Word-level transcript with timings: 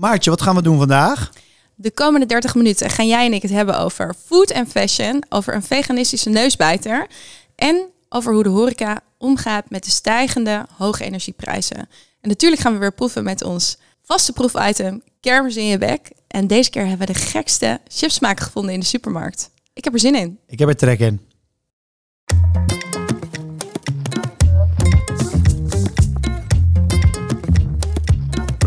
Maartje, 0.00 0.30
wat 0.30 0.42
gaan 0.42 0.54
we 0.54 0.62
doen 0.62 0.78
vandaag? 0.78 1.30
De 1.74 1.90
komende 1.90 2.26
30 2.26 2.54
minuten 2.54 2.90
gaan 2.90 3.06
jij 3.06 3.26
en 3.26 3.32
ik 3.32 3.42
het 3.42 3.50
hebben 3.50 3.78
over 3.78 4.14
food 4.26 4.50
en 4.50 4.66
fashion, 4.66 5.24
over 5.28 5.54
een 5.54 5.62
veganistische 5.62 6.30
neusbijter 6.30 7.06
en 7.56 7.86
over 8.08 8.32
hoe 8.32 8.42
de 8.42 8.48
horeca 8.48 9.00
omgaat 9.18 9.70
met 9.70 9.84
de 9.84 9.90
stijgende 9.90 10.66
hoge 10.76 11.04
energieprijzen. 11.04 11.76
En 12.20 12.28
natuurlijk 12.28 12.62
gaan 12.62 12.72
we 12.72 12.78
weer 12.78 12.92
proeven 12.92 13.24
met 13.24 13.42
ons 13.42 13.78
vaste 14.02 14.32
proefitem 14.32 15.02
kermis 15.20 15.56
in 15.56 15.66
je 15.66 15.78
bek. 15.78 16.10
En 16.26 16.46
deze 16.46 16.70
keer 16.70 16.86
hebben 16.86 17.06
we 17.06 17.12
de 17.12 17.18
gekste 17.18 17.80
chipsmaken 17.88 18.44
gevonden 18.44 18.74
in 18.74 18.80
de 18.80 18.86
supermarkt. 18.86 19.50
Ik 19.72 19.84
heb 19.84 19.92
er 19.92 20.00
zin 20.00 20.14
in. 20.14 20.38
Ik 20.46 20.58
heb 20.58 20.68
er 20.68 20.76
trek 20.76 20.98
in. 20.98 21.20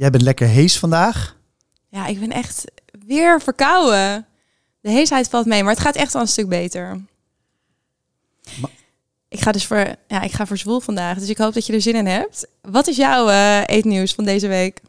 Jij 0.00 0.10
bent 0.10 0.22
lekker 0.22 0.46
hees 0.46 0.78
vandaag. 0.78 1.36
Ja, 1.88 2.06
ik 2.06 2.20
ben 2.20 2.30
echt 2.30 2.64
weer 3.06 3.40
verkouden. 3.40 4.26
De 4.80 4.90
heesheid 4.90 5.28
valt 5.28 5.46
mee, 5.46 5.62
maar 5.62 5.72
het 5.72 5.82
gaat 5.82 5.96
echt 5.96 6.12
wel 6.12 6.22
een 6.22 6.28
stuk 6.28 6.48
beter. 6.48 7.00
Ik 9.28 9.40
ga 9.40 9.52
dus 9.52 9.66
voor, 9.66 9.94
ja, 10.08 10.22
ik 10.22 10.32
ga 10.32 10.46
voor 10.46 10.56
zwoel 10.56 10.80
vandaag, 10.80 11.18
dus 11.18 11.28
ik 11.28 11.38
hoop 11.38 11.54
dat 11.54 11.66
je 11.66 11.72
er 11.72 11.80
zin 11.80 11.94
in 11.94 12.06
hebt. 12.06 12.46
Wat 12.62 12.86
is 12.86 12.96
jouw 12.96 13.28
eh, 13.28 13.62
eetnieuws 13.66 14.14
van 14.14 14.24
deze 14.24 14.48
week? 14.48 14.80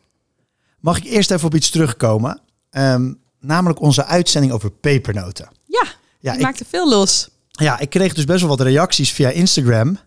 Mag 0.80 0.98
ik 0.98 1.03
eerst 1.03 1.31
even 1.31 1.46
op 1.46 1.56
iets 1.56 1.70
terugkomen? 1.70 2.42
Ehm, 2.70 3.14
namelijk 3.40 3.81
onze 3.81 4.06
uitzending 4.06 4.53
over 4.53 4.72
pepernoten. 4.72 5.50
Ja, 5.66 5.86
Ja 6.20 6.34
ik, 6.34 6.42
maakte 6.42 6.66
veel 6.68 6.90
los. 6.90 7.30
ja, 7.52 7.80
ik 7.80 7.90
kreeg 7.90 8.14
dus 8.14 8.25
best 8.25 8.40
wel 8.40 8.50
wat 8.50 8.62
reacties 8.62 9.12
via 9.12 9.30
Instagram. 9.30 9.98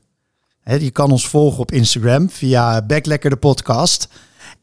Je 0.64 0.90
kan 0.90 1.10
ons 1.10 1.28
volgen 1.28 1.60
op 1.60 1.72
Instagram 1.72 2.30
via 2.30 2.82
Backlekker 2.82 3.30
de 3.30 3.36
podcast. 3.36 4.08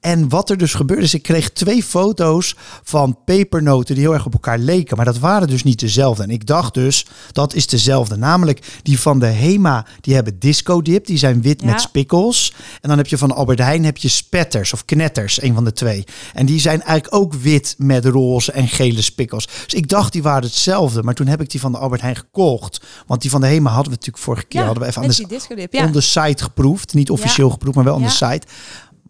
En 0.01 0.29
wat 0.29 0.49
er 0.49 0.57
dus 0.57 0.73
gebeurde 0.73 1.03
is, 1.03 1.13
ik 1.13 1.21
kreeg 1.23 1.49
twee 1.51 1.83
foto's 1.83 2.55
van 2.83 3.17
pepernoten 3.25 3.95
die 3.95 4.03
heel 4.03 4.13
erg 4.13 4.25
op 4.25 4.33
elkaar 4.33 4.57
leken. 4.59 4.95
Maar 4.95 5.05
dat 5.05 5.19
waren 5.19 5.47
dus 5.47 5.63
niet 5.63 5.79
dezelfde. 5.79 6.23
En 6.23 6.29
ik 6.29 6.45
dacht 6.45 6.73
dus, 6.73 7.05
dat 7.31 7.53
is 7.53 7.67
dezelfde. 7.67 8.15
Namelijk 8.15 8.79
die 8.83 8.99
van 8.99 9.19
de 9.19 9.25
Hema, 9.25 9.85
die 10.01 10.13
hebben 10.13 10.39
disco 10.39 10.81
dip. 10.81 11.05
Die 11.05 11.17
zijn 11.17 11.41
wit 11.41 11.61
Ja. 11.61 11.67
met 11.67 11.81
spikkels. 11.81 12.53
En 12.81 12.89
dan 12.89 12.97
heb 12.97 13.07
je 13.07 13.17
van 13.17 13.31
Albert 13.35 13.59
Heijn 13.59 13.85
heb 13.85 13.97
je 13.97 14.07
spetters 14.07 14.73
of 14.73 14.85
knetters, 14.85 15.41
een 15.41 15.53
van 15.53 15.63
de 15.63 15.73
twee. 15.73 16.03
En 16.33 16.45
die 16.45 16.59
zijn 16.59 16.81
eigenlijk 16.81 17.15
ook 17.15 17.33
wit 17.33 17.75
met 17.77 18.05
roze 18.05 18.51
en 18.51 18.67
gele 18.67 19.01
spikkels. 19.01 19.45
Dus 19.65 19.73
ik 19.73 19.87
dacht 19.89 20.11
die 20.13 20.23
waren 20.23 20.43
hetzelfde. 20.43 21.03
Maar 21.03 21.13
toen 21.13 21.27
heb 21.27 21.41
ik 21.41 21.49
die 21.49 21.59
van 21.59 21.71
de 21.71 21.77
Albert 21.77 22.01
Heijn 22.01 22.15
gekocht. 22.15 22.81
Want 23.07 23.21
die 23.21 23.29
van 23.31 23.41
de 23.41 23.47
Hema 23.47 23.69
hadden 23.69 23.91
we 23.91 23.97
natuurlijk 23.97 24.23
vorige 24.23 24.45
keer 24.45 24.63
hadden 24.63 24.83
we 24.83 24.89
even 24.89 25.01
aan 25.01 25.07
de, 25.09 25.67
on 25.85 25.91
the 25.91 26.01
site 26.01 26.43
geproefd. 26.43 26.93
Niet 26.93 27.09
officieel 27.09 27.49
geproefd, 27.49 27.75
maar 27.75 27.85
wel 27.85 27.99
Ja. 27.99 28.07
the 28.07 28.13
site. 28.15 28.47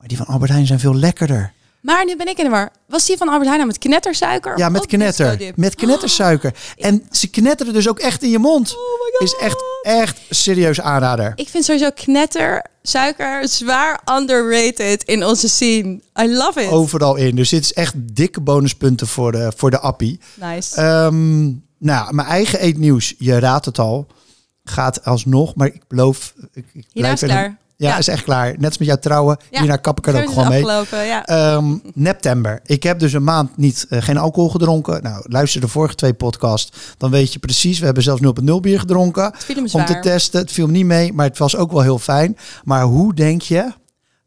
Maar 0.01 0.09
die 0.09 0.17
van 0.17 0.25
Albert 0.25 0.51
Heijn 0.51 0.67
zijn 0.67 0.79
veel 0.79 0.95
lekkerder. 0.95 1.53
Maar 1.81 2.05
nu 2.05 2.15
ben 2.15 2.27
ik 2.27 2.37
in 2.37 2.43
de 2.43 2.49
war. 2.49 2.71
Was 2.87 3.05
die 3.05 3.17
van 3.17 3.27
Albert 3.27 3.45
Heijn 3.45 3.57
nou 3.57 3.67
met 3.71 3.77
knettersuiker? 3.77 4.57
Ja, 4.57 4.69
met 4.69 4.81
disco 4.81 4.97
knetter. 4.97 5.51
Met 5.55 5.75
knettersuiker. 5.75 6.53
En 6.77 7.03
ze 7.11 7.29
knetteren 7.29 7.73
dus 7.73 7.89
ook 7.89 7.99
echt 7.99 8.23
in 8.23 8.29
je 8.29 8.39
mond. 8.39 8.69
Oh 8.71 8.77
my 8.77 9.11
god. 9.17 9.21
Is 9.27 9.35
echt, 9.45 9.63
echt 9.81 10.19
serieus 10.29 10.81
aanrader. 10.81 11.33
Ik 11.35 11.49
vind 11.49 11.65
sowieso 11.65 11.89
knettersuiker 11.95 13.47
zwaar 13.47 14.01
underrated 14.19 15.03
in 15.03 15.25
onze 15.25 15.49
scene. 15.49 15.99
I 16.21 16.33
love 16.35 16.61
it. 16.61 16.69
Overal 16.69 17.15
in. 17.15 17.35
Dus 17.35 17.49
dit 17.49 17.63
is 17.63 17.73
echt 17.73 17.93
dikke 17.97 18.41
bonuspunten 18.41 19.07
voor 19.07 19.31
de, 19.31 19.51
voor 19.55 19.71
de 19.71 19.79
appie. 19.79 20.19
Nice. 20.33 20.75
Ehm, 20.75 21.43
nou, 21.77 22.13
mijn 22.13 22.27
eigen 22.27 22.59
eetnieuws, 22.59 23.13
je 23.17 23.39
raadt 23.39 23.65
het 23.65 23.79
al, 23.79 24.07
gaat 24.63 25.05
alsnog. 25.05 25.55
Maar 25.55 25.67
ik 25.67 25.81
beloof... 25.87 26.33
Ik, 26.53 26.65
ik 26.73 26.85
Hierna 26.91 27.11
is 27.11 27.19
blijf 27.19 27.21
er- 27.21 27.27
klaar. 27.27 27.57
Ja, 27.87 27.97
is 27.97 28.07
echt 28.07 28.23
klaar. 28.23 28.53
Net 28.57 28.65
als 28.65 28.77
met 28.77 28.87
jouw 28.87 28.97
trouwen. 28.97 29.37
Ja. 29.49 29.59
Hierna 29.59 29.75
kap 29.75 29.97
ik 29.97 30.07
er 30.07 30.21
ook 30.21 30.29
gewoon 30.29 30.47
mee. 30.47 30.65
Ehm 31.25 31.77
Neptember. 31.93 32.59
Ik 32.65 32.83
heb 32.83 32.99
dus 32.99 33.13
een 33.13 33.23
maand 33.23 33.57
niet, 33.57 33.85
eh, 33.89 34.01
geen 34.01 34.17
alcohol 34.17 34.49
gedronken. 34.49 35.03
Nou, 35.03 35.25
luister 35.27 35.61
de 35.61 35.67
vorige 35.67 35.95
twee 35.95 36.13
podcasts. 36.13 36.77
Dan 36.97 37.11
weet 37.11 37.33
je 37.33 37.39
precies. 37.39 37.79
We 37.79 37.85
hebben 37.85 38.03
zelfs 38.03 38.21
0,0 38.21 38.59
bier 38.59 38.79
gedronken. 38.79 39.23
het 39.23 39.43
viel 39.43 39.55
hem 39.55 39.67
Om 39.71 39.85
te 39.85 39.99
testen. 39.99 40.39
Het 40.39 40.51
viel 40.51 40.65
me 40.65 40.71
niet 40.71 40.85
mee, 40.85 41.13
maar 41.13 41.25
het 41.25 41.37
was 41.37 41.55
ook 41.55 41.71
wel 41.71 41.81
heel 41.81 41.99
fijn. 41.99 42.37
Maar 42.63 42.83
hoe 42.83 43.13
denk 43.13 43.41
je 43.41 43.71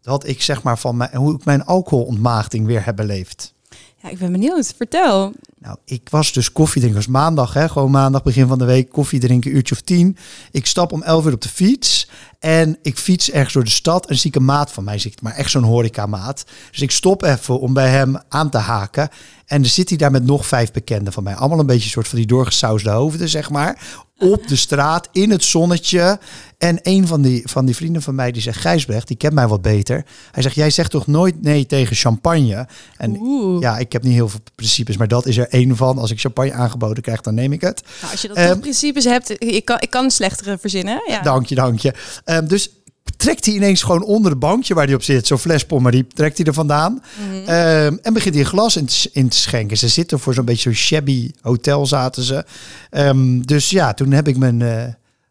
dat 0.03 0.26
ik 0.26 0.42
zeg 0.42 0.62
maar 0.62 0.78
van 0.78 0.97
mijn, 0.97 1.15
hoe 1.15 1.34
ik 1.34 1.44
mijn 1.44 1.65
alcoholontmaagding 1.65 2.66
weer 2.66 2.84
heb 2.84 2.97
beleefd? 2.97 3.54
Ja, 4.03 4.10
ik 4.10 4.19
ben 4.19 4.32
benieuwd. 4.32 4.75
Vertel. 4.76 5.32
Nou, 5.59 5.76
ik 5.84 6.09
was 6.10 6.32
dus 6.32 6.53
koffiedrinker. 6.53 7.00
Het 7.00 7.10
was 7.10 7.21
maandag, 7.22 7.53
hè? 7.54 7.69
gewoon 7.69 7.91
maandag, 7.91 8.22
begin 8.22 8.47
van 8.47 8.59
de 8.59 8.65
week. 8.65 8.88
Koffie 8.88 9.21
drinken, 9.21 9.56
uurtje 9.56 9.75
of 9.75 9.81
tien. 9.81 10.16
Ik 10.50 10.66
stap 10.66 10.92
om 10.92 11.03
elf 11.03 11.26
uur 11.26 11.32
op 11.32 11.41
de 11.41 11.48
fiets. 11.48 12.09
En 12.44 12.78
ik 12.82 12.99
fiets 12.99 13.31
ergens 13.31 13.53
door 13.53 13.65
de 13.65 13.71
stad. 13.71 14.06
En 14.06 14.19
zie 14.19 14.31
ik 14.31 14.37
een 14.37 14.44
maat 14.44 14.72
van 14.72 14.84
mij 14.84 14.99
zit, 14.99 15.22
maar 15.22 15.34
echt 15.34 15.50
zo'n 15.50 15.62
horecamaat. 15.62 16.44
Dus 16.71 16.81
ik 16.81 16.91
stop 16.91 17.22
even 17.22 17.60
om 17.60 17.72
bij 17.72 17.88
hem 17.88 18.16
aan 18.28 18.50
te 18.50 18.59
haken. 18.59 19.09
En 19.47 19.60
dan 19.60 19.71
zit 19.71 19.88
hij 19.88 19.99
daar 19.99 20.10
met 20.10 20.25
nog 20.25 20.47
vijf 20.47 20.72
bekenden 20.72 21.12
van 21.12 21.22
mij. 21.22 21.34
Allemaal 21.34 21.59
een 21.59 21.66
beetje 21.66 21.84
een 21.84 21.91
soort 21.91 22.09
van 22.09 22.19
die 22.19 22.27
doorgesausde 22.27 22.91
hoofden, 22.91 23.28
zeg 23.28 23.50
maar. 23.50 23.78
Op 24.19 24.49
de 24.49 24.56
straat, 24.56 25.09
in 25.12 25.31
het 25.31 25.44
zonnetje. 25.44 26.19
En 26.59 26.78
een 26.83 27.06
van 27.06 27.22
die, 27.22 27.43
van 27.44 27.65
die 27.66 27.77
vrienden 27.77 28.03
van 28.03 28.15
mij, 28.15 28.33
die 28.33 28.43
zegt... 28.43 28.60
Gijsbrecht, 28.60 29.09
die 29.09 29.16
kent 29.16 29.34
mij 29.34 29.49
wat 29.49 29.62
beter. 29.62 30.04
Hij 30.31 30.43
zegt, 30.43 30.54
jij 30.54 30.71
zegt 30.71 30.91
toch 30.91 31.06
nooit 31.06 31.43
nee 31.43 31.66
tegen 31.66 31.97
champagne? 31.97 32.66
En 32.97 33.16
Oeh. 33.21 33.60
ja, 33.60 33.78
ik 33.78 33.93
heb 33.93 34.03
niet 34.03 34.12
heel 34.12 34.28
veel 34.28 34.41
principes, 34.54 34.97
maar 34.97 35.09
dat 35.09 35.27
is 35.27 35.37
er 35.37 35.49
één 35.49 35.77
van. 35.77 35.99
Als 35.99 36.10
ik 36.10 36.21
champagne 36.21 36.53
aangeboden 36.53 37.03
krijg, 37.03 37.21
dan 37.21 37.34
neem 37.34 37.53
ik 37.53 37.60
het. 37.60 37.83
Nou, 38.00 38.12
als 38.12 38.22
je 38.22 38.28
dat 38.28 38.37
toch 38.37 38.60
principes 38.60 39.04
hebt, 39.04 39.43
ik 39.43 39.65
kan, 39.65 39.77
ik 39.81 39.91
kan 39.91 40.04
een 40.04 40.10
slechtere 40.10 40.59
verzinnen. 40.59 41.03
Ja. 41.06 41.21
Dank 41.22 41.47
je, 41.47 41.54
dank 41.54 41.78
je. 41.78 41.94
Ehm, 42.37 42.47
dus 42.47 42.71
trekt 43.17 43.45
hij 43.45 43.55
ineens 43.55 43.83
gewoon 43.83 44.05
onder 44.05 44.31
het 44.31 44.41
bankje 44.41 44.75
waar 44.75 44.84
hij 44.84 44.95
op 44.95 45.03
zit, 45.03 45.27
zo'n 45.27 45.39
fles 45.39 45.67
trekt 46.15 46.37
hij 46.37 46.47
er 46.47 46.55
vandaan. 46.55 47.03
Mhm. 47.28 47.49
Ehm, 47.49 47.97
en 48.03 48.12
begint 48.12 48.34
hij 48.34 48.45
een 48.45 48.50
glas 48.50 48.77
in 48.77 48.87
te, 48.87 49.11
in 49.12 49.28
te 49.28 49.37
schenken. 49.37 49.77
Ze 49.77 49.89
zitten 49.89 50.19
voor 50.21 50.34
zo'n 50.34 50.45
beetje 50.45 50.62
zo'n 50.62 50.72
shabby 50.72 51.31
hotel 51.41 51.87
zaten 51.87 52.22
ze. 52.22 52.45
Ehm, 52.91 53.41
dus 53.41 53.71
ja, 53.71 53.95
toen 53.95 54.12
heb 54.12 54.28
ik 54.28 54.37
mijn, 54.37 54.62
eh, 54.62 54.84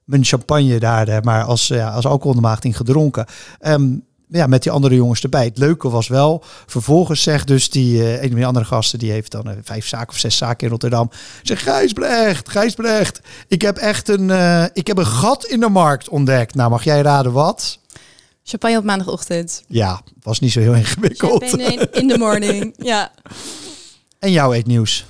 mijn 0.04 0.24
champagne 0.24 0.80
daar 0.80 1.08
eh, 1.08 1.22
maar 1.22 1.44
als, 1.44 1.68
ja, 1.68 1.90
als 1.90 2.06
gedronken. 2.76 3.26
Ehm, 3.60 3.96
ja, 4.38 4.48
met 4.48 4.64
die 4.64 4.72
andere 4.72 4.96
jongens 4.96 5.24
erbij. 5.24 5.46
Het 5.46 5.58
leuke 5.58 5.90
was 5.90 6.08
wel, 6.08 6.44
vervolgens 6.66 7.22
zegt 7.22 7.48
dus 7.48 7.70
die 7.70 8.02
eh, 8.02 8.22
een 8.22 8.28
van 8.28 8.36
die 8.36 8.46
andere 8.46 8.66
gasten, 8.66 9.00
die 9.00 9.12
heeft 9.12 9.32
dan 9.32 9.50
eh, 9.50 9.58
vijf 9.64 9.88
zaken 9.88 10.10
of 10.10 10.18
zes 10.18 10.38
zaken 10.38 10.64
in 10.66 10.72
Rotterdam. 10.72 11.10
Zegt 11.44 11.62
Gijsbrecht, 11.62 12.50
Gijsbrecht, 12.50 13.20
ik 13.48 13.62
heb 13.62 13.78
echt 13.78 14.10
een, 14.10 14.32
eh, 14.32 14.66
ik 14.74 14.88
heb 14.88 14.98
een 14.98 15.06
gat 15.06 15.46
in 15.46 15.60
de 15.60 15.70
markt 15.70 16.10
ontdekt. 16.10 16.56
Nou, 16.56 16.70
mag 16.70 16.84
jij 16.84 17.02
raden 17.02 17.32
wat? 17.32 17.80
Champagne 18.44 18.78
op 18.78 18.84
maandagochtend. 18.84 19.64
Ja, 19.68 20.02
was 20.22 20.40
niet 20.40 20.52
zo 20.52 20.60
heel 20.60 20.74
ingewikkeld. 20.74 21.44
Champagne 21.50 21.88
in 21.92 22.08
the 22.08 22.18
morning. 22.18 22.74
Ja. 22.84 23.12
En 24.20 24.32
jouw 24.32 24.54
eetnieuws? 24.54 25.06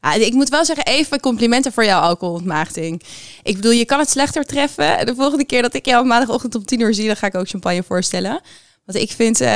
Ja, 0.00 0.14
ik 0.14 0.32
moet 0.32 0.48
wel 0.48 0.64
zeggen, 0.64 0.84
even 0.86 1.20
complimenten 1.20 1.72
voor 1.72 1.84
jouw 1.84 2.00
alcoholontmaagding. 2.00 3.02
Ik 3.42 3.54
bedoel, 3.54 3.70
je 3.70 3.84
kan 3.84 3.98
het 3.98 4.10
slechter 4.10 4.44
treffen. 4.44 5.06
De 5.06 5.14
volgende 5.14 5.44
keer 5.44 5.62
dat 5.62 5.74
ik 5.74 5.86
jou 5.86 6.00
op 6.00 6.06
maandagochtend 6.06 6.54
om 6.54 6.64
tien 6.64 6.80
uur 6.80 6.94
zie, 6.94 7.06
dan 7.06 7.16
ga 7.16 7.26
ik 7.26 7.34
ook 7.34 7.48
champagne 7.48 7.82
voorstellen. 7.82 8.40
Want 8.84 8.98
ik 8.98 9.10
vind, 9.12 9.40
eh, 9.40 9.48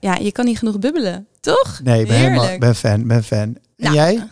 ja, 0.00 0.14
je 0.20 0.32
kan 0.32 0.44
niet 0.44 0.58
genoeg 0.58 0.78
bubbelen, 0.78 1.26
toch? 1.40 1.80
Nee, 1.84 2.00
ik 2.00 2.06
ben, 2.08 2.16
helemaal, 2.16 2.58
ben 2.58 2.74
fan, 2.74 3.06
ben 3.06 3.24
fan. 3.24 3.38
En 3.38 3.58
Nou, 3.76 3.94
jij? 3.94 4.26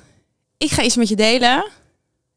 Ik 0.59 0.71
ga 0.71 0.83
iets 0.83 0.97
met 0.97 1.09
je 1.09 1.17
delen. 1.17 1.71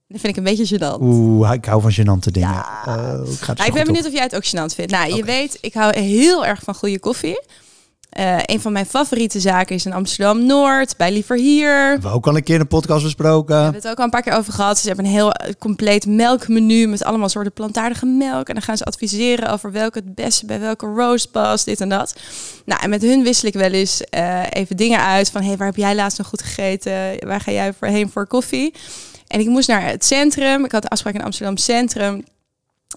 Dat 0.07 0.21
vind 0.21 0.37
ik 0.37 0.45
een 0.45 0.55
beetje 0.55 0.77
gênant. 0.77 1.01
Oeh, 1.01 1.53
ik 1.53 1.65
hou 1.65 1.81
van 1.81 1.91
gênante 1.91 2.31
dingen. 2.31 2.49
Ja. 2.49 2.81
Oh, 2.87 3.31
ik 3.31 3.39
ga 3.39 3.53
Nou, 3.53 3.67
ik 3.67 3.73
ben 3.73 3.85
benieuwd 3.85 4.05
of 4.05 4.13
jij 4.13 4.23
het 4.23 4.35
ook 4.35 4.45
gênant 4.45 4.75
vindt. 4.75 4.91
Nou, 4.91 5.15
je 5.15 5.23
weet, 5.23 5.57
ik 5.61 5.73
hou 5.73 5.99
heel 5.99 6.45
erg 6.45 6.61
van 6.63 6.75
goede 6.75 6.99
koffie. 6.99 7.41
Eh, 8.13 8.37
een 8.45 8.61
van 8.61 8.71
mijn 8.71 8.85
favoriete 8.85 9.39
zaken 9.39 9.75
is 9.75 9.85
in 9.85 9.93
Amsterdam-Noord, 9.93 10.97
bij 10.97 11.11
Liever 11.11 11.37
Hier. 11.37 11.67
We 11.67 11.91
hebben 11.91 12.11
ook 12.11 12.27
al 12.27 12.35
een 12.35 12.43
keer 12.43 12.55
in 12.55 12.61
een 12.61 12.67
podcast 12.67 13.03
besproken. 13.03 13.55
We 13.55 13.61
hebben 13.61 13.81
het 13.81 13.89
ook 13.89 13.97
al 13.97 14.03
een 14.03 14.09
paar 14.09 14.21
keer 14.21 14.33
over 14.33 14.53
gehad. 14.53 14.79
Ze 14.79 14.87
hebben 14.87 15.05
een 15.05 15.11
heel 15.11 15.31
eh, 15.31 15.53
compleet 15.59 16.05
melkmenu 16.05 16.87
met 16.87 17.03
allemaal 17.03 17.29
soorten 17.29 17.53
plantaardige 17.53 18.05
melk. 18.05 18.47
En 18.47 18.53
dan 18.53 18.63
gaan 18.63 18.77
ze 18.77 18.83
adviseren 18.83 19.51
over 19.51 19.71
welke 19.71 19.99
het 19.99 20.15
beste 20.15 20.45
bij 20.45 20.59
welke 20.59 20.85
roast 20.85 21.31
past, 21.31 21.65
dit 21.65 21.81
en 21.81 21.89
dat. 21.89 22.15
Nou, 22.65 22.81
en 22.81 22.89
met 22.89 23.01
hun 23.01 23.23
wissel 23.23 23.47
ik 23.47 23.53
wel 23.53 23.71
eens 23.71 24.01
eh, 24.01 24.41
even 24.49 24.77
dingen 24.77 24.99
uit 24.99 25.29
van... 25.29 25.43
hey, 25.43 25.57
waar 25.57 25.67
heb 25.67 25.75
jij 25.75 25.95
laatst 25.95 26.17
nog 26.17 26.27
goed 26.27 26.41
gegeten? 26.41 27.27
Waar 27.27 27.41
ga 27.41 27.51
jij 27.51 27.73
voor 27.73 27.87
heen 27.87 28.09
voor 28.09 28.27
koffie? 28.27 28.73
En 29.27 29.39
ik 29.39 29.47
moest 29.47 29.67
naar 29.67 29.85
het 29.85 30.05
centrum. 30.05 30.65
Ik 30.65 30.71
had 30.71 30.83
een 30.83 30.89
afspraak 30.89 31.13
in 31.13 31.23
Amsterdam 31.23 31.57
Centrum. 31.57 32.23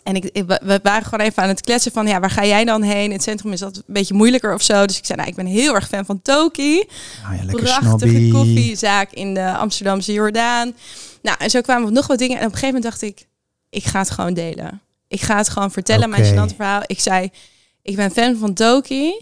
En 0.03 0.15
ik, 0.15 0.25
ik- 0.25 0.45
we- 0.47 0.61
we 0.63 0.81
waren 0.83 1.05
gewoon 1.09 1.27
even 1.27 1.43
aan 1.43 1.49
het 1.49 1.61
kletsen 1.61 1.93
van, 1.93 2.07
ja, 2.07 2.21
waar 2.21 2.31
ga 2.31 2.45
jij 2.45 2.65
dan 2.65 2.83
heen? 2.83 3.05
In 3.05 3.13
het 3.13 3.23
centrum 3.23 3.53
is 3.53 3.61
dat 3.61 3.77
een 3.77 3.83
beetje 3.87 4.15
moeilijker 4.15 4.55
of 4.55 4.63
zo. 4.63 4.87
Dus 4.87 4.99
ik 4.99 5.07
zei, 5.07 5.19
nou, 5.19 5.31
ik 5.31 5.37
ben 5.37 5.47
heel 5.47 5.75
erg 5.75 5.89
fan 5.89 6.05
van 6.05 6.23
Toki. 6.23 6.85
Ah, 7.25 7.37
ja, 7.37 7.45
Prachtige 7.51 8.09
snobby. 8.11 8.31
koffiezaak 8.31 9.13
in 9.13 9.35
de 9.35 9.53
Amsterdamse 9.57 10.13
Jordaan. 10.13 10.75
Nou, 11.23 11.37
en 11.41 11.51
zo 11.51 11.61
kwamen 11.61 11.93
nog 11.93 12.07
wat 12.07 12.19
dingen. 12.19 12.39
En 12.39 12.47
op 12.47 12.53
een 12.53 12.59
gegeven 12.59 12.75
moment 12.75 12.91
dacht 13.01 13.03
ik, 13.03 13.27
ik 13.71 13.85
ga 13.85 13.99
het 13.99 14.11
gewoon 14.11 14.35
delen. 14.35 14.81
Ik 15.09 15.21
ga 15.21 15.37
het 15.37 15.49
gewoon 15.49 15.71
vertellen, 15.71 16.11
mijn 16.11 16.23
gênante 16.53 16.57
verhaal. 16.57 16.83
Ik 16.87 17.01
zei, 17.01 17.31
ik 17.83 17.97
ben 17.97 18.11
fan 18.11 18.37
van 18.37 18.55
Toki, 18.55 19.15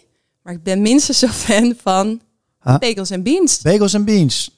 maar 0.42 0.52
ik 0.52 0.62
ben 0.62 0.82
minstens 0.82 1.18
zo 1.18 1.26
fan 1.28 1.74
van 1.82 2.20
Huh? 2.62 2.78
bagels 2.78 3.10
en 3.10 3.22
beans. 3.22 3.60
Bagels 3.60 3.94
en 3.94 4.04
beans. 4.04 4.50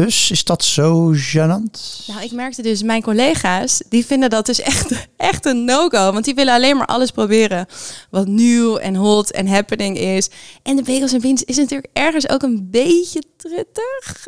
Dus 0.00 0.30
is 0.30 0.44
dat 0.44 0.64
zo 0.64 1.12
gênant? 1.12 2.04
Nou, 2.06 2.22
ik 2.22 2.32
merkte 2.32 2.62
dus, 2.62 2.82
mijn 2.82 3.02
collega's, 3.02 3.82
die 3.88 4.06
vinden 4.06 4.30
dat 4.30 4.46
dus 4.46 4.60
echt, 4.60 4.92
echt 5.16 5.46
een 5.46 5.64
no-go. 5.64 6.12
Want 6.12 6.24
die 6.24 6.34
willen 6.34 6.54
alleen 6.54 6.76
maar 6.76 6.86
alles 6.86 7.10
proberen 7.10 7.66
wat 8.10 8.26
nieuw 8.26 8.76
en 8.76 8.94
hot 8.94 9.30
en 9.30 9.46
happening 9.46 9.98
is. 9.98 10.28
En 10.62 10.76
de 10.76 10.82
bagels 10.82 11.12
en 11.12 11.20
beans 11.20 11.42
is 11.42 11.56
natuurlijk 11.56 11.88
ergens 11.92 12.28
ook 12.28 12.42
een 12.42 12.68
beetje 12.70 13.22
truttig. 13.36 14.26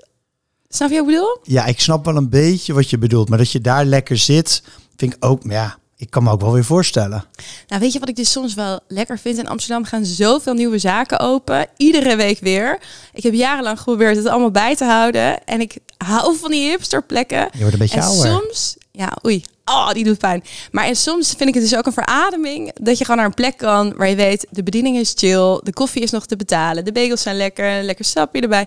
Snap 0.69 0.91
je 0.91 0.95
wat 0.95 1.09
ik 1.09 1.15
bedoel? 1.15 1.39
Ja, 1.43 1.65
ik 1.65 1.81
snap 1.81 2.05
wel 2.05 2.17
een 2.17 2.31
beetje 2.31 2.73
wat 2.73 2.91
je 2.91 2.99
bedoelt. 2.99 3.29
Maar 3.29 3.39
dat 3.39 3.53
je 3.53 3.61
daar 3.61 3.85
lekker 3.85 4.17
zit, 4.17 4.63
vind 4.97 5.15
ik 5.15 5.25
ook... 5.25 5.43
Ja, 5.43 5.79
ik 5.99 6.11
kan 6.11 6.23
me 6.23 6.31
ook 6.31 6.41
wel 6.41 6.53
weer 6.53 6.65
voorstellen. 6.65 7.25
Nou, 7.69 7.81
weet 7.81 7.93
je 7.93 7.99
wat 7.99 8.09
ik 8.09 8.17
dus 8.17 8.31
soms 8.31 8.55
wel 8.55 8.81
lekker 8.89 9.19
vind? 9.19 9.39
In 9.39 9.49
Amsterdam 9.49 9.85
gaan 9.85 10.05
zoveel 10.05 10.55
nieuwe 10.55 10.79
zaken 10.79 11.21
open. 11.21 11.67
Iedere 11.77 12.17
week 12.17 12.39
weer. 12.41 12.79
Ik 13.13 13.23
heb 13.23 13.33
jarenlang 13.33 13.79
geprobeerd 13.79 14.17
het 14.17 14.27
allemaal 14.27 14.51
bij 14.51 14.77
te 14.77 14.85
houden. 14.85 15.45
En 15.45 15.61
ik 15.61 15.79
hou 15.99 16.37
van 16.37 16.51
die 16.51 16.69
hipsterplekken. 16.69 17.49
Je 17.53 17.59
wordt 17.59 17.73
een 17.73 17.79
beetje 17.79 17.97
En 17.97 18.03
ouder. 18.03 18.31
soms, 18.31 18.77
ja, 18.93 19.17
oei, 19.27 19.45
oh, 19.65 19.91
die 19.91 20.05
doet 20.05 20.19
pijn. 20.19 20.45
Maar 20.71 20.85
en 20.85 20.97
soms 20.97 21.35
vind 21.37 21.49
ik 21.49 21.55
het 21.55 21.63
dus 21.63 21.77
ook 21.77 21.87
een 21.87 21.93
verademing 21.93 22.73
dat 22.81 22.99
je 22.99 23.05
gewoon 23.05 23.17
naar 23.17 23.27
een 23.29 23.35
plek 23.35 23.57
kan 23.57 23.95
waar 23.97 24.09
je 24.09 24.17
weet, 24.17 24.47
de 24.51 24.63
bediening 24.63 24.97
is 24.97 25.13
chill, 25.17 25.61
de 25.63 25.73
koffie 25.73 26.03
is 26.03 26.11
nog 26.11 26.27
te 26.27 26.37
betalen, 26.37 26.85
de 26.85 26.93
bagels 26.93 27.23
zijn 27.23 27.37
lekker, 27.37 27.83
lekker 27.83 28.05
sapje 28.05 28.41
erbij. 28.41 28.67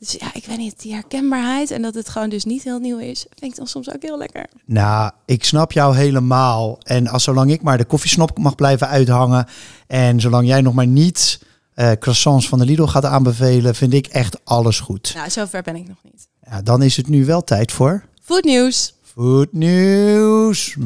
Dus 0.00 0.12
ja, 0.12 0.34
ik 0.34 0.44
weet 0.46 0.56
niet, 0.56 0.82
die 0.82 0.92
herkenbaarheid 0.92 1.70
en 1.70 1.82
dat 1.82 1.94
het 1.94 2.08
gewoon 2.08 2.28
dus 2.28 2.44
niet 2.44 2.62
heel 2.62 2.78
nieuw 2.78 2.98
is, 2.98 3.26
vind 3.38 3.52
ik 3.52 3.56
dan 3.56 3.66
soms 3.66 3.90
ook 3.90 4.02
heel 4.02 4.18
lekker. 4.18 4.46
Nou, 4.64 5.10
ik 5.24 5.44
snap 5.44 5.72
jou 5.72 5.96
helemaal. 5.96 6.78
En 6.82 7.08
als 7.08 7.24
zolang 7.24 7.50
ik 7.50 7.62
maar 7.62 7.78
de 7.78 7.84
koffiesnop 7.84 8.38
mag 8.38 8.54
blijven 8.54 8.88
uithangen... 8.88 9.46
en 9.86 10.20
zolang 10.20 10.46
jij 10.46 10.60
nog 10.60 10.74
maar 10.74 10.86
niet 10.86 11.40
eh, 11.74 11.90
croissants 11.92 12.48
van 12.48 12.58
de 12.58 12.64
Lidl 12.64 12.84
gaat 12.84 13.04
aanbevelen... 13.04 13.74
vind 13.74 13.92
ik 13.92 14.06
echt 14.06 14.44
alles 14.44 14.80
goed. 14.80 15.12
Nou, 15.14 15.30
zover 15.30 15.62
ben 15.62 15.76
ik 15.76 15.88
nog 15.88 15.98
niet. 16.02 16.28
Ja, 16.50 16.62
dan 16.62 16.82
is 16.82 16.96
het 16.96 17.08
nu 17.08 17.24
wel 17.24 17.44
tijd 17.44 17.72
voor... 17.72 18.04
Foodnieuws. 18.22 18.94
Goed 19.14 19.52
nieuws. 19.52 20.76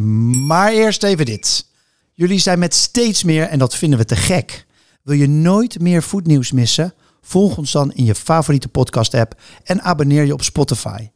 Maar 0.46 0.72
eerst 0.72 1.02
even 1.02 1.26
dit. 1.26 1.66
Jullie 2.12 2.38
zijn 2.38 2.58
met 2.58 2.74
steeds 2.74 3.24
meer 3.24 3.44
en 3.44 3.58
dat 3.58 3.74
vinden 3.74 3.98
we 3.98 4.04
te 4.04 4.16
gek. 4.16 4.66
Wil 5.02 5.16
je 5.16 5.28
nooit 5.28 5.80
meer 5.80 6.02
foodnieuws 6.02 6.52
missen? 6.52 6.94
Volg 7.26 7.56
ons 7.56 7.72
dan 7.72 7.92
in 7.92 8.04
je 8.04 8.14
favoriete 8.14 8.68
podcast 8.68 9.14
app 9.14 9.40
en 9.62 9.82
abonneer 9.82 10.24
je 10.24 10.32
op 10.32 10.42
Spotify. 10.42 11.08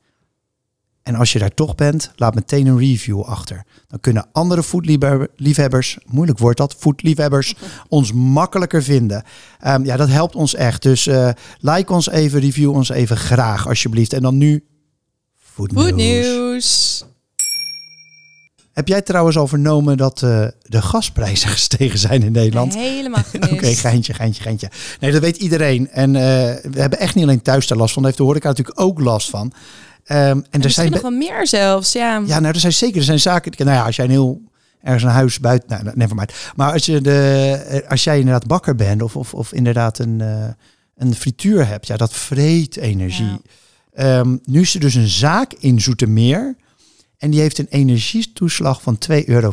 En 1.02 1.14
als 1.14 1.32
je 1.32 1.38
daar 1.38 1.54
toch 1.54 1.74
bent, 1.74 2.10
laat 2.16 2.34
meteen 2.34 2.66
een 2.66 2.78
review 2.78 3.22
achter. 3.22 3.64
Dan 3.86 4.00
kunnen 4.00 4.28
andere 4.32 4.62
foodliefhebbers, 4.62 5.98
moeilijk 6.06 6.38
wordt 6.38 6.58
dat, 6.58 6.74
foodliefhebbers, 6.78 7.54
ons 7.88 8.12
makkelijker 8.12 8.82
vinden. 8.82 9.22
Ehm, 9.58 9.84
ja, 9.84 9.96
dat 9.96 10.08
helpt 10.08 10.34
ons 10.34 10.54
echt. 10.54 10.82
Dus 10.82 11.06
eh, 11.06 11.30
like 11.58 11.92
ons 11.92 12.08
even, 12.08 12.40
review 12.40 12.70
ons 12.70 12.88
even 12.88 13.16
graag 13.16 13.68
alsjeblieft. 13.68 14.12
En 14.12 14.22
dan 14.22 14.36
nu 14.38 14.64
foodnieuws. 15.36 15.84
Foodnieuws. 15.84 17.04
Heb 18.78 18.88
jij 18.88 19.02
trouwens 19.02 19.36
al 19.36 19.46
vernomen 19.46 19.96
dat 19.96 20.22
eh, 20.22 20.46
de 20.62 20.82
gasprijzen 20.82 21.48
gestegen 21.48 21.98
zijn 22.08 22.22
in 22.22 22.32
Nederland? 22.32 22.74
Nee, 22.74 22.94
helemaal 22.94 23.22
gemist. 23.30 23.52
Oké, 23.52 23.74
geintje, 23.74 24.14
geintje, 24.14 24.42
geintje. 24.42 24.70
Nee, 25.00 25.12
dat 25.12 25.20
weet 25.20 25.36
iedereen. 25.36 25.90
En 25.90 26.16
eh, 26.16 26.22
we 26.70 26.80
hebben 26.80 26.98
echt 26.98 27.14
niet 27.14 27.24
alleen 27.24 27.42
thuis 27.42 27.66
daar 27.66 27.78
last 27.78 27.92
van. 27.92 28.02
Daar 28.02 28.10
heeft 28.10 28.22
de 28.22 28.28
horeca 28.28 28.48
natuurlijk 28.48 28.80
ook 28.80 29.00
last 29.00 29.30
van. 29.30 29.52
Ehm, 30.04 30.40
en 30.50 30.62
er 30.62 30.70
zijn... 30.70 30.90
nog 30.90 31.00
wel 31.00 31.10
meer 31.10 31.46
zelfs, 31.46 31.92
ja. 31.92 32.22
Ja, 32.26 32.40
nou, 32.40 32.54
er 32.54 32.60
zijn 32.60 32.72
zeker 32.72 32.96
er 32.96 33.04
zijn 33.04 33.20
zaken... 33.20 33.52
Nou 33.56 33.70
ja, 33.70 33.84
als 33.84 33.96
jij 33.96 34.04
een 34.04 34.10
heel... 34.10 34.40
Ergens 34.82 35.02
een 35.02 35.10
huis 35.10 35.40
buiten... 35.40 35.68
Nou, 35.68 35.96
never 35.96 36.16
mind. 36.16 36.32
Maar 36.56 36.72
als, 36.72 36.86
je 36.86 37.00
de, 37.00 37.52
eh, 37.68 37.90
als 37.90 38.04
jij 38.04 38.18
inderdaad 38.18 38.46
bakker 38.46 38.74
bent... 38.74 39.02
of, 39.02 39.16
of, 39.16 39.34
of 39.34 39.52
inderdaad 39.52 39.98
een, 39.98 40.22
een 40.96 41.14
frituur 41.14 41.66
hebt... 41.66 41.86
Ja, 41.86 41.96
dat 41.96 42.12
vreet 42.12 42.76
energie. 42.76 43.40
Ja. 43.94 44.18
Ehm, 44.18 44.36
nu 44.44 44.60
is 44.60 44.74
er 44.74 44.80
dus 44.80 44.94
een 44.94 45.08
zaak 45.08 45.52
in 45.52 45.80
Zoetermeer. 45.80 46.56
En 47.18 47.30
die 47.30 47.40
heeft 47.40 47.58
een 47.58 47.68
energietoeslag 47.68 48.82
van 48.82 48.98
2,50 49.10 49.24
euro 49.24 49.52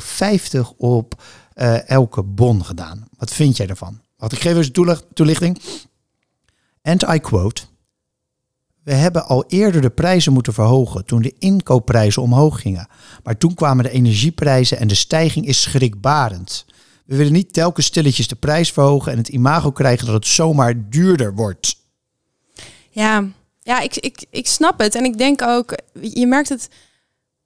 op 0.78 1.24
eh, 1.54 1.90
elke 1.90 2.24
bon 2.24 2.66
gedaan. 2.66 3.08
Wat 3.18 3.34
vind 3.34 3.58
jij 3.58 3.68
ervan? 3.68 4.02
Wat 4.18 4.32
ik 4.32 4.40
geef 4.40 4.56
eens 4.56 4.72
toelichting. 5.14 5.62
And 6.82 7.02
I 7.02 7.20
quote. 7.20 7.62
We 8.84 8.94
hebben 8.94 9.26
al 9.26 9.46
eerder 9.48 9.82
de 9.82 9.90
prijzen 9.90 10.34
moeten 10.34 10.54
verhogen 10.54 11.06
toen 11.06 11.22
de 11.22 11.36
inkoopprijzen 11.40 12.22
omhoog 12.22 12.62
gingen. 12.62 12.88
Maar 13.24 13.38
toen 13.38 13.54
kwamen 13.54 13.84
de 13.84 13.90
energieprijzen 13.90 14.78
en 14.78 14.88
de 14.88 14.96
stijging 14.96 15.46
is 15.46 15.62
schrikbarend. 15.62 16.66
We 17.06 17.16
willen 17.16 17.34
niet 17.34 17.54
telkens 17.54 17.86
stilletjes 17.86 18.28
de 18.28 18.36
prijs 18.36 18.72
verhogen 18.72 19.12
en 19.12 19.18
het 19.18 19.28
imago 19.28 19.72
krijgen 19.72 20.06
dat 20.06 20.16
het 20.16 20.28
zomaar 20.28 20.90
duurder 20.90 21.36
wordt. 21.36 21.78
Ja, 22.90 23.26
ja 23.62 23.80
ik, 23.80 23.96
ik, 23.96 24.26
ik 24.30 24.48
snap 24.48 24.80
het. 24.80 24.96
En 24.96 25.04
ik 25.04 25.18
denk 25.18 25.42
ook, 25.42 25.78
je 26.02 26.28
merkt 26.28 26.50
het 26.50 26.70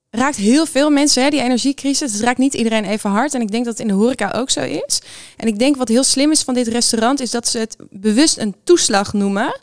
raakt 0.09 0.35
heel 0.35 0.65
veel 0.65 0.89
mensen, 0.89 1.23
hè, 1.23 1.29
die 1.29 1.41
energiecrisis. 1.41 2.13
Het 2.13 2.21
raakt 2.21 2.37
niet 2.37 2.53
iedereen 2.53 2.85
even 2.85 3.09
hard. 3.09 3.33
En 3.33 3.41
ik 3.41 3.51
denk 3.51 3.65
dat 3.65 3.77
het 3.77 3.87
in 3.87 3.87
de 3.87 3.99
horeca 3.99 4.31
ook 4.35 4.49
zo 4.49 4.61
is. 4.61 5.01
En 5.37 5.47
ik 5.47 5.59
denk 5.59 5.75
wat 5.75 5.87
heel 5.87 6.03
slim 6.03 6.31
is 6.31 6.41
van 6.41 6.53
dit 6.53 6.67
restaurant, 6.67 7.19
is 7.19 7.31
dat 7.31 7.47
ze 7.47 7.57
het 7.57 7.75
bewust 7.89 8.37
een 8.37 8.55
toeslag 8.63 9.13
noemen. 9.13 9.59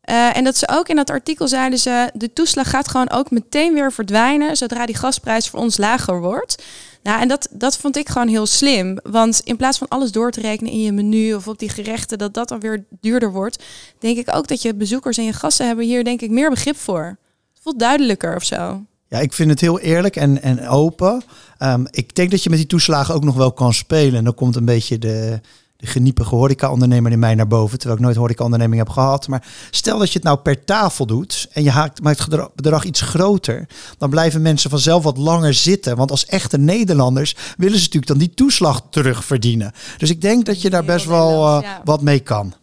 Eh, 0.00 0.36
en 0.36 0.44
dat 0.44 0.56
ze 0.56 0.68
ook 0.70 0.88
in 0.88 0.96
dat 0.96 1.10
artikel 1.10 1.48
zeiden 1.48 1.78
ze, 1.78 2.10
de 2.14 2.32
toeslag 2.32 2.70
gaat 2.70 2.88
gewoon 2.88 3.10
ook 3.10 3.30
meteen 3.30 3.74
weer 3.74 3.92
verdwijnen 3.92 4.56
zodra 4.56 4.86
die 4.86 4.96
gasprijs 4.96 5.48
voor 5.48 5.60
ons 5.60 5.76
lager 5.76 6.20
wordt. 6.20 6.62
Nou, 7.02 7.20
en 7.20 7.28
dat, 7.28 7.48
dat 7.50 7.76
vond 7.76 7.96
ik 7.96 8.08
gewoon 8.08 8.28
heel 8.28 8.46
slim. 8.46 8.98
Want 9.02 9.40
in 9.44 9.56
plaats 9.56 9.78
van 9.78 9.88
alles 9.88 10.12
door 10.12 10.30
te 10.30 10.40
rekenen 10.40 10.72
in 10.72 10.82
je 10.82 10.92
menu 10.92 11.34
of 11.34 11.48
op 11.48 11.58
die 11.58 11.68
gerechten, 11.68 12.18
dat 12.18 12.34
dat 12.34 12.48
dan 12.48 12.60
weer 12.60 12.84
duurder 13.00 13.32
wordt, 13.32 13.64
denk 13.98 14.18
ik 14.18 14.34
ook 14.36 14.48
dat 14.48 14.62
je 14.62 14.74
bezoekers 14.74 15.18
en 15.18 15.24
je 15.24 15.32
gasten 15.32 15.66
hebben 15.66 15.84
hier 15.84 16.04
denk 16.04 16.20
ik 16.20 16.30
meer 16.30 16.50
begrip 16.50 16.76
voor. 16.76 17.18
Het 17.52 17.62
voelt 17.62 17.78
duidelijker 17.78 18.36
of 18.36 18.44
zo. 18.44 18.82
Ja, 19.08 19.18
ik 19.18 19.32
vind 19.32 19.50
het 19.50 19.60
heel 19.60 19.78
eerlijk 19.80 20.16
en, 20.16 20.42
en 20.42 20.68
open. 20.68 21.22
Ehm, 21.58 21.84
ik 21.90 22.14
denk 22.14 22.30
dat 22.30 22.42
je 22.42 22.50
met 22.50 22.58
die 22.58 22.68
toeslagen 22.68 23.14
ook 23.14 23.24
nog 23.24 23.34
wel 23.34 23.52
kan 23.52 23.74
spelen. 23.74 24.18
En 24.18 24.24
dan 24.24 24.34
komt 24.34 24.56
een 24.56 24.64
beetje 24.64 24.98
de, 24.98 25.40
de 25.76 25.86
geniepige 25.86 26.34
horeca-ondernemer 26.34 27.12
in 27.12 27.18
mij 27.18 27.34
naar 27.34 27.46
boven. 27.46 27.78
Terwijl 27.78 27.98
ik 27.98 28.04
nooit 28.04 28.16
horeca-onderneming 28.16 28.80
heb 28.80 28.88
gehad. 28.88 29.28
Maar 29.28 29.46
stel 29.70 29.98
dat 29.98 30.08
je 30.08 30.14
het 30.14 30.22
nou 30.22 30.38
per 30.38 30.64
tafel 30.64 31.06
doet 31.06 31.48
en 31.52 31.62
je 31.62 31.70
haakt 31.70 32.02
maakt 32.02 32.18
het 32.18 32.54
bedrag 32.54 32.84
iets 32.84 33.00
groter. 33.00 33.66
Dan 33.98 34.10
blijven 34.10 34.42
mensen 34.42 34.70
vanzelf 34.70 35.02
wat 35.02 35.16
langer 35.16 35.54
zitten. 35.54 35.96
Want 35.96 36.10
als 36.10 36.26
echte 36.26 36.58
Nederlanders 36.58 37.36
willen 37.56 37.78
ze 37.78 37.84
natuurlijk 37.84 38.06
dan 38.06 38.18
die 38.18 38.34
toeslag 38.34 38.82
terugverdienen. 38.90 39.72
Dus 39.98 40.10
ik 40.10 40.20
denk 40.20 40.46
dat 40.46 40.62
je 40.62 40.70
daar 40.70 40.84
best 40.84 41.06
wel 41.06 41.62
eh, 41.62 41.70
wat 41.84 42.02
mee 42.02 42.20
kan. 42.20 42.54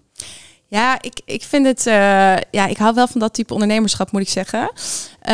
Ja, 0.67 1.01
ik, 1.01 1.22
ik 1.25 1.43
vind 1.43 1.65
het. 1.65 1.88
eh, 1.88 2.38
ja, 2.51 2.65
ik 2.65 2.77
hou 2.77 2.93
wel 2.93 3.07
van 3.07 3.19
dat 3.19 3.34
type 3.34 3.53
ondernemerschap, 3.53 4.12
moet 4.12 4.22
ik 4.22 4.29
zeggen. 4.29 4.72
Eh, 5.22 5.34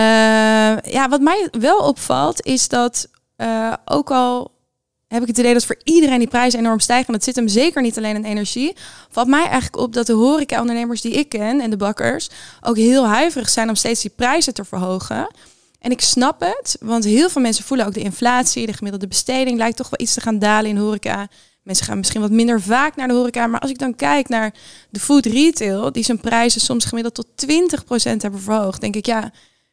ja, 0.94 1.10
wat 1.10 1.22
mij 1.22 1.48
wel 1.52 1.78
opvalt, 1.80 2.46
is 2.46 2.68
dat 2.68 3.08
eh, 3.36 3.74
ook 3.86 4.12
al 4.12 4.52
heb 5.08 5.22
ik 5.22 5.28
het 5.28 5.38
idee 5.38 5.54
dat 5.54 5.66
voor 5.66 5.80
iedereen 5.84 6.20
die 6.20 6.28
prijzen 6.28 6.60
enorm 6.60 6.80
stijgen. 6.80 7.08
En 7.08 7.14
dat 7.14 7.24
zit 7.24 7.36
hem 7.36 7.48
zeker 7.48 7.82
niet 7.82 7.98
alleen 7.98 8.16
in 8.16 8.24
energie. 8.24 8.76
Valt 9.10 9.28
mij 9.28 9.44
eigenlijk 9.44 9.78
op 9.78 9.94
dat 9.94 10.06
de 10.06 10.14
horeca-ondernemers 10.14 11.02
die 11.02 11.12
ik 11.12 11.30
ken 11.30 11.62
en 11.62 11.70
de 11.70 11.78
bakkers 11.78 12.30
ook 12.62 12.78
heel 12.78 13.08
huiverig 13.08 13.50
zijn 13.50 13.70
om 13.70 13.76
steeds 13.76 14.02
die 14.02 14.12
prijzen 14.16 14.54
te 14.54 14.66
verhogen. 14.66 15.28
En 15.80 15.92
ik 15.92 16.02
snap 16.02 16.40
het, 16.40 16.78
want 16.80 17.04
heel 17.04 17.30
veel 17.30 17.42
mensen 17.42 17.64
voelen 17.64 17.86
ook 17.86 17.94
de 17.94 18.02
inflatie, 18.02 18.66
de 18.66 18.74
gemiddelde 18.74 19.08
besteding 19.08 19.58
lijkt 19.58 19.78
toch 19.78 19.90
wel 19.90 20.00
iets 20.02 20.14
te 20.14 20.22
gaan 20.22 20.40
dalen 20.40 20.70
in 20.70 20.78
horeca. 20.78 21.28
Mensen 21.64 21.86
gaan 21.86 21.98
misschien 21.98 22.22
wat 22.22 22.32
minder 22.32 22.62
vaak 22.62 22.96
naar 22.96 23.08
de 23.08 23.14
horeca. 23.14 23.48
Maar 23.48 23.60
als 23.60 23.70
ik 23.70 23.80
dan 23.80 23.96
kijk 23.96 24.30
naar 24.30 24.54
de 24.90 25.00
food 25.00 25.26
retail, 25.26 25.92
die 25.92 26.04
zijn 26.04 26.20
prijzen 26.20 26.62
soms 26.62 26.86
gemiddeld 26.86 27.16
tot 27.16 27.28
20% 27.46 28.18
hebben 28.18 28.42
verhoogd, 28.42 28.82
denk 28.82 28.96
ik, 28.96 29.06
ja, 29.06 29.32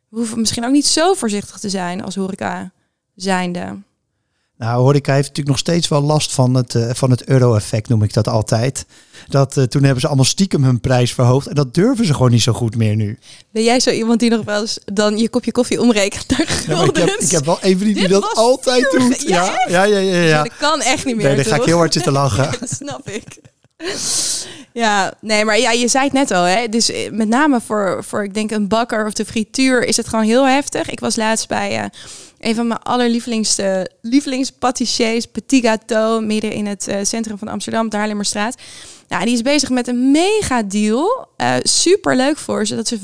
we 0.09 0.16
hoeven 0.16 0.38
misschien 0.38 0.64
ook 0.64 0.73
niet 0.73 0.87
zo 0.87 1.14
voorzichtig 1.14 1.59
te 1.59 1.68
zijn 1.68 2.02
als 2.02 2.14
horeca 2.14 2.73
zijnde. 3.14 3.83
Nou, 4.58 4.80
horeca 4.80 5.12
heeft 5.12 5.28
natuurlijk 5.28 5.48
nog 5.48 5.58
steeds 5.58 5.88
wel 5.88 6.00
last 6.00 6.32
van 6.32 6.54
het, 6.54 6.74
eh, 6.74 6.90
van 6.92 7.10
het 7.10 7.24
euro-effect, 7.24 7.88
noem 7.88 8.02
ik 8.02 8.12
dat 8.12 8.28
altijd. 8.28 8.86
Dat, 9.28 9.56
eh, 9.56 9.64
toen 9.64 9.82
hebben 9.82 10.00
ze 10.00 10.06
allemaal 10.06 10.24
stiekem 10.24 10.64
hun 10.64 10.80
prijs 10.80 11.14
verhoogd. 11.14 11.46
En 11.46 11.54
dat 11.54 11.74
durven 11.74 12.06
ze 12.06 12.14
gewoon 12.14 12.30
niet 12.30 12.42
zo 12.42 12.52
goed 12.52 12.76
meer 12.76 12.96
nu. 12.96 13.18
Ben 13.50 13.62
jij 13.62 13.80
zo 13.80 13.90
iemand 13.90 14.20
die 14.20 14.30
nog 14.30 14.44
wel 14.44 14.60
eens 14.60 14.78
dan 14.92 15.18
je 15.18 15.28
kopje 15.28 15.52
koffie 15.52 15.80
omrekent 15.80 16.28
naar 16.28 16.64
Ja, 16.68 16.84
ik, 16.84 16.96
heb, 16.96 17.08
ik 17.08 17.30
heb 17.30 17.44
wel 17.44 17.58
een 17.60 17.78
vriend 17.78 17.96
die 17.96 18.08
dat 18.08 18.34
altijd 18.34 18.90
doet. 18.90 19.22
Ja, 19.22 19.64
Ja, 19.68 19.84
ja, 19.84 19.98
ja, 19.98 20.20
ja. 20.22 20.42
dat 20.42 20.56
kan 20.56 20.80
echt 20.80 21.04
niet 21.04 21.16
meer. 21.16 21.26
Nee, 21.26 21.36
dan 21.36 21.44
ga 21.44 21.56
ik 21.56 21.64
heel 21.64 21.76
hard 21.76 21.92
zitten 21.92 22.12
lachen. 22.12 22.50
dat 22.60 22.70
snap 22.70 23.08
ik. 23.08 23.24
Ja, 24.72 25.12
nee, 25.20 25.44
maar 25.44 25.58
ja, 25.58 25.70
je 25.70 25.88
zei 25.88 26.04
het 26.04 26.12
net 26.12 26.30
al, 26.30 26.42
hè. 26.42 26.68
Dus 26.68 26.90
eh, 26.90 27.10
met 27.10 27.28
name 27.28 27.60
voor, 27.60 28.04
voor, 28.04 28.24
ik 28.24 28.34
denk, 28.34 28.50
een 28.50 28.68
bakker 28.68 29.06
of 29.06 29.12
de 29.12 29.24
frituur 29.24 29.84
is 29.84 29.96
het 29.96 30.08
gewoon 30.08 30.24
heel 30.24 30.46
heftig. 30.46 30.90
Ik 30.90 31.00
was 31.00 31.16
laatst 31.16 31.48
bij 31.48 31.78
uh, 31.78 31.84
een 32.38 32.54
van 32.54 32.66
mijn 32.66 32.83
allerlievelings 32.83 33.59
uh, 33.59 33.80
lievelingspatissiers, 34.00 35.26
Petit 35.26 35.64
Gâteau, 35.66 36.25
midden 36.25 36.52
in 36.52 36.66
het 36.66 36.88
uh, 36.88 36.97
centrum 37.02 37.38
van 37.38 37.49
Amsterdam, 37.49 37.88
de 37.88 37.97
Haarlemmerstraat. 37.97 38.57
Nou, 39.09 39.25
die 39.25 39.35
is 39.35 39.42
bezig 39.42 39.71
met 39.71 39.88
een 39.88 40.11
mega 40.11 40.62
deal. 40.62 41.28
Uh, 41.37 41.54
super 41.62 42.16
leuk 42.16 42.38
voor 42.38 42.66
ze 42.66 42.75
dat 42.76 42.88
ze 42.88 42.99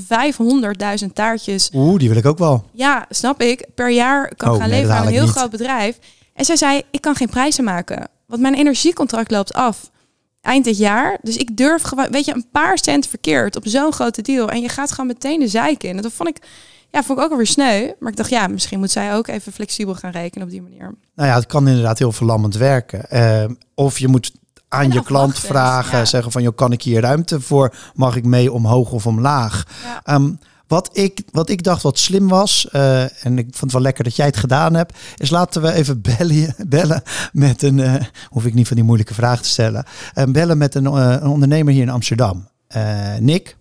500.000 1.05 1.13
taartjes. 1.13 1.71
Oeh, 1.75 1.99
die 1.99 2.09
wil 2.09 2.19
ik 2.19 2.27
ook 2.27 2.39
wel. 2.39 2.65
Ja, 2.73 3.07
snap 3.09 3.43
ik. 3.43 3.67
Per 3.75 3.91
jaar 3.91 4.35
kan 4.37 4.51
Oh, 4.51 4.57
gaan 4.59 4.69
nee, 4.69 4.79
leveren 4.79 5.01
aan 5.01 5.07
een 5.07 5.13
heel 5.13 5.23
niet. 5.23 5.31
groot 5.31 5.51
bedrijf. 5.51 5.99
En 6.35 6.45
zij 6.45 6.57
zei: 6.57 6.83
Ik 6.91 7.01
kan 7.01 7.15
geen 7.15 7.29
prijzen 7.29 7.65
maken, 7.65 8.09
want 8.27 8.41
mijn 8.43 8.55
energiecontract 8.55 9.31
loopt 9.31 9.53
af 9.55 9.91
eind 10.41 10.65
dit 10.65 10.79
jaar. 10.79 11.19
Dus 11.23 11.37
ik 11.37 11.57
durf 11.57 11.83
gewoon, 11.83 12.11
weet 12.11 12.25
je, 12.25 12.35
een 12.35 12.47
paar 12.53 12.79
cent 12.79 13.07
verkeerd 13.07 13.57
op 13.57 13.63
zo'n 13.67 13.93
grote 13.93 14.23
deal. 14.23 14.49
En 14.49 14.61
je 14.61 14.69
gaat 14.69 14.91
gewoon 14.91 15.07
meteen 15.07 15.41
de 15.41 15.49
zeik 15.49 15.83
in. 15.83 15.97
En 15.97 16.03
dat 16.03 16.13
vond 16.13 16.29
ik, 16.29 16.37
ja, 16.95 17.03
vond 17.03 17.19
ik 17.19 17.25
ook 17.25 17.31
alweer 17.31 17.47
sneu. 17.47 17.91
Maar 17.99 18.11
ik 18.11 18.17
dacht, 18.17 18.31
ja, 18.31 18.47
misschien 18.47 18.79
moet 18.79 18.91
zij 18.91 19.15
ook 19.15 19.27
even 19.27 19.53
flexibel 19.53 19.95
gaan 19.95 20.11
rekenen 20.11 20.47
op 20.47 20.53
die 20.53 20.63
manier. 20.63 20.95
Nou 21.15 21.29
ja, 21.29 21.35
het 21.35 21.47
kan 21.47 21.69
inderdaad 21.69 21.99
heel 21.99 22.13
verlammend 22.13 22.55
werken. 22.55 23.11
Eh, 23.11 23.45
of 23.75 23.99
je 23.99 24.09
moet 24.09 24.33
aan 24.69 24.93
je 24.93 25.03
klant 25.03 25.33
afwachtend, 25.33 25.47
vragen, 25.47 25.99
ja. 25.99 26.05
zeggen 26.05 26.33
van, 26.33 26.43
joh, 26.43 26.57
kan 26.57 26.73
ik 26.73 26.83
hier 26.83 27.01
ruimte 27.01 27.41
voor? 27.41 27.75
Mag 27.95 28.17
ik 28.17 28.25
mee 28.25 28.53
omhoog 28.53 28.93
of 28.93 29.07
omlaag? 29.07 29.67
Ja. 29.85 30.01
Ehm, 30.05 30.31
wat, 30.67 30.91
ik, 30.93 31.23
wat 31.31 31.49
ik 31.49 31.63
dacht 31.63 31.83
wat 31.83 31.99
slim 31.99 32.29
was, 32.29 32.69
eh, 32.71 33.25
en 33.27 33.39
ik 33.39 33.45
vond 33.45 33.61
het 33.61 33.73
wel 33.73 33.81
lekker 33.81 34.05
dat 34.05 34.17
jij 34.17 34.27
het 34.27 34.37
gedaan 34.37 34.75
hebt, 34.75 34.99
is 35.17 35.31
laten 35.31 35.63
we 35.63 35.73
even 35.73 36.01
bellen, 36.19 36.55
bellen 36.67 37.03
met 37.33 37.63
een, 37.63 37.81
eh, 37.81 37.95
hoef 38.29 38.45
ik 38.45 38.55
niet 38.55 38.67
van 38.67 38.77
die 38.77 38.85
moeilijke 38.85 39.15
vraag 39.15 39.43
te 39.43 39.49
stellen, 39.49 39.85
en 40.15 40.33
bellen 40.33 40.59
met 40.59 40.75
een, 40.75 40.87
eh, 40.87 41.17
een 41.21 41.29
ondernemer 41.29 41.73
hier 41.73 41.83
in 41.83 41.91
Amsterdam. 41.91 42.49
Eh, 42.69 43.17
Nick 43.19 43.57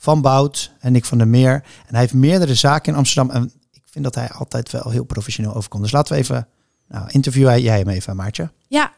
van 0.00 0.20
Bout 0.20 0.70
en 0.80 0.92
Nick 0.92 1.04
van 1.04 1.18
der 1.18 1.28
Meer. 1.28 1.52
En 1.52 1.90
hij 1.90 2.00
heeft 2.00 2.14
meerdere 2.14 2.54
zaken 2.54 2.92
in 2.92 2.98
Amsterdam 2.98 3.34
en 3.34 3.52
ik 3.72 3.82
vind 3.90 4.04
dat 4.04 4.14
hij 4.14 4.28
altijd 4.28 4.70
wel 4.70 4.90
heel 4.90 5.04
professioneel 5.04 5.54
overkomt. 5.54 5.82
Dus 5.82 5.92
laten 5.92 6.14
we 6.14 6.20
even, 6.20 6.48
nou, 6.88 7.04
interview 7.10 7.58
jij 7.58 7.78
hem 7.78 7.88
even, 7.88 8.16
Maartje. 8.16 8.50
Ja. 8.68 8.92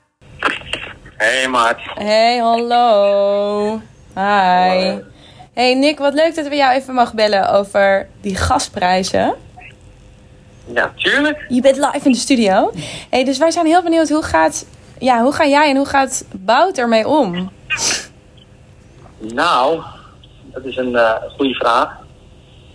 Hey 1.17 1.49
maat. 1.49 1.77
Hey, 1.95 2.39
hallo. 2.39 3.81
Hi. 4.15 5.01
Hey 5.53 5.75
Nick, 5.75 5.99
wat 5.99 6.15
leuk 6.15 6.35
dat 6.35 6.49
we 6.49 6.57
jou 6.57 6.75
even 6.75 6.95
mogen 6.95 7.17
bellen 7.17 7.51
over 7.53 8.09
die 8.21 8.37
gasprijzen. 8.37 9.35
Ja, 10.75 10.93
tuurlijk. 10.97 11.45
Je 11.49 11.61
bent 11.61 11.77
live 11.77 12.01
in 12.03 12.13
de 12.13 12.19
studio. 12.19 12.73
Hey, 13.11 13.25
dus 13.25 13.39
wij 13.39 13.51
zijn 13.51 13.67
heel 13.67 13.83
benieuwd 13.83 14.09
hoe 14.09 14.23
gaat, 14.23 14.67
ja, 14.99 15.23
hoe 15.23 15.33
ga 15.33 15.47
jij 15.47 15.71
en 15.71 15.77
hoe 15.77 15.87
gaat 15.87 16.25
Bout 16.37 16.79
ermee 16.79 17.09
om? 17.09 17.51
Nou, 19.19 19.83
dat 20.53 20.65
is 20.65 20.77
een 20.77 20.97
eh, 20.97 21.15
goede 21.37 21.55
vraag. 21.55 22.01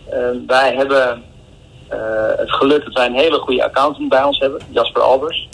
Eh, 0.09 0.29
wij 0.47 0.75
hebben 0.75 1.23
eh, 1.87 2.37
het 2.37 2.51
geluk 2.51 2.83
dat 2.83 2.93
wij 2.93 3.05
een 3.05 3.13
hele 3.13 3.39
goede 3.39 3.63
accountant 3.63 4.09
bij 4.09 4.23
ons 4.23 4.39
hebben, 4.39 4.61
Jasper 4.69 5.01
Albers. 5.01 5.49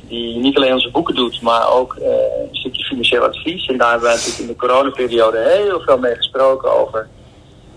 Die 0.00 0.38
niet 0.38 0.56
alleen 0.56 0.72
onze 0.72 0.90
boeken 0.90 1.14
doet, 1.14 1.42
maar 1.42 1.72
ook 1.72 1.94
eh, 1.94 2.08
een 2.48 2.56
stukje 2.56 2.84
financieel 2.84 3.22
advies. 3.22 3.66
En 3.66 3.78
daar 3.78 3.90
hebben 3.90 4.08
wij 4.08 4.16
natuurlijk 4.16 4.40
in 4.40 4.46
de 4.46 4.56
coronaperiode 4.56 5.38
heel 5.38 5.80
veel 5.80 5.98
mee 5.98 6.14
gesproken 6.14 6.72
over 6.80 7.08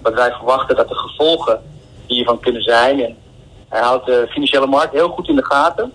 wat 0.02 0.14
wij 0.14 0.32
verwachten 0.32 0.76
dat 0.76 0.88
de 0.88 0.96
gevolgen 0.96 1.62
hiervan 2.08 2.40
kunnen 2.40 2.62
zijn. 2.62 3.04
En 3.04 3.18
hij 3.70 3.82
houdt 3.82 4.06
de 4.06 4.28
financiële 4.30 4.68
markt 4.68 4.94
heel 4.94 5.10
goed 5.10 5.28
in 5.28 5.36
de 5.36 5.46
gaten. 5.46 5.92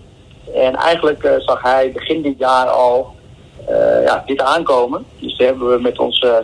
En 0.53 0.75
eigenlijk 0.75 1.33
zag 1.37 1.61
hij 1.61 1.91
begin 1.91 2.21
dit 2.21 2.37
jaar 2.37 2.67
al 2.67 3.15
ja, 4.05 4.23
dit 4.25 4.41
aankomen. 4.41 5.05
Dus 5.19 5.37
daar 5.37 5.47
hebben 5.47 5.69
we 5.69 5.81
met 5.81 5.99
ons 5.99 6.19
eh, 6.19 6.37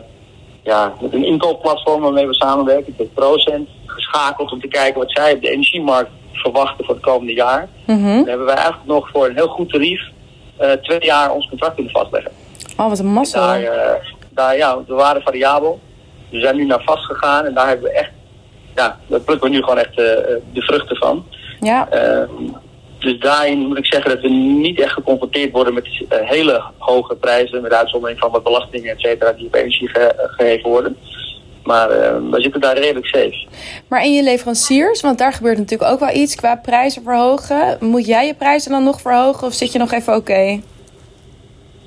ja, 0.68 0.94
met 1.02 1.14
een 1.14 1.26
inkoopplatform 1.26 2.02
waarmee 2.02 2.28
we 2.28 2.34
samenwerken, 2.34 2.94
met 2.98 3.14
Procent, 3.14 3.70
geschakeld 3.86 4.52
om 4.52 4.62
te 4.62 4.68
kijken 4.68 5.00
wat 5.00 5.12
zij 5.12 5.34
op 5.34 5.42
de 5.42 5.50
energiemarkt 5.50 6.12
verwachten 6.34 6.86
voor 6.86 6.94
het 6.94 7.04
komende 7.04 7.34
jaar. 7.34 7.68
Mhm. 7.86 8.04
Dan 8.04 8.28
hebben 8.28 8.46
wij 8.46 8.56
eigenlijk 8.56 8.86
nog 8.86 9.10
voor 9.10 9.26
een 9.26 9.36
heel 9.36 9.48
goed 9.48 9.70
tarief 9.70 10.02
eh, 10.58 10.72
twee 10.72 11.06
jaar 11.06 11.32
ons 11.32 11.50
contract 11.50 11.76
kunnen 11.76 11.94
vastleggen. 11.94 12.32
Oh, 12.78 12.90
wat 12.90 13.00
een 13.00 13.14
massa. 13.14 13.40
Daar, 13.40 13.62
eh, 13.62 14.04
daar, 14.30 14.58
ja, 14.58 14.78
we 14.88 14.94
waren 14.94 15.22
variabel. 15.22 15.80
We 16.30 16.40
zijn 16.40 16.56
nu 16.56 16.66
naar 16.66 16.84
vast 16.86 17.06
gegaan 17.06 17.46
en 17.46 17.54
daar 17.54 17.68
hebben 17.68 17.86
we 17.86 17.98
echt, 17.98 18.12
ja, 18.76 18.98
daar 19.08 19.20
plukken 19.20 19.50
we 19.50 19.56
nu 19.56 19.62
gewoon 19.62 19.78
echt 19.78 19.90
eh, 19.90 20.06
de 20.54 20.62
vruchten 20.62 20.98
van. 20.98 21.26
Ja. 21.60 21.88
Dus 23.00 23.20
daarin 23.20 23.60
moet 23.60 23.77
ik 23.77 23.86
zeggen 23.86 24.12
dat 24.12 24.22
we 24.22 24.30
niet 24.30 24.80
echt 24.82 24.92
geconfronteerd 24.94 25.51
worden 25.51 25.74
met 25.74 25.88
eh, 26.10 26.18
hele 26.30 26.63
hoge 26.77 27.16
prijzen, 27.16 27.62
met 27.62 27.74
uitzondering 27.74 28.20
van 28.20 28.32
wat 28.32 28.44
belastingen, 28.44 28.92
et 28.92 29.00
cetera, 29.00 29.32
die 29.32 29.46
op 29.48 29.56
energie 29.56 29.88
ge- 29.88 30.27
geheven 30.38 30.70
worden. 30.70 30.98
Maar 31.63 31.89
eh, 31.89 32.16
we 32.32 32.42
zitten 32.42 32.62
daar 32.62 32.77
redelijk 32.77 33.06
safe. 33.06 33.46
Maar 33.88 34.04
in 34.04 34.13
je 34.13 34.24
leveranciers, 34.24 35.01
want 35.01 35.18
daar 35.18 35.34
gebeurt 35.34 35.58
natuurlijk 35.58 35.92
ook 35.92 36.00
wel 36.00 36.16
iets 36.16 36.36
qua 36.36 36.56
prijzen 36.56 37.04
verhogen. 37.04 37.77
Moet 37.80 38.06
jij 38.06 38.25
je 38.25 38.34
prijzen 38.34 38.72
dan 38.72 38.84
nog 38.84 39.01
verhogen 39.01 39.48
of 39.48 39.54
zit 39.54 39.72
je 39.72 39.80
nog 39.80 39.92
even 39.92 40.16
oké? 40.16 40.60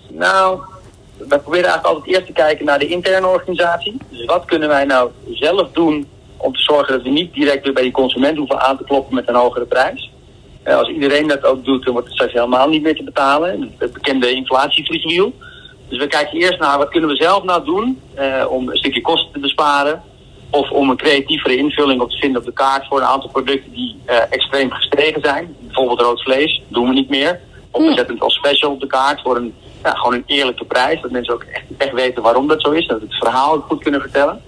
Nou, 0.08 0.60
we 1.16 1.38
proberen 1.38 1.68
eigenlijk 1.68 1.86
altijd 1.86 2.06
eerst 2.14 2.26
te 2.26 2.32
kijken 2.32 2.64
naar 2.64 2.78
de 2.78 2.86
interne 2.88 3.26
organisatie. 3.26 3.96
Dus 4.08 4.24
wat 4.24 4.44
kunnen 4.44 4.68
wij 4.68 4.84
nou 4.84 5.10
zelf 5.32 5.68
doen 5.72 6.08
om 6.36 6.52
te 6.52 6.60
zorgen 6.60 6.92
dat 6.94 7.02
we 7.02 7.08
niet 7.10 7.32
direct 7.34 7.64
weer 7.64 7.72
bij 7.72 7.82
die 7.82 7.92
consument 7.92 8.36
hoeven 8.36 8.60
aan 8.60 8.76
te 8.76 8.84
kloppen 8.84 9.14
met 9.14 9.28
een 9.28 9.34
hogere 9.34 9.64
prijs. 9.64 10.10
Eh, 10.62 10.76
als 10.76 10.88
iedereen 10.88 11.28
dat 11.28 11.44
ook 11.44 11.64
doet, 11.64 11.84
dan 11.84 11.92
wordt 11.92 12.08
het 12.08 12.16
straks 12.16 12.32
helemaal 12.34 12.68
niet 12.68 12.82
meer 12.82 12.96
te 12.96 13.04
betalen. 13.04 13.74
Het 13.78 13.92
bekende 13.92 14.30
inflatievliegwiel. 14.30 15.32
Dus 15.88 15.98
we 15.98 16.06
kijken 16.06 16.38
eerst 16.38 16.58
naar 16.58 16.78
wat 16.78 16.88
kunnen 16.88 17.10
we 17.10 17.16
zelf 17.16 17.42
nou 17.42 17.64
doen 17.64 18.00
eh, 18.14 18.44
om 18.48 18.68
een 18.68 18.76
stukje 18.76 19.00
kosten 19.00 19.32
te 19.32 19.38
besparen. 19.38 20.02
Of 20.50 20.70
om 20.70 20.90
een 20.90 20.96
creatievere 20.96 21.56
invulling 21.56 22.00
op 22.00 22.10
te 22.10 22.16
vinden 22.16 22.40
op 22.40 22.46
de 22.46 22.52
kaart 22.52 22.86
voor 22.86 22.98
een 22.98 23.06
aantal 23.06 23.30
producten 23.30 23.72
die 23.72 23.96
eh, 24.04 24.16
extreem 24.30 24.70
gestegen 24.70 25.20
zijn. 25.22 25.56
Bijvoorbeeld 25.60 26.00
rood 26.00 26.22
vlees, 26.22 26.62
doen 26.68 26.88
we 26.88 26.94
niet 26.94 27.08
meer. 27.08 27.40
Of 27.70 27.80
we 27.80 27.86
Hmm. 27.86 27.96
zetten 27.96 28.14
het 28.14 28.24
als 28.24 28.34
special 28.34 28.70
op 28.70 28.80
de 28.80 28.86
kaart 28.86 29.20
voor 29.20 29.36
een, 29.36 29.54
ja, 29.82 29.90
gewoon 29.90 30.14
een 30.14 30.22
eerlijke 30.26 30.64
prijs. 30.64 31.00
Dat 31.00 31.10
mensen 31.10 31.34
ook 31.34 31.42
echt, 31.42 31.64
echt 31.76 31.92
weten 31.92 32.22
waarom 32.22 32.48
dat 32.48 32.62
zo 32.62 32.70
is. 32.70 32.86
Dat 32.86 32.98
we 32.98 33.04
het 33.04 33.14
verhaal 33.14 33.60
goed 33.60 33.82
kunnen 33.82 34.00
vertellen. 34.00 34.42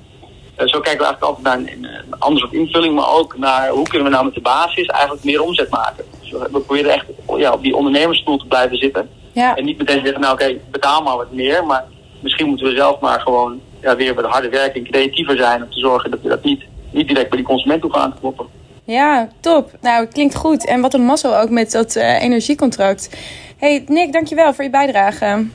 Eh, 0.63 0.69
zo 0.69 0.81
kijken 0.81 1.01
we 1.01 1.07
eigenlijk 1.07 1.23
altijd 1.23 1.45
naar 1.45 1.59
een, 1.59 1.85
een, 1.85 1.95
een 2.11 2.19
ander 2.19 2.41
soort 2.41 2.53
invulling, 2.53 2.95
maar 2.95 3.11
ook 3.11 3.39
naar 3.39 3.69
hoe 3.69 3.89
kunnen 3.89 4.09
we 4.09 4.15
nou 4.15 4.25
met 4.25 4.35
de 4.35 4.41
basis 4.41 4.87
eigenlijk 4.87 5.25
meer 5.25 5.43
omzet 5.43 5.71
maken. 5.71 6.05
Dus 6.21 6.31
we, 6.31 6.39
we 6.39 6.61
proberen 6.61 6.93
echt 6.93 7.07
ja, 7.37 7.53
op 7.53 7.63
die 7.63 7.77
ondernemersstoel 7.77 8.39
te 8.39 8.47
blijven 8.47 8.77
zitten. 8.77 9.09
Ja. 9.33 9.57
En 9.57 9.65
niet 9.65 9.79
meteen 9.79 10.01
zeggen, 10.05 10.21
nou 10.21 10.33
oké, 10.33 10.59
betaal 10.71 11.03
maar 11.03 11.17
wat 11.17 11.33
meer. 11.33 11.65
Maar 11.65 11.85
misschien 12.21 12.47
moeten 12.47 12.67
we 12.67 12.75
zelf 12.75 13.01
maar 13.01 13.21
gewoon 13.21 13.61
ja, 13.81 13.97
weer 13.97 14.15
wat 14.15 14.25
harder 14.25 14.51
werken 14.51 14.85
en 14.85 14.91
creatiever 14.91 15.37
zijn. 15.37 15.63
Om 15.63 15.71
te 15.71 15.79
zorgen 15.79 16.11
dat 16.11 16.21
we 16.23 16.29
dat 16.29 16.45
niet, 16.45 16.65
niet 16.91 17.09
direct 17.09 17.29
bij 17.29 17.39
die 17.39 17.47
consument 17.47 17.83
hoeven 17.83 18.01
aan 18.01 18.13
te 18.13 18.21
kloppen. 18.21 18.47
Ja, 18.85 19.29
top. 19.41 19.71
Nou, 19.81 20.07
klinkt 20.07 20.35
goed. 20.35 20.67
En 20.67 20.81
wat 20.81 20.95
een 20.95 21.05
mazzel 21.05 21.39
ook 21.39 21.51
met 21.51 21.71
dat 21.71 21.97
eh, 21.97 22.23
energiecontract. 22.23 23.17
Hey 23.57 23.85
Nick, 23.87 24.13
dankjewel 24.13 24.55
voor 24.55 24.65
je 24.65 24.71
bijdrage. 24.71 25.47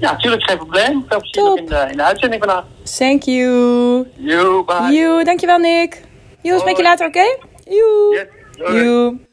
Ja, 0.00 0.12
natuurlijk 0.12 0.42
geen 0.42 0.56
probleem. 0.56 1.04
Veel 1.08 1.20
plezier 1.20 1.58
in 1.58 1.66
de, 1.66 1.86
in 1.90 1.96
de 1.96 2.04
uitzending 2.04 2.44
vandaag. 2.44 2.64
Thank 2.98 3.22
you. 3.22 4.06
Yo, 4.16 4.64
bye. 4.64 4.92
You, 4.92 5.24
dankjewel 5.24 5.58
Nick. 5.58 6.02
You, 6.42 6.58
spreek 6.58 6.76
je 6.76 6.82
later, 6.82 7.06
oké? 7.06 7.36
You. 7.64 8.14
Yes, 8.14 8.26
doei. 8.56 8.82
You. 8.84 9.26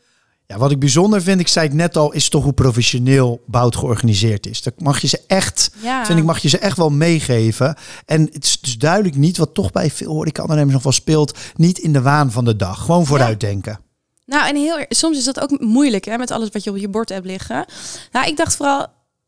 Ja, 0.48 0.58
wat 0.58 0.72
ik 0.72 0.80
bijzonder 0.80 1.22
vind, 1.22 1.40
ik 1.40 1.48
zei 1.48 1.68
het 1.68 1.76
net 1.76 1.98
al, 1.98 2.12
is 2.12 2.30
toch 2.30 2.44
hoe 2.44 2.54
professioneel 2.54 3.42
Bout 3.46 3.76
georganiseerd 3.76 4.46
is. 4.46 4.62
Dat 4.62 4.74
mag 4.78 5.00
je 5.02 5.08
ze 5.08 5.22
echt, 5.28 5.72
Ja. 5.82 6.06
vind 6.06 6.20
ik, 6.20 6.26
mag 6.26 6.40
je 6.40 6.50
ze 6.50 6.58
echt 6.58 6.78
wel 6.78 6.90
meegeven. 6.90 7.76
En 8.06 8.30
het 8.34 8.44
is 8.44 8.62
dus 8.62 8.78
duidelijk 8.78 9.16
niet, 9.16 9.38
wat 9.38 9.54
toch 9.54 9.72
bij 9.72 9.92
veel 9.92 10.12
horeca-ondernemers 10.12 10.74
nog 10.74 10.84
wel 10.84 10.92
speelt, 10.92 11.38
niet 11.56 11.78
in 11.78 11.94
de 11.94 12.02
waan 12.02 12.32
van 12.32 12.46
de 12.46 12.56
dag. 12.56 12.82
Gewoon 12.86 13.06
vooruitdenken. 13.06 13.80
Nou, 14.26 14.48
en 14.48 14.56
heel, 14.56 14.86
soms 14.90 15.18
is 15.18 15.24
dat 15.24 15.40
ook 15.40 15.60
moeilijk 15.60 16.06
hè, 16.06 16.18
met 16.18 16.32
alles 16.32 16.50
wat 16.52 16.64
je 16.64 16.70
op 16.70 16.78
je 16.78 16.90
bord 16.90 17.10
hebt 17.10 17.26
liggen. 17.26 17.66
Nou, 18.12 18.28
ik 18.28 18.38
dacht 18.38 18.56
vooral... 18.56 18.88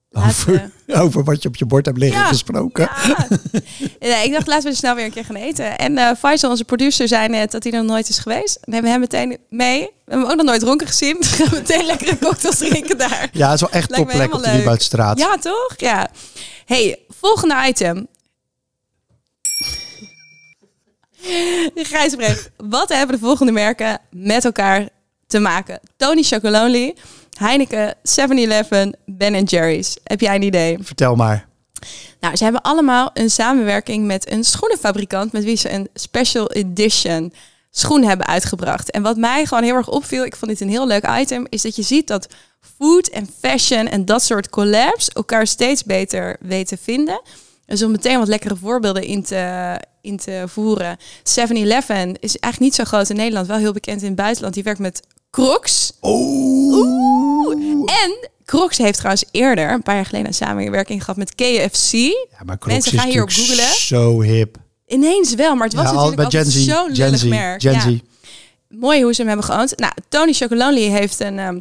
we- 0.10 0.70
Over, 1.02 1.24
wat 1.24 1.42
je 1.42 1.48
op 1.48 1.56
je 1.56 1.66
bord 1.66 1.86
hebt 1.86 1.98
liggen 1.98 2.20
Ja. 2.20 2.28
gesproken. 2.28 2.90
Ja. 3.08 3.28
Nee, 4.00 4.26
ik 4.26 4.32
dacht, 4.32 4.48
laten 4.48 4.70
we 4.70 4.76
snel 4.76 4.96
weer 4.96 5.06
een 5.06 5.12
keer 5.12 5.26
gaan 5.26 5.36
eten. 5.36 5.78
En 5.78 5.98
eh 5.98 6.10
Faisal, 6.18 6.50
onze 6.50 6.64
producer, 6.64 7.08
zei 7.08 7.28
net 7.28 7.52
dat 7.52 7.64
hij 7.64 7.72
er 7.72 7.78
nog 7.84 7.88
nooit 7.88 8.10
is 8.10 8.18
geweest. 8.20 8.58
Hebben 8.62 8.82
we 8.82 8.90
hem 8.90 9.00
meteen 9.00 9.38
mee. 9.50 9.80
We 9.80 9.92
hebben 10.06 10.22
hem 10.22 10.32
ook 10.32 10.36
nog 10.38 10.46
nooit 10.46 10.60
dronken 10.60 10.88
gezien. 10.88 11.18
We 11.20 11.26
gaan 11.26 11.50
meteen 11.52 11.86
lekkere 11.86 12.18
cocktails 12.20 12.58
drinken 12.58 12.98
daar. 12.98 13.30
Ja, 13.32 13.46
het 13.46 13.56
is 13.56 13.62
wel 13.62 13.70
echt 13.72 13.94
topplek 13.94 14.34
op 14.34 14.44
de. 14.44 14.52
Lieboudstraat. 14.52 15.20
Ja, 15.20 15.38
toch? 15.38 15.74
Ja. 15.78 16.10
hey, 16.66 17.00
volgende 17.10 17.56
item. 17.68 18.08
Gijsbrecht, 21.76 22.50
wat 22.58 22.90
hebben 22.90 23.16
de 23.16 23.22
volgende 23.26 23.52
merken 23.52 24.00
met 24.12 24.46
elkaar 24.46 24.90
te 25.28 25.40
maken? 25.40 25.80
Tony 25.98 26.24
Chocolonely, 26.24 26.96
Heineken, 27.38 27.96
7-Eleven, 27.96 28.98
Ben 29.06 29.44
Jerry's. 29.44 29.98
Heb 30.04 30.20
jij 30.20 30.36
een 30.36 30.42
idee? 30.42 30.78
Vertel 30.82 31.16
maar. 31.16 31.48
Nou, 32.20 32.36
ze 32.36 32.44
hebben 32.44 32.62
allemaal 32.62 33.10
een 33.14 33.30
samenwerking 33.30 34.06
met 34.06 34.32
een 34.32 34.44
schoenenfabrikant 34.44 35.32
met 35.32 35.44
wie 35.44 35.58
ze 35.58 35.72
een 35.72 35.90
special 35.94 36.52
edition 36.52 37.34
schoen 37.72 38.04
hebben 38.04 38.28
uitgebracht. 38.28 38.92
En 38.92 39.02
wat 39.02 39.18
mij 39.18 39.46
gewoon 39.46 39.64
heel 39.64 39.76
erg 39.76 39.90
opviel, 39.90 40.26
ik 40.26 40.36
vond 40.36 40.52
dit 40.52 40.62
een 40.62 40.70
heel 40.70 40.88
leuk 40.88 41.08
item, 41.20 41.46
is 41.50 41.62
dat 41.62 41.76
je 41.76 41.82
ziet 41.82 42.08
dat 42.08 42.28
food 42.78 43.08
en 43.08 43.30
fashion 43.40 43.88
en 43.88 44.06
dat 44.06 44.24
soort 44.24 44.50
collabs 44.50 45.10
elkaar 45.10 45.48
steeds 45.48 45.84
beter 45.84 46.38
weten 46.40 46.78
vinden. 46.78 47.22
Dus 47.66 47.84
om 47.84 47.92
meteen 47.92 48.20
wat 48.20 48.28
lekkere 48.28 48.56
voorbeelden 48.56 49.04
in 49.04 49.24
te, 49.24 49.76
in 50.02 50.18
te 50.18 50.44
voeren. 50.46 50.98
7-Eleven 51.20 52.20
is 52.20 52.38
eigenlijk 52.38 52.60
niet 52.60 52.76
zo 52.76 52.84
groot 52.84 53.10
in 53.10 53.16
Nederland, 53.16 53.48
wel 53.48 53.58
heel 53.58 53.74
bekend 53.74 54.02
in 54.02 54.08
het 54.08 54.16
buitenland. 54.16 54.54
Die 54.54 54.64
werkt 54.64 54.80
met 54.80 55.02
Crocs. 55.32 55.94
Oh. 56.00 57.07
En 57.90 58.30
Crocs 58.46 58.78
heeft 58.78 58.98
trouwens 58.98 59.26
eerder, 59.32 59.72
een 59.72 59.84
paar 59.84 59.96
jaar 59.96 60.06
geleden, 60.06 60.28
een 60.28 60.34
samenwerking 60.34 61.00
gehad 61.04 61.18
met 61.18 61.36
KFC. 61.36 61.92
Ja, 61.92 62.44
maar 62.46 62.58
Crocs 62.58 62.74
Mensen 62.74 63.00
gaan 63.00 63.10
hierop 63.10 63.30
googlen. 63.30 63.74
Zo 63.76 64.22
hip. 64.22 64.58
Ineens 64.88 65.36
wel, 65.36 65.56
maar 65.56 65.68
het 65.68 65.76
was 65.76 65.84
ja, 65.86 65.90
al- 65.90 65.96
natuurlijk 66.10 66.30
bij 66.30 66.40
altijd 66.40 66.54
zo'n 66.54 66.92
lullig 67.06 67.26
merk. 67.26 67.62
Gen 67.62 67.72
Ja. 67.74 68.00
Mooi 68.70 69.04
hoe 69.04 69.14
ze 69.14 69.20
hem 69.22 69.28
hebben 69.28 69.46
geoond. 69.46 69.78
Nou, 69.78 69.94
Tony 70.10 70.34
Chocolonely 70.34 70.90
heeft 70.90 71.20
een 71.20 71.40
ehm, 71.40 71.60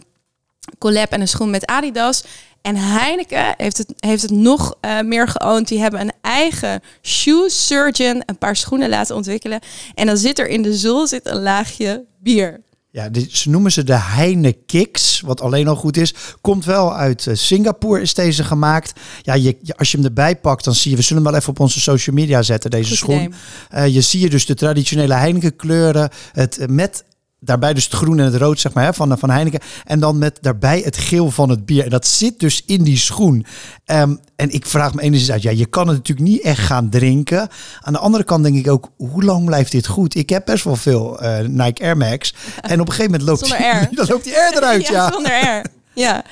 collab 0.79 1.11
en 1.13 1.21
een 1.21 1.29
schoen 1.29 1.51
met 1.51 1.67
Adidas. 1.67 2.25
En 2.63 2.77
Heineken 2.77 3.55
heeft 3.57 3.79
het, 3.79 3.93
heeft 3.97 4.23
het 4.23 4.31
nog 4.31 4.77
eh, 4.81 5.01
meer 5.01 5.29
geoond. 5.29 5.69
Die 5.69 5.81
hebben 5.81 6.01
een 6.01 6.13
eigen 6.21 6.83
shoe 7.03 7.51
surgeon 7.51 8.23
een 8.27 8.39
paar 8.39 8.57
schoenen 8.57 8.89
laten 8.89 9.17
ontwikkelen. 9.17 9.61
En 9.95 10.07
dan 10.07 10.17
zit 10.17 10.39
er 10.39 10.49
in 10.49 10.63
de 10.63 10.75
zool 10.75 11.07
zit 11.07 11.27
een 11.27 11.43
laagje 11.43 12.05
bier. 12.19 12.61
Ja, 12.97 13.09
ze 13.31 13.51
noemen 13.51 13.73
ze 13.73 13.85
de 13.85 13.99
Heine 13.99 14.53
Kicks, 14.67 15.21
wat 15.21 15.41
alleen 15.41 15.69
al 15.69 15.77
goed 15.77 15.97
is. 15.97 16.15
Komt 16.41 16.65
wel 16.65 16.95
uit 16.95 17.27
eh, 17.27 17.35
Singapore, 17.35 18.01
is 18.01 18.15
deze 18.15 18.45
gemaakt. 18.45 19.01
Ja, 19.23 19.35
je, 19.35 19.57
als 19.77 19.91
je 19.91 19.97
hem 19.97 20.07
erbij 20.07 20.37
pakt, 20.37 20.65
dan 20.65 20.75
zie 20.75 20.91
je... 20.91 20.97
We 20.97 21.03
zullen 21.03 21.23
hem 21.23 21.33
wel 21.33 21.41
even 21.41 21.53
op 21.53 21.61
onze 21.61 21.81
social 21.81 22.17
media 22.17 22.43
zetten, 22.43 22.71
deze 22.71 22.89
Goed 22.89 22.99
schoen. 22.99 23.35
Eh, 23.69 23.87
je 23.87 24.01
zie 24.01 24.21
je 24.21 24.31
dus 24.31 24.47
de 24.47 24.55
traditionele 24.55 25.15
Heineken 25.15 25.57
kleuren. 25.57 26.11
Het, 26.33 26.67
met 26.71 27.05
daarbij 27.41 27.75
dus 27.75 27.85
het 27.85 27.93
groen 27.93 28.19
en 28.19 28.25
het 28.25 28.35
rood 28.35 28.61
zeg 28.61 28.73
maar, 28.73 28.85
hè, 28.85 28.95
van, 28.95 29.19
van 29.19 29.31
Heineken. 29.31 29.61
En 29.85 30.01
dan 30.01 30.19
met 30.19 30.39
daarbij 30.41 30.81
het 30.81 30.97
geel 30.97 31.31
van 31.31 31.49
het 31.49 31.67
bier. 31.67 31.85
En 31.85 31.91
dat 31.91 32.07
zit 32.07 32.41
dus 32.41 32.63
in 32.67 32.83
die 32.83 32.97
schoen. 32.97 33.47
Ehm, 33.85 34.17
en 34.37 34.51
ik 34.51 34.67
vraag 34.67 34.95
me 34.95 35.03
enigszins 35.03 35.33
uit, 35.33 35.43
ja, 35.43 35.51
je 35.51 35.67
kan 35.67 35.89
het 35.89 35.97
natuurlijk 35.97 36.29
niet 36.29 36.43
echt 36.43 36.61
gaan 36.61 36.89
drinken. 36.89 37.49
Aan 37.81 37.93
de 37.93 37.99
andere 37.99 38.25
kant 38.25 38.45
denk 38.45 38.57
ik 38.57 38.71
ook, 38.71 38.91
hoe 38.97 39.25
lang 39.25 39.45
blijft 39.45 39.73
dit 39.73 39.87
goed? 39.87 40.15
Ik 40.15 40.29
heb 40.29 40.45
best 40.45 40.65
wel 40.65 40.77
veel 40.77 41.21
eh, 41.21 41.47
Nike 41.47 41.83
Air 41.83 41.97
Max. 41.97 42.35
En 42.61 42.81
op 42.81 42.87
een 42.87 42.93
gegeven 42.93 43.11
moment 43.11 43.29
loopt, 43.29 43.41
Zonder 43.41 43.59
die, 43.59 43.67
Air. 43.67 43.89
dan 43.97 44.07
loopt 44.09 44.25
die 44.25 44.37
Air 44.37 44.57
eruit. 44.57 44.87
ja. 44.97 45.13
zonder 45.13 45.33
R. 45.33 45.67
Ja, 45.95 46.25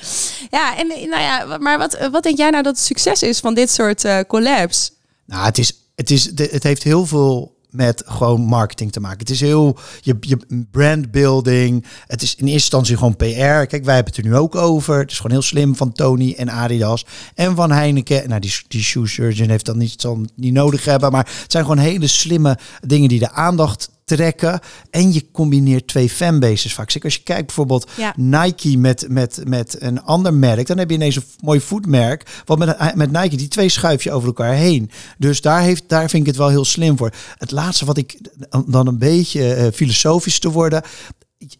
ja 0.49 0.77
en 0.77 0.87
nou 0.87 1.21
ja, 1.21 1.57
maar 1.57 1.77
wat, 1.77 2.09
wat 2.11 2.23
denk 2.23 2.37
jij 2.37 2.49
nou 2.49 2.63
dat 2.63 2.75
het 2.75 2.85
succes 2.85 3.23
is 3.23 3.39
van 3.39 3.53
dit 3.53 3.71
soort 3.71 4.05
eh, 4.05 4.19
collabs? 4.27 4.91
Nou, 5.25 5.45
het, 5.45 5.57
is, 5.57 5.73
het, 5.95 6.11
is, 6.11 6.31
het 6.35 6.63
heeft 6.63 6.83
heel 6.83 7.05
veel 7.05 7.54
met 7.75 8.03
gewoon 8.05 8.41
marketing 8.41 8.91
te 8.91 8.99
maken. 8.99 9.19
Het 9.19 9.29
is 9.29 9.39
heel 9.39 9.77
je, 10.01 10.17
je 10.19 10.65
brandbuilding. 10.71 11.85
Het 12.07 12.21
is 12.21 12.35
in 12.35 12.37
eerste 12.37 12.53
instantie 12.53 12.97
gewoon 12.97 13.15
PR. 13.15 13.65
Kijk, 13.67 13.83
wij 13.83 13.95
hebben 13.95 14.13
het 14.13 14.17
er 14.17 14.29
nu 14.29 14.35
ook 14.35 14.55
over. 14.55 14.99
Het 14.99 15.11
is 15.11 15.17
gewoon 15.17 15.31
heel 15.31 15.41
slim 15.41 15.75
van 15.75 15.91
Tony 15.91 16.33
en 16.37 16.49
Adidas 16.49 17.05
en 17.35 17.55
van 17.55 17.71
Heineken. 17.71 18.29
Nou, 18.29 18.41
die, 18.41 18.53
die 18.67 18.83
shoe 18.83 19.07
surgeon 19.07 19.49
heeft 19.49 19.65
dat 19.65 19.75
niet, 19.75 20.01
zal 20.01 20.21
niet 20.35 20.53
nodig 20.53 20.85
hebben. 20.85 21.11
Maar 21.11 21.29
het 21.41 21.51
zijn 21.51 21.63
gewoon 21.63 21.77
hele 21.77 22.07
slimme 22.07 22.57
dingen 22.81 23.09
die 23.09 23.19
de 23.19 23.31
aandacht 23.31 23.89
trekken. 24.05 24.59
En 24.89 25.13
je 25.13 25.31
combineert 25.31 25.87
twee 25.87 26.09
fanbases 26.09 26.73
vaak. 26.73 26.91
Zeker 26.91 27.07
als 27.07 27.17
je 27.17 27.23
kijkt 27.23 27.45
bijvoorbeeld 27.45 27.91
Ja. 27.97 28.13
Nike 28.17 28.77
met, 28.77 29.05
met, 29.09 29.41
met 29.47 29.81
een 29.81 30.03
ander 30.03 30.33
merk. 30.33 30.67
Dan 30.67 30.77
heb 30.77 30.89
je 30.89 30.95
ineens 30.95 31.15
een 31.15 31.23
mooi 31.39 31.59
voetmerk. 31.59 32.41
Want 32.45 32.59
met, 32.59 32.95
met 32.95 33.11
Nike, 33.11 33.35
die 33.35 33.47
twee 33.47 33.69
schuif 33.69 34.03
je 34.03 34.11
over 34.11 34.27
elkaar 34.27 34.53
heen. 34.53 34.91
Dus 35.17 35.41
daar, 35.41 35.61
heeft, 35.61 35.83
daar 35.89 36.09
vind 36.09 36.21
ik 36.21 36.27
het 36.27 36.37
wel 36.37 36.49
heel 36.49 36.65
slim 36.65 36.97
voor. 36.97 37.13
Het 37.37 37.51
laatste 37.51 37.85
wat 37.85 37.97
ik 37.97 38.19
dan 38.67 38.87
een 38.87 38.97
beetje 38.97 39.53
eh, 39.53 39.71
filosofisch 39.73 40.39
te 40.39 40.51
worden. 40.51 40.81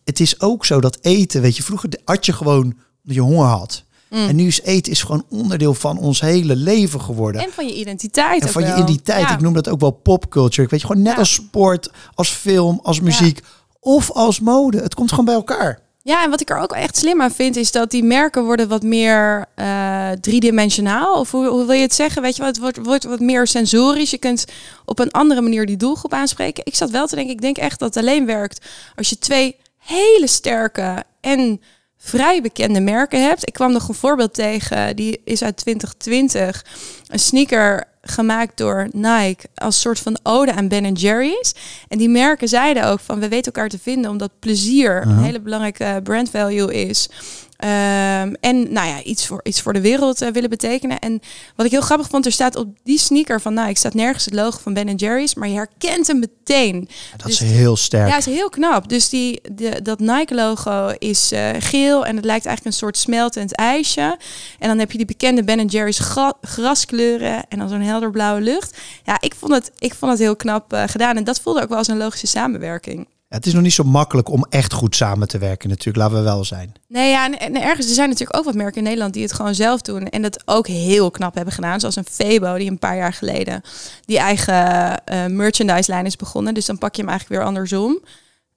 Het 0.04 0.20
is 0.20 0.42
ook 0.42 0.66
zo 0.66 0.82
dat 0.82 0.98
eten, 1.02 1.42
weet 1.42 1.58
je, 1.58 1.64
vroeger 1.64 1.90
at 2.04 2.26
je 2.26 2.34
gewoon 2.34 2.64
omdat 2.64 2.76
je 3.06 3.22
honger 3.22 3.48
had. 3.48 3.84
En 4.10 4.36
nu 4.36 4.48
is 4.48 4.62
eten 4.62 4.92
is 4.92 5.02
gewoon 5.04 5.26
onderdeel 5.30 5.74
van 5.74 5.98
ons 5.98 6.22
hele 6.22 6.56
leven 6.56 7.02
geworden. 7.02 7.42
En 7.42 7.52
van 7.52 7.68
je 7.68 7.74
identiteit. 7.74 8.42
En 8.42 8.48
ook 8.48 8.54
van 8.54 8.64
je 8.66 8.74
identiteit. 8.74 9.28
Ja. 9.28 9.34
Ik 9.34 9.42
noem 9.42 9.54
dat 9.54 9.70
ook 9.70 9.80
wel 9.80 9.92
popculture. 9.92 10.64
Ik 10.64 10.70
weet 10.70 10.82
je, 10.82 10.88
gewoon 10.88 11.02
net 11.02 11.14
Ja. 11.14 11.20
als 11.20 11.34
sport, 11.34 11.90
als 12.14 12.30
film, 12.30 12.80
als 12.84 13.02
muziek 13.02 13.40
of 13.80 14.12
als 14.12 14.40
mode. 14.40 14.78
Het 14.82 14.94
komt 14.96 15.10
gewoon 15.10 15.26
bij 15.26 15.34
elkaar. 15.34 15.84
Ja, 16.02 16.24
en 16.24 16.30
wat 16.30 16.42
ik 16.42 16.50
er 16.50 16.58
ook 16.58 16.72
echt 16.72 16.98
slim 16.98 17.22
aan 17.22 17.32
vind, 17.32 17.56
is 17.56 17.72
dat 17.72 17.92
die 17.92 18.04
merken 18.04 18.44
worden 18.46 18.68
wat 18.68 18.84
meer 18.84 19.46
eh, 19.56 20.10
driedimensionaal. 20.22 21.20
Of 21.20 21.32
hoe, 21.32 21.48
hoe 21.48 21.66
wil 21.66 21.76
je 21.76 21.82
het 21.82 21.94
zeggen? 21.94 22.22
Weet 22.22 22.36
je 22.36 22.42
wat, 22.42 22.52
het 22.56 22.60
wordt, 22.60 22.78
wordt 22.84 23.04
wat 23.04 23.20
meer 23.20 23.48
sensorisch. 23.48 24.12
Je 24.12 24.18
kunt 24.18 24.46
op 24.86 25.00
een 25.00 25.12
andere 25.12 25.42
manier 25.42 25.66
die 25.66 25.78
doelgroep 25.78 26.14
aanspreken. 26.14 26.66
Ik 26.66 26.76
zat 26.76 26.90
wel 26.90 27.08
te 27.08 27.16
denken, 27.16 27.34
ik 27.34 27.42
denk 27.42 27.58
echt 27.58 27.80
dat 27.80 27.94
het 27.96 28.04
alleen 28.04 28.26
werkt 28.26 28.66
als 28.96 29.10
je 29.10 29.18
twee 29.20 29.56
hele 29.78 30.28
sterke 30.28 31.04
en 31.22 31.62
vrij 32.06 32.42
bekende 32.42 32.80
merken 32.80 33.24
hebt. 33.24 33.48
Ik 33.48 33.54
kwam 33.54 33.72
nog 33.72 33.88
een 33.88 33.96
voorbeeld 33.96 34.34
tegen, 34.34 34.96
die 34.96 35.22
is 35.24 35.44
uit 35.44 35.58
2020. 35.58 36.66
Een 37.08 37.20
sneaker 37.20 37.84
gemaakt 38.02 38.58
door 38.58 38.88
Nike 38.92 39.48
als 39.56 39.82
soort 39.82 40.00
van 40.00 40.18
ode 40.24 40.54
aan 40.54 40.68
Ben 40.68 40.94
Jerry's. 40.94 41.54
En 41.88 41.98
die 41.98 42.10
merken 42.10 42.48
zeiden 42.48 42.88
ook 42.88 43.00
van 43.00 43.20
we 43.20 43.28
weten 43.28 43.54
elkaar 43.54 43.70
te 43.70 43.80
vinden 43.80 44.12
omdat 44.12 44.40
plezier 44.40 45.02
een 45.02 45.18
hele 45.18 45.42
belangrijke 45.42 46.00
brand 46.04 46.30
value 46.30 46.74
is. 46.74 47.10
Ehm, 47.58 48.34
en 48.40 48.74
nou 48.74 48.88
ja, 48.88 49.02
iets 49.04 49.26
voor, 49.28 49.40
iets 49.44 49.62
voor 49.62 49.74
de 49.74 49.82
wereld 49.82 50.22
eh, 50.22 50.32
willen 50.32 50.50
betekenen. 50.50 51.00
En 51.00 51.20
wat 51.56 51.66
ik 51.66 51.72
heel 51.72 51.82
grappig 51.82 52.08
vond, 52.08 52.26
er 52.26 52.32
staat 52.32 52.56
op 52.56 52.68
die 52.84 53.00
sneaker 53.00 53.42
van 53.42 53.54
Nike 53.54 53.78
staat 53.78 53.94
nergens 53.94 54.26
het 54.26 54.34
logo 54.34 54.58
van 54.62 54.74
Ben 54.74 54.96
Jerry's, 54.96 55.36
maar 55.36 55.48
je 55.48 55.56
herkent 55.56 56.08
hem 56.08 56.20
meteen. 56.20 56.90
Dat 57.18 57.26
Dus- 57.28 57.42
is 57.42 57.50
heel 57.52 57.76
sterk. 57.76 58.10
ja, 58.10 58.18
is 58.18 58.26
heel 58.26 58.50
knap. 58.50 58.90
Dus 58.90 59.10
die, 59.10 59.42
de, 59.52 59.80
dat 59.84 60.00
Nike-logo 60.00 60.92
is 60.98 61.32
eh, 61.32 61.50
geel 61.60 62.06
en 62.06 62.16
het 62.16 62.26
lijkt 62.26 62.46
eigenlijk 62.46 62.76
een 62.76 62.82
soort 62.82 62.98
smeltend 62.98 63.56
ijsje. 63.56 64.18
En 64.60 64.68
dan 64.68 64.80
heb 64.80 64.92
je 64.92 64.98
die 64.98 65.06
bekende 65.08 65.44
Ben 65.44 65.66
Jerry's 65.66 66.00
gra- 66.00 66.34
graskleuren 66.42 67.44
en 67.50 67.60
dan 67.60 67.70
zo'n 67.70 67.82
helderblauwe 67.82 68.42
lucht. 68.42 68.78
Ja, 69.04 69.18
ik 69.22 69.36
vond 69.36 69.52
het, 69.54 69.72
ik 69.80 69.94
vond 69.94 70.12
het 70.12 70.20
heel 70.22 70.36
knap 70.36 70.74
eh, 70.74 70.84
gedaan. 70.88 71.16
En 71.18 71.24
dat 71.24 71.40
voelde 71.40 71.62
ook 71.62 71.70
wel 71.70 71.78
als 71.78 71.88
een 71.88 71.98
logische 71.98 72.28
samenwerking. 72.28 73.08
Het 73.36 73.46
is 73.46 73.54
nog 73.54 73.62
niet 73.62 73.74
zo 73.74 73.84
makkelijk 73.84 74.30
om 74.30 74.46
echt 74.50 74.74
goed 74.74 74.96
samen 74.96 75.28
te 75.28 75.38
werken 75.38 75.70
natuurlijk, 75.70 75.98
laten 75.98 76.18
we 76.18 76.24
wel 76.24 76.44
zijn. 76.44 76.74
Nee, 76.88 77.10
ja, 77.10 77.26
en, 77.26 77.40
en 77.40 77.62
ergens, 77.62 77.88
er 77.88 77.94
zijn 77.94 78.10
natuurlijk 78.10 78.38
ook 78.38 78.46
wat 78.46 78.54
merken 78.54 78.78
in 78.78 78.84
Nederland 78.84 79.14
die 79.14 79.24
het 79.24 79.34
gewoon 79.34 79.56
zelf 79.56 79.82
doen. 79.82 80.10
En 80.10 80.22
dat 80.22 80.42
ook 80.46 80.68
heel 80.68 81.12
knap 81.12 81.36
hebben 81.36 81.54
gedaan. 81.54 81.80
Zoals 81.80 81.96
een 81.96 82.06
Febo, 82.12 82.58
die 82.58 82.70
een 82.70 82.80
paar 82.80 82.98
jaar 82.98 83.14
geleden 83.14 83.62
die 84.06 84.18
eigen 84.18 85.04
eh 85.06 85.26
merchandise-lijn 85.26 86.06
is 86.06 86.16
begonnen. 86.16 86.54
Dus 86.54 86.66
dan 86.66 86.78
pak 86.78 86.96
je 86.96 87.02
hem 87.02 87.10
eigenlijk 87.10 87.40
weer 87.40 87.50
andersom. 87.50 88.00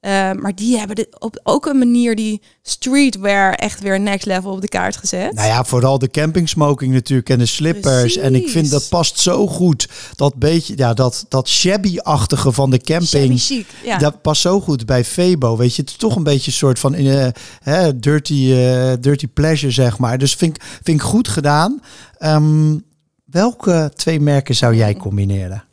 Eh, 0.01 0.33
maar 0.33 0.55
die 0.55 0.79
hebben 0.79 0.97
dit 0.97 1.21
op 1.21 1.41
ook 1.43 1.67
een 1.67 1.79
manier 1.79 2.17
die 2.17 2.43
streetwear 2.63 3.55
echt 3.55 3.81
weer 3.81 4.01
next 4.01 4.27
level 4.27 4.53
op 4.53 4.61
de 4.61 4.69
kaart 4.69 4.97
gezet. 4.97 5.33
Nou 5.33 5.49
ja, 5.49 5.65
vooral 5.65 5.99
de 5.99 6.11
camping 6.11 6.49
smoking 6.49 6.93
natuurlijk 6.93 7.29
en 7.29 7.39
de 7.39 7.47
slippers. 7.47 8.17
En 8.17 8.35
ik 8.35 8.49
vind 8.49 8.71
dat 8.71 8.89
past 8.89 9.19
zo 9.19 9.47
goed. 9.47 9.89
Dat 10.15 10.35
beetje, 10.35 10.77
ja, 10.77 10.95
dat, 10.95 11.25
dat 11.29 11.49
shabby-achtige 11.49 12.53
van 12.53 12.71
de 12.71 12.79
camping. 12.79 13.41
chic, 13.41 13.67
ja. 13.85 13.99
Dat 13.99 14.23
past 14.23 14.41
zo 14.41 14.61
goed 14.61 14.87
bij 14.87 15.05
Febo. 15.05 15.57
Weet 15.57 15.75
je, 15.75 15.83
het 15.83 15.91
is 15.91 15.97
toch 15.97 16.17
een 16.17 16.23
beetje 16.23 16.51
een 16.51 16.57
soort 16.57 16.79
van 16.79 16.95
eh, 16.95 17.29
hè, 17.63 17.99
dirty, 17.99 18.53
eh, 18.53 18.93
dirty 19.01 19.27
pleasure, 19.27 19.73
zeg 19.73 19.99
maar. 19.99 20.19
Dus 20.19 20.35
vind 20.35 20.57
ik, 20.57 20.63
vind 20.83 21.01
ik 21.01 21.07
goed 21.07 21.29
gedaan. 21.29 21.83
Ehm, 22.19 22.77
welke 23.25 23.93
twee 23.95 24.21
merken 24.21 24.55
zou 24.55 24.75
jij 24.75 24.95
combineren? 24.95 25.65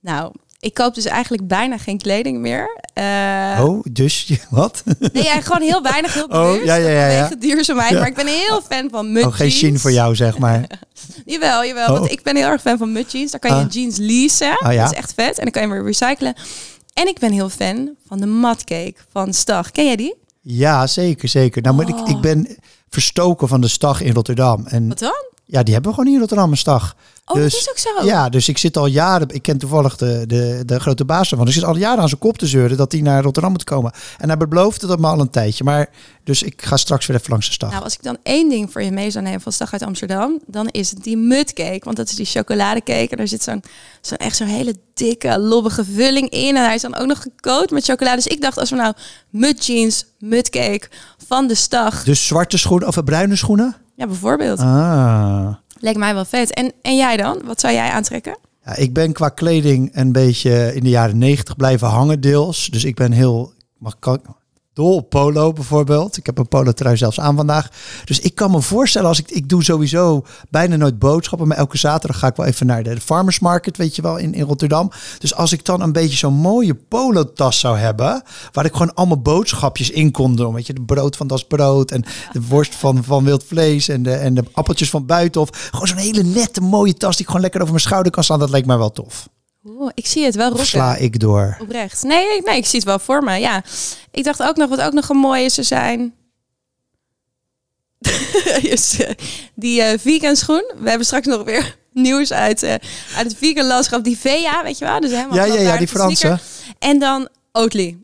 Nou, 0.00 0.32
ik 0.62 0.74
koop 0.74 0.94
dus 0.94 1.04
eigenlijk 1.04 1.46
bijna 1.46 1.78
geen 1.78 1.98
kleding 1.98 2.38
meer. 2.38 2.80
Eh, 2.94 3.60
oh, 3.64 3.84
dus 3.90 4.32
wat? 4.50 4.82
Nee, 5.12 5.22
ja, 5.24 5.40
gewoon 5.40 5.62
heel 5.62 5.82
weinig, 5.82 6.14
heel 6.14 6.24
Oh, 6.38 6.42
bewust. 6.42 6.64
ja, 6.64 6.74
ja, 6.74 6.88
ja, 6.88 7.06
ja. 7.08 7.30
Duurzaamheid. 7.38 7.92
Maar 7.92 8.06
ik 8.06 8.14
ben 8.14 8.26
heel 8.26 8.62
fan 8.62 8.88
van 8.90 9.12
mud 9.12 9.24
Oh, 9.24 9.34
geen 9.34 9.50
zin 9.50 9.78
voor 9.78 9.92
jou, 9.92 10.14
zeg 10.14 10.38
maar. 10.38 10.66
Jawel, 11.26 11.64
jawel. 11.64 11.86
Oh. 11.92 11.98
Want 11.98 12.10
ik 12.10 12.22
ben 12.22 12.36
heel 12.36 12.46
erg 12.46 12.60
fan 12.60 12.78
van 12.78 12.92
mud 12.92 13.12
jeans. 13.12 13.30
Daar 13.30 13.40
kan 13.40 13.56
je 13.58 13.64
Ah. 13.64 13.70
jeans 13.72 13.96
leasen. 13.96 14.58
Ah, 14.58 14.72
ja. 14.72 14.82
Dat 14.82 14.92
is 14.92 14.98
echt 14.98 15.12
vet. 15.14 15.36
En 15.38 15.42
dan 15.42 15.50
kan 15.52 15.62
je 15.62 15.68
weer 15.68 15.84
recyclen. 15.84 16.34
En 16.92 17.06
ik 17.08 17.18
ben 17.18 17.32
heel 17.32 17.48
fan 17.48 17.90
van 18.06 18.18
de 18.20 18.26
matcake 18.26 18.94
van 19.12 19.32
Stag. 19.34 19.70
Ken 19.70 19.86
jij 19.86 19.96
die? 19.96 20.14
Ja, 20.40 20.86
zeker, 20.86 21.28
zeker. 21.28 21.62
Nou, 21.62 21.74
maar 21.76 21.88
ik, 21.88 22.08
ik 22.08 22.20
ben 22.20 22.56
verstoken 22.88 23.48
van 23.48 23.60
de 23.60 23.68
stag 23.68 24.00
in 24.00 24.12
Rotterdam. 24.12 24.66
En 24.66 24.88
Wat 24.88 24.98
dan? 24.98 25.24
Ja, 25.44 25.62
die 25.62 25.72
hebben 25.72 25.90
we 25.90 25.96
gewoon 25.96 26.06
hier 26.06 26.14
in 26.14 26.20
Rotterdam, 26.20 26.50
een 26.50 26.56
stag. 26.56 26.96
Oh, 27.24 27.36
dat 27.36 27.52
is 27.52 27.70
ook 27.70 27.78
zo. 27.78 28.04
Ja, 28.04 28.28
dus 28.28 28.48
ik 28.48 28.58
zit 28.58 28.76
al 28.76 28.86
jaren, 28.86 29.28
ik 29.28 29.42
ken 29.42 29.58
toevallig 29.58 29.96
de, 29.96 30.24
de, 30.26 30.62
de 30.66 30.80
grote 30.80 31.04
baas 31.04 31.30
ervan. 31.30 31.46
Dus 31.46 31.54
ik 31.54 31.60
zit 31.60 31.70
al 31.70 31.76
jaren 31.76 32.00
aan 32.02 32.08
zijn 32.08 32.20
kop 32.20 32.38
te 32.38 32.46
zeuren 32.46 32.76
dat 32.76 32.92
hij 32.92 33.00
naar 33.00 33.22
Rotterdam 33.22 33.50
moet 33.52 33.64
komen. 33.64 33.92
En 34.18 34.28
hij 34.28 34.36
beloofde 34.36 34.86
dat 34.86 34.98
me 34.98 35.06
al 35.06 35.20
een 35.20 35.30
tijdje. 35.30 35.64
Maar 35.64 35.88
dus 36.24 36.42
ik 36.42 36.62
ga 36.62 36.76
straks 36.76 37.06
weer 37.06 37.16
even 37.16 37.30
langs 37.30 37.46
de 37.46 37.52
stad. 37.52 37.70
Nou, 37.70 37.82
als 37.82 37.94
ik 37.94 38.02
dan 38.02 38.18
één 38.22 38.48
ding 38.48 38.72
voor 38.72 38.82
je 38.82 38.90
mee 38.90 39.10
zou 39.10 39.24
nemen 39.24 39.40
van 39.40 39.52
Stag 39.52 39.72
uit 39.72 39.82
Amsterdam, 39.82 40.40
dan 40.46 40.68
is 40.68 40.90
het 40.90 41.02
die 41.02 41.16
mudcake. 41.16 41.84
Want 41.84 41.96
dat 41.96 42.08
is 42.08 42.14
die 42.14 42.26
chocoladecake. 42.26 43.08
En 43.08 43.16
daar 43.16 43.28
zit 43.28 43.42
zo'n 43.42 43.62
zo'n 44.00 44.16
echt 44.16 44.36
zo'n 44.36 44.46
hele 44.46 44.74
dikke, 44.94 45.38
lobbige 45.38 45.84
vulling 45.84 46.30
in. 46.30 46.56
En 46.56 46.64
hij 46.64 46.74
is 46.74 46.82
dan 46.82 46.96
ook 46.96 47.06
nog 47.06 47.22
gecoat 47.22 47.70
met 47.70 47.84
chocolade. 47.84 48.16
Dus 48.16 48.26
ik 48.26 48.40
dacht, 48.40 48.58
als 48.58 48.70
we 48.70 48.76
nou 48.76 48.94
mud 49.30 49.66
jeans, 49.66 50.04
mudcake 50.18 50.88
van 51.26 51.46
de 51.46 51.54
Stag. 51.54 52.04
Dus 52.04 52.26
zwarte 52.26 52.58
schoenen 52.58 52.88
of 52.88 53.04
bruine 53.04 53.36
schoenen? 53.36 53.76
Ja, 54.02 54.08
bijvoorbeeld. 54.08 54.58
Ah. 54.58 55.54
Lijkt 55.78 55.98
mij 55.98 56.14
wel 56.14 56.24
vet. 56.24 56.54
En, 56.54 56.72
en 56.82 56.96
jij 56.96 57.16
dan? 57.16 57.40
Wat 57.44 57.60
zou 57.60 57.74
jij 57.74 57.90
aantrekken? 57.90 58.38
Ja, 58.64 58.76
ik 58.76 58.92
ben 58.92 59.12
qua 59.12 59.28
kleding 59.28 59.90
een 59.92 60.12
beetje 60.12 60.74
in 60.74 60.82
de 60.82 60.88
jaren 60.88 61.18
negentig 61.18 61.56
blijven 61.56 61.88
hangen 61.88 62.20
deels. 62.20 62.66
Dus 62.66 62.84
ik 62.84 62.94
ben 62.94 63.12
heel... 63.12 63.52
Mag, 63.78 63.98
kan, 63.98 64.20
dol 64.72 65.00
polo 65.00 65.52
bijvoorbeeld. 65.52 66.16
Ik 66.16 66.26
heb 66.26 66.38
een 66.38 66.48
polo 66.48 66.72
trui 66.72 66.96
zelfs 66.96 67.20
aan 67.20 67.36
vandaag. 67.36 67.68
Dus 68.04 68.20
ik 68.20 68.34
kan 68.34 68.50
me 68.50 68.60
voorstellen 68.60 69.08
als 69.08 69.18
ik, 69.18 69.30
ik 69.30 69.48
doe 69.48 69.64
sowieso 69.64 70.24
bijna 70.50 70.76
nooit 70.76 70.98
boodschappen. 70.98 71.48
Maar 71.48 71.56
elke 71.56 71.78
zaterdag 71.78 72.18
ga 72.18 72.26
ik 72.26 72.36
wel 72.36 72.46
even 72.46 72.66
naar 72.66 72.82
de 72.82 73.00
farmers 73.00 73.38
market, 73.38 73.76
weet 73.76 73.96
je 73.96 74.02
wel, 74.02 74.16
in, 74.16 74.34
in 74.34 74.44
Rotterdam. 74.44 74.90
Dus 75.18 75.34
als 75.34 75.52
ik 75.52 75.64
dan 75.64 75.80
een 75.80 75.92
beetje 75.92 76.16
zo'n 76.16 76.34
mooie 76.34 76.74
polo 76.74 77.32
tas 77.32 77.60
zou 77.60 77.78
hebben. 77.78 78.22
Waar 78.52 78.64
ik 78.64 78.72
gewoon 78.72 78.94
allemaal 78.94 79.20
boodschapjes 79.20 79.90
in 79.90 80.10
kon 80.10 80.36
doen. 80.36 80.54
Weet 80.54 80.66
je, 80.66 80.72
de 80.72 80.82
brood 80.82 81.16
van 81.16 81.26
Das 81.26 81.44
Brood 81.44 81.90
en 81.90 82.04
de 82.32 82.42
worst 82.48 82.74
van, 82.74 83.04
van 83.04 83.24
wild 83.24 83.44
vlees 83.44 83.88
en 83.88 84.02
de, 84.02 84.12
en 84.12 84.34
de 84.34 84.44
appeltjes 84.52 84.90
van 84.90 85.06
Buitenhof. 85.06 85.68
Gewoon 85.70 85.86
zo'n 85.86 85.96
hele 85.96 86.22
nette 86.22 86.60
mooie 86.60 86.94
tas 86.94 87.10
die 87.10 87.20
ik 87.20 87.26
gewoon 87.26 87.42
lekker 87.42 87.60
over 87.60 87.72
mijn 87.72 87.86
schouder 87.86 88.12
kan 88.12 88.24
staan. 88.24 88.38
Dat 88.38 88.50
lijkt 88.50 88.66
mij 88.66 88.78
wel 88.78 88.92
tof. 88.92 89.28
Oeh, 89.64 89.90
ik 89.94 90.06
zie 90.06 90.24
het 90.24 90.34
wel 90.34 90.48
rocken. 90.48 90.66
sla 90.66 90.96
ik 90.96 91.20
door? 91.20 91.56
Oprecht. 91.60 92.02
Nee, 92.02 92.26
nee, 92.26 92.42
nee, 92.42 92.56
ik 92.56 92.66
zie 92.66 92.78
het 92.78 92.88
wel 92.88 92.98
voor 92.98 93.22
me. 93.22 93.38
Ja. 93.38 93.62
Ik 94.10 94.24
dacht 94.24 94.42
ook 94.42 94.56
nog, 94.56 94.68
wat 94.68 94.80
ook 94.80 94.92
nog 94.92 95.08
een 95.08 95.16
mooie 95.16 95.44
is, 95.44 95.54
ze 95.54 95.62
zijn... 95.62 96.14
Eh, 98.52 99.10
die 99.54 99.82
eh, 99.82 99.98
vegan 99.98 100.36
schoen. 100.36 100.72
We 100.78 100.88
hebben 100.88 101.06
straks 101.06 101.26
nog 101.26 101.44
weer 101.44 101.76
nieuws 101.92 102.32
uit, 102.32 102.62
eh, 102.62 102.70
uit 103.16 103.26
het 103.26 103.36
vegan 103.36 103.66
landschap. 103.66 104.04
Die 104.04 104.18
Vea, 104.18 104.62
weet 104.62 104.78
je 104.78 104.84
wel? 104.84 105.00
Dus 105.00 105.10
helemaal 105.10 105.36
Ja, 105.36 105.44
ja, 105.44 105.60
ja, 105.60 105.76
die 105.76 105.88
Franse. 105.88 106.38
En 106.78 106.98
dan 106.98 107.28
Oatly. 107.52 107.98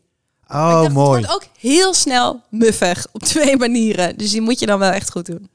Oh, 0.47 0.81
dacht, 0.81 0.93
mooi. 0.93 1.21
Het 1.21 1.29
wordt 1.29 1.45
ook 1.45 1.51
heel 1.59 1.93
snel 1.93 2.41
muffig 2.49 3.07
op 3.11 3.23
twee 3.23 3.57
manieren. 3.67 4.17
Dus 4.17 4.31
die 4.31 4.41
moet 4.41 4.59
je 4.59 4.65
dan 4.65 4.79
wel 4.79 4.91
echt 4.91 5.11
goed 5.11 5.25
doen. 5.25 5.49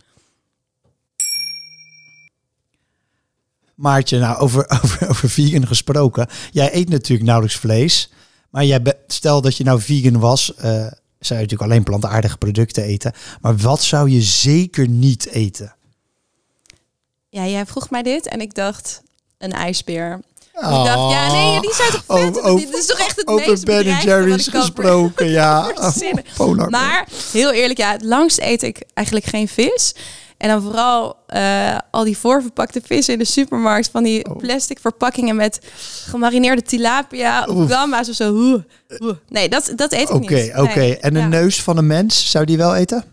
Maartje, 3.74 4.18
nou, 4.18 4.38
over, 4.38 4.70
over, 4.82 5.08
over 5.08 5.28
vegan 5.30 5.66
gesproken. 5.66 6.26
Jij 6.50 6.74
eet 6.74 6.88
natuurlijk 6.88 7.26
nauwelijks 7.26 7.58
vlees. 7.58 8.12
Maar 8.50 8.64
jij 8.64 8.82
be- 8.82 8.96
stel 9.06 9.40
dat 9.40 9.56
je 9.56 9.64
nou 9.64 9.80
vegan 9.80 10.18
was, 10.18 10.54
eh, 10.54 10.62
zou 10.62 11.40
je 11.40 11.44
natuurlijk 11.44 11.62
alleen 11.62 11.82
plantaardige 11.82 12.36
producten 12.36 12.82
eten. 12.82 13.12
Maar 13.40 13.56
wat 13.56 13.82
zou 13.82 14.10
je 14.10 14.22
zeker 14.22 14.88
niet 14.88 15.26
eten? 15.28 15.74
Ja, 17.28 17.46
jij 17.46 17.66
vroeg 17.66 17.90
mij 17.90 18.02
dit 18.02 18.28
en 18.28 18.40
ik 18.40 18.54
dacht 18.54 19.02
een 19.38 19.52
ijsbeer. 19.52 20.20
Oh, 20.52 20.62
Ik 20.62 20.84
dacht, 20.86 21.12
ja, 21.12 21.32
nee, 21.32 21.60
die 21.60 21.74
zijn 21.74 21.90
toch 21.90 22.04
vet? 22.06 22.28
Over- 22.28 22.42
over- 22.42 22.66
dit 22.66 22.74
is 22.76 22.86
toch 22.86 22.98
echt 22.98 23.16
het 23.16 23.26
Over 23.26 23.48
meest 23.48 23.64
Ben 23.64 23.84
Jerry's 23.84 24.48
gesproken, 24.48 25.28
ja. 25.28 25.68
Oh, 25.76 25.96
polar 26.36 26.56
bear. 26.56 26.70
Maar 26.70 27.08
heel 27.32 27.52
eerlijk, 27.52 27.78
ja, 27.78 27.92
het 27.92 28.04
langst 28.04 28.38
eet 28.40 28.62
ik 28.62 28.82
eigenlijk 28.94 29.26
geen 29.26 29.48
vis. 29.48 29.94
En 30.44 30.50
dan 30.50 30.62
vooral 30.62 31.16
eh, 31.26 31.78
al 31.90 32.04
die 32.04 32.18
voorverpakte 32.18 32.80
vissen 32.84 33.12
in 33.12 33.18
de 33.18 33.24
supermarkt. 33.24 33.88
Van 33.90 34.02
die 34.02 34.28
Oh. 34.30 34.36
plastic 34.36 34.78
verpakkingen 34.78 35.36
met 35.36 35.60
gemarineerde 36.06 36.62
tilapia 36.62 37.44
of 37.44 37.70
gamma's 37.70 38.08
of 38.08 38.14
zo. 38.14 38.32
Oeh, 38.32 38.62
oeh. 38.98 39.14
Nee, 39.28 39.48
dat, 39.48 39.72
dat 39.76 39.92
eet 39.92 40.08
ik 40.08 40.14
Oké, 40.14 40.34
niet. 40.34 40.56
oké. 40.56 40.78
Nee, 40.78 40.98
En 40.98 41.14
ja, 41.14 41.26
neus 41.26 41.62
van 41.62 41.76
een 41.76 41.86
mens, 41.86 42.30
zou 42.30 42.44
die 42.44 42.56
wel 42.56 42.74
eten? 42.74 43.04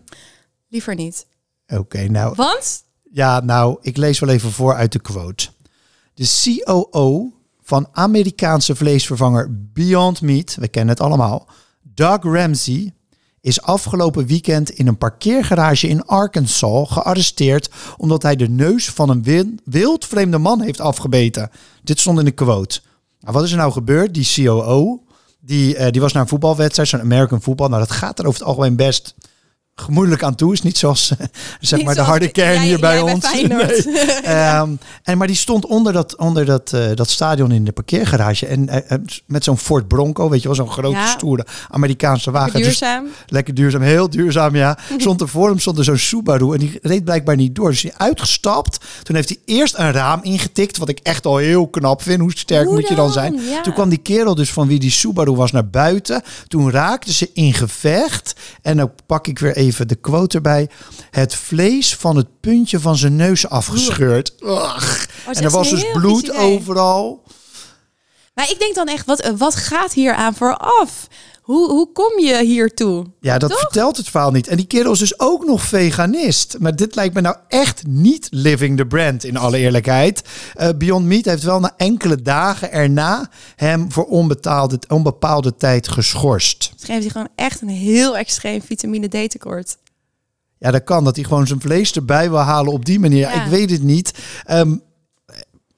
Liever 0.70 0.96
niet. 0.96 1.26
Oké, 1.68 2.08
nou, 2.08 2.34
Want? 2.36 2.84
Ja, 3.12 3.40
nou, 3.40 3.78
ik 3.82 3.98
lees 3.98 4.20
wel 4.20 4.30
even 4.30 4.52
voor 4.52 4.74
uit 4.76 4.92
de 4.92 5.00
quote. 5.00 5.48
De 6.14 6.60
COO 6.66 7.32
van 7.62 7.88
Amerikaanse 7.92 8.76
vleesvervanger 8.76 9.48
Beyond 9.74 10.22
Meat, 10.22 10.56
we 10.60 10.68
kennen 10.68 10.94
het 10.94 11.04
allemaal, 11.04 11.48
Doug 11.82 12.24
Ramsey, 12.24 12.94
is 13.42 13.62
afgelopen 13.62 14.26
weekend 14.26 14.70
in 14.70 14.88
een 14.88 14.98
parkeergarage 14.98 15.88
in 15.88 16.06
Arkansas 16.06 16.90
gearresteerd 16.92 17.70
omdat 17.98 18.24
hij 18.24 18.36
de 18.36 18.50
neus 18.50 18.90
van 18.90 19.10
een 19.10 19.24
wil- 19.24 19.56
wildvreemde 19.64 20.38
man 20.38 20.62
heeft 20.62 20.80
afgebeten. 20.80 21.50
Dit 21.84 22.00
stond 22.00 22.20
in 22.20 22.26
de 22.26 22.32
quote. 22.32 22.80
Nou, 23.20 23.34
wat 23.34 23.44
is 23.44 23.52
er 23.52 23.58
nou 23.58 23.72
gebeurd? 23.72 24.14
Die 24.14 24.46
COO, 24.46 25.04
die, 25.40 25.76
eh, 25.76 25.92
die 25.92 26.02
was 26.02 26.14
naar 26.14 26.22
een 26.22 26.28
voetbalwedstrijd, 26.28 26.90
zo'n 26.90 27.00
American 27.00 27.42
voetbal. 27.42 27.68
Nou, 27.68 27.80
dat 27.80 27.92
gaat 27.92 28.20
er 28.20 28.26
over 28.26 28.40
het 28.40 28.48
algemeen 28.48 28.76
best 28.76 29.16
gemoedelijk 29.82 30.24
aan 30.24 30.36
toe. 30.36 30.54
Is 30.54 30.62
niet 30.62 30.78
zoals 30.78 31.12
eh, 31.18 31.26
zeg 31.60 31.78
Niet 31.78 31.88
maar 31.88 31.96
de 31.96 32.02
harde 32.02 32.28
kern 32.32 32.54
jij- 32.54 32.64
hier 32.66 32.80
bij 32.80 33.02
bij 33.04 33.14
ons. 33.14 33.26
Nee. 33.34 33.50
Ehm, 34.24 34.70
en, 35.04 35.18
maar 35.18 35.28
die 35.28 35.36
stond 35.36 35.66
onder 35.66 35.94
dat, 35.94 36.16
onder 36.18 36.46
dat, 36.46 36.74
eh, 36.74 36.82
dat 36.96 37.10
stadion 37.10 37.52
in 37.52 37.64
de 37.66 37.72
parkeergarage. 37.72 38.46
En 38.48 38.70
eh, 38.70 38.98
met 39.26 39.44
zo'n 39.44 39.58
Ford 39.58 39.88
Bronco, 39.88 40.30
weet 40.30 40.42
je 40.42 40.48
wel, 40.48 40.56
zo'n 40.56 40.70
grote 40.72 40.96
Ja. 40.98 41.06
stoere 41.08 41.46
Amerikaanse 41.70 42.32
wagen. 42.32 42.54
Dus 42.54 42.64
Duurzaam. 42.64 43.06
lekker 43.28 43.54
duurzaam, 43.54 43.82
heel 43.82 44.10
duurzaam, 44.10 44.56
ja. 44.56 44.78
Stond 44.98 45.22
er 45.22 45.28
voor 45.28 45.50
hem 45.50 45.60
stond 45.60 45.78
er 45.78 45.84
zo'n 45.84 45.98
Subaru 45.98 46.54
en 46.54 46.60
die 46.60 46.80
reed 46.82 47.04
blijkbaar 47.04 47.36
niet 47.36 47.56
door. 47.56 47.70
Dus 47.70 47.82
hij 47.82 47.94
uitgestapt. 47.98 48.78
Toen 49.04 49.16
heeft 49.16 49.30
hij 49.30 49.38
eerst 49.46 49.78
een 49.78 49.92
raam 49.92 50.20
ingetikt, 50.24 50.78
wat 50.78 50.90
ik 50.90 51.00
echt 51.04 51.26
al 51.26 51.38
heel 51.38 51.68
knap 51.68 52.02
vind. 52.02 52.20
Hoe 52.20 52.32
sterk 52.36 52.66
Hoe 52.66 52.74
moet 52.76 52.88
je 52.88 52.96
dan 52.96 53.12
zijn? 53.12 53.34
Ja. 53.50 53.62
Toen 53.62 53.74
kwam 53.74 53.90
die 53.90 53.98
kerel 53.98 54.36
dus 54.36 54.52
van 54.52 54.68
wie 54.68 54.80
die 54.80 54.92
Subaru 54.92 55.36
was 55.36 55.52
naar 55.52 55.70
buiten. 55.70 56.22
Toen 56.48 56.72
raakten 56.72 57.14
ze 57.14 57.30
in 57.34 57.54
gevecht. 57.54 58.34
En 58.62 58.78
dan 58.78 58.92
pak 59.06 59.28
ik 59.28 59.40
weer 59.40 59.56
even 59.56 59.71
de 59.78 59.96
quote 59.96 60.36
erbij. 60.36 60.70
Het 61.12 61.36
vlees 61.36 61.96
van 61.96 62.16
het 62.16 62.40
puntje 62.40 62.80
van 62.80 62.96
zijn 62.96 63.16
neus 63.16 63.48
afgescheurd. 63.48 64.34
Ugh. 64.40 64.52
Oh, 64.52 64.78
en 65.34 65.44
er 65.44 65.50
was 65.50 65.70
dus 65.70 65.92
bloed 65.92 66.32
overal. 66.32 67.24
Maar 68.34 68.50
ik 68.50 68.60
denk 68.60 68.76
dan 68.76 68.88
echt, 68.88 69.06
wat, 69.06 69.32
wat 69.38 69.56
gaat 69.56 69.94
hier 69.94 70.14
aan 70.14 70.36
vooraf? 70.36 71.08
Hoe, 71.52 71.70
hoe 71.70 71.92
kom 71.92 72.20
je 72.20 72.44
hiertoe? 72.44 73.06
Ja, 73.20 73.38
dat 73.38 73.50
Toch? 73.50 73.60
vertelt 73.60 73.98
het 73.98 74.10
verhaal 74.10 74.32
niet. 74.32 74.48
En 74.48 74.58
die 74.58 74.66
kerel 74.66 74.92
is 74.92 75.00
dus 75.00 75.20
ook 75.20 75.46
nog 75.46 75.62
veganist. 75.62 76.56
Maar 76.60 76.76
dit 76.76 76.96
lijkt 76.96 77.14
me 77.14 77.22
nou 77.22 77.36
echt 77.48 77.88
niet 77.88 78.28
living 78.30 78.78
the 78.78 78.86
brand, 78.86 79.24
in 79.24 79.38
alle 79.38 79.58
eerlijkheid. 79.58 80.22
Eh, 80.54 80.70
Beyond 80.78 81.06
Meat 81.06 81.26
heeft 81.26 81.44
wel 81.44 81.60
na 81.60 81.74
enkele 81.78 82.22
dagen 82.22 82.72
erna 82.72 83.30
hem 83.56 83.92
voor 83.92 84.06
onbetaalde, 84.06 84.80
onbepaalde 84.88 85.56
tijd 85.56 85.88
geschorst. 85.88 86.74
Heeft 86.86 87.02
hij 87.02 87.10
gewoon 87.10 87.30
echt 87.36 87.62
een 87.62 87.70
heel 87.70 88.18
extreem 88.18 88.62
vitamine 88.62 89.08
D 89.08 89.30
tekort. 89.30 89.78
Ja, 90.58 90.72
dat 90.72 90.84
kan. 90.84 91.04
Dat 91.04 91.16
hij 91.16 91.26
gewoon 91.26 91.48
zijn 91.48 91.62
vlees 91.62 91.92
erbij 91.92 92.30
wil 92.30 92.40
halen 92.40 92.74
op 92.74 92.86
die 92.86 93.00
manier. 93.00 93.20
Ja. 93.20 93.44
Ik 93.44 93.50
weet 93.50 93.70
het 93.70 93.84
niet. 93.84 94.14
Ehm, 94.46 94.76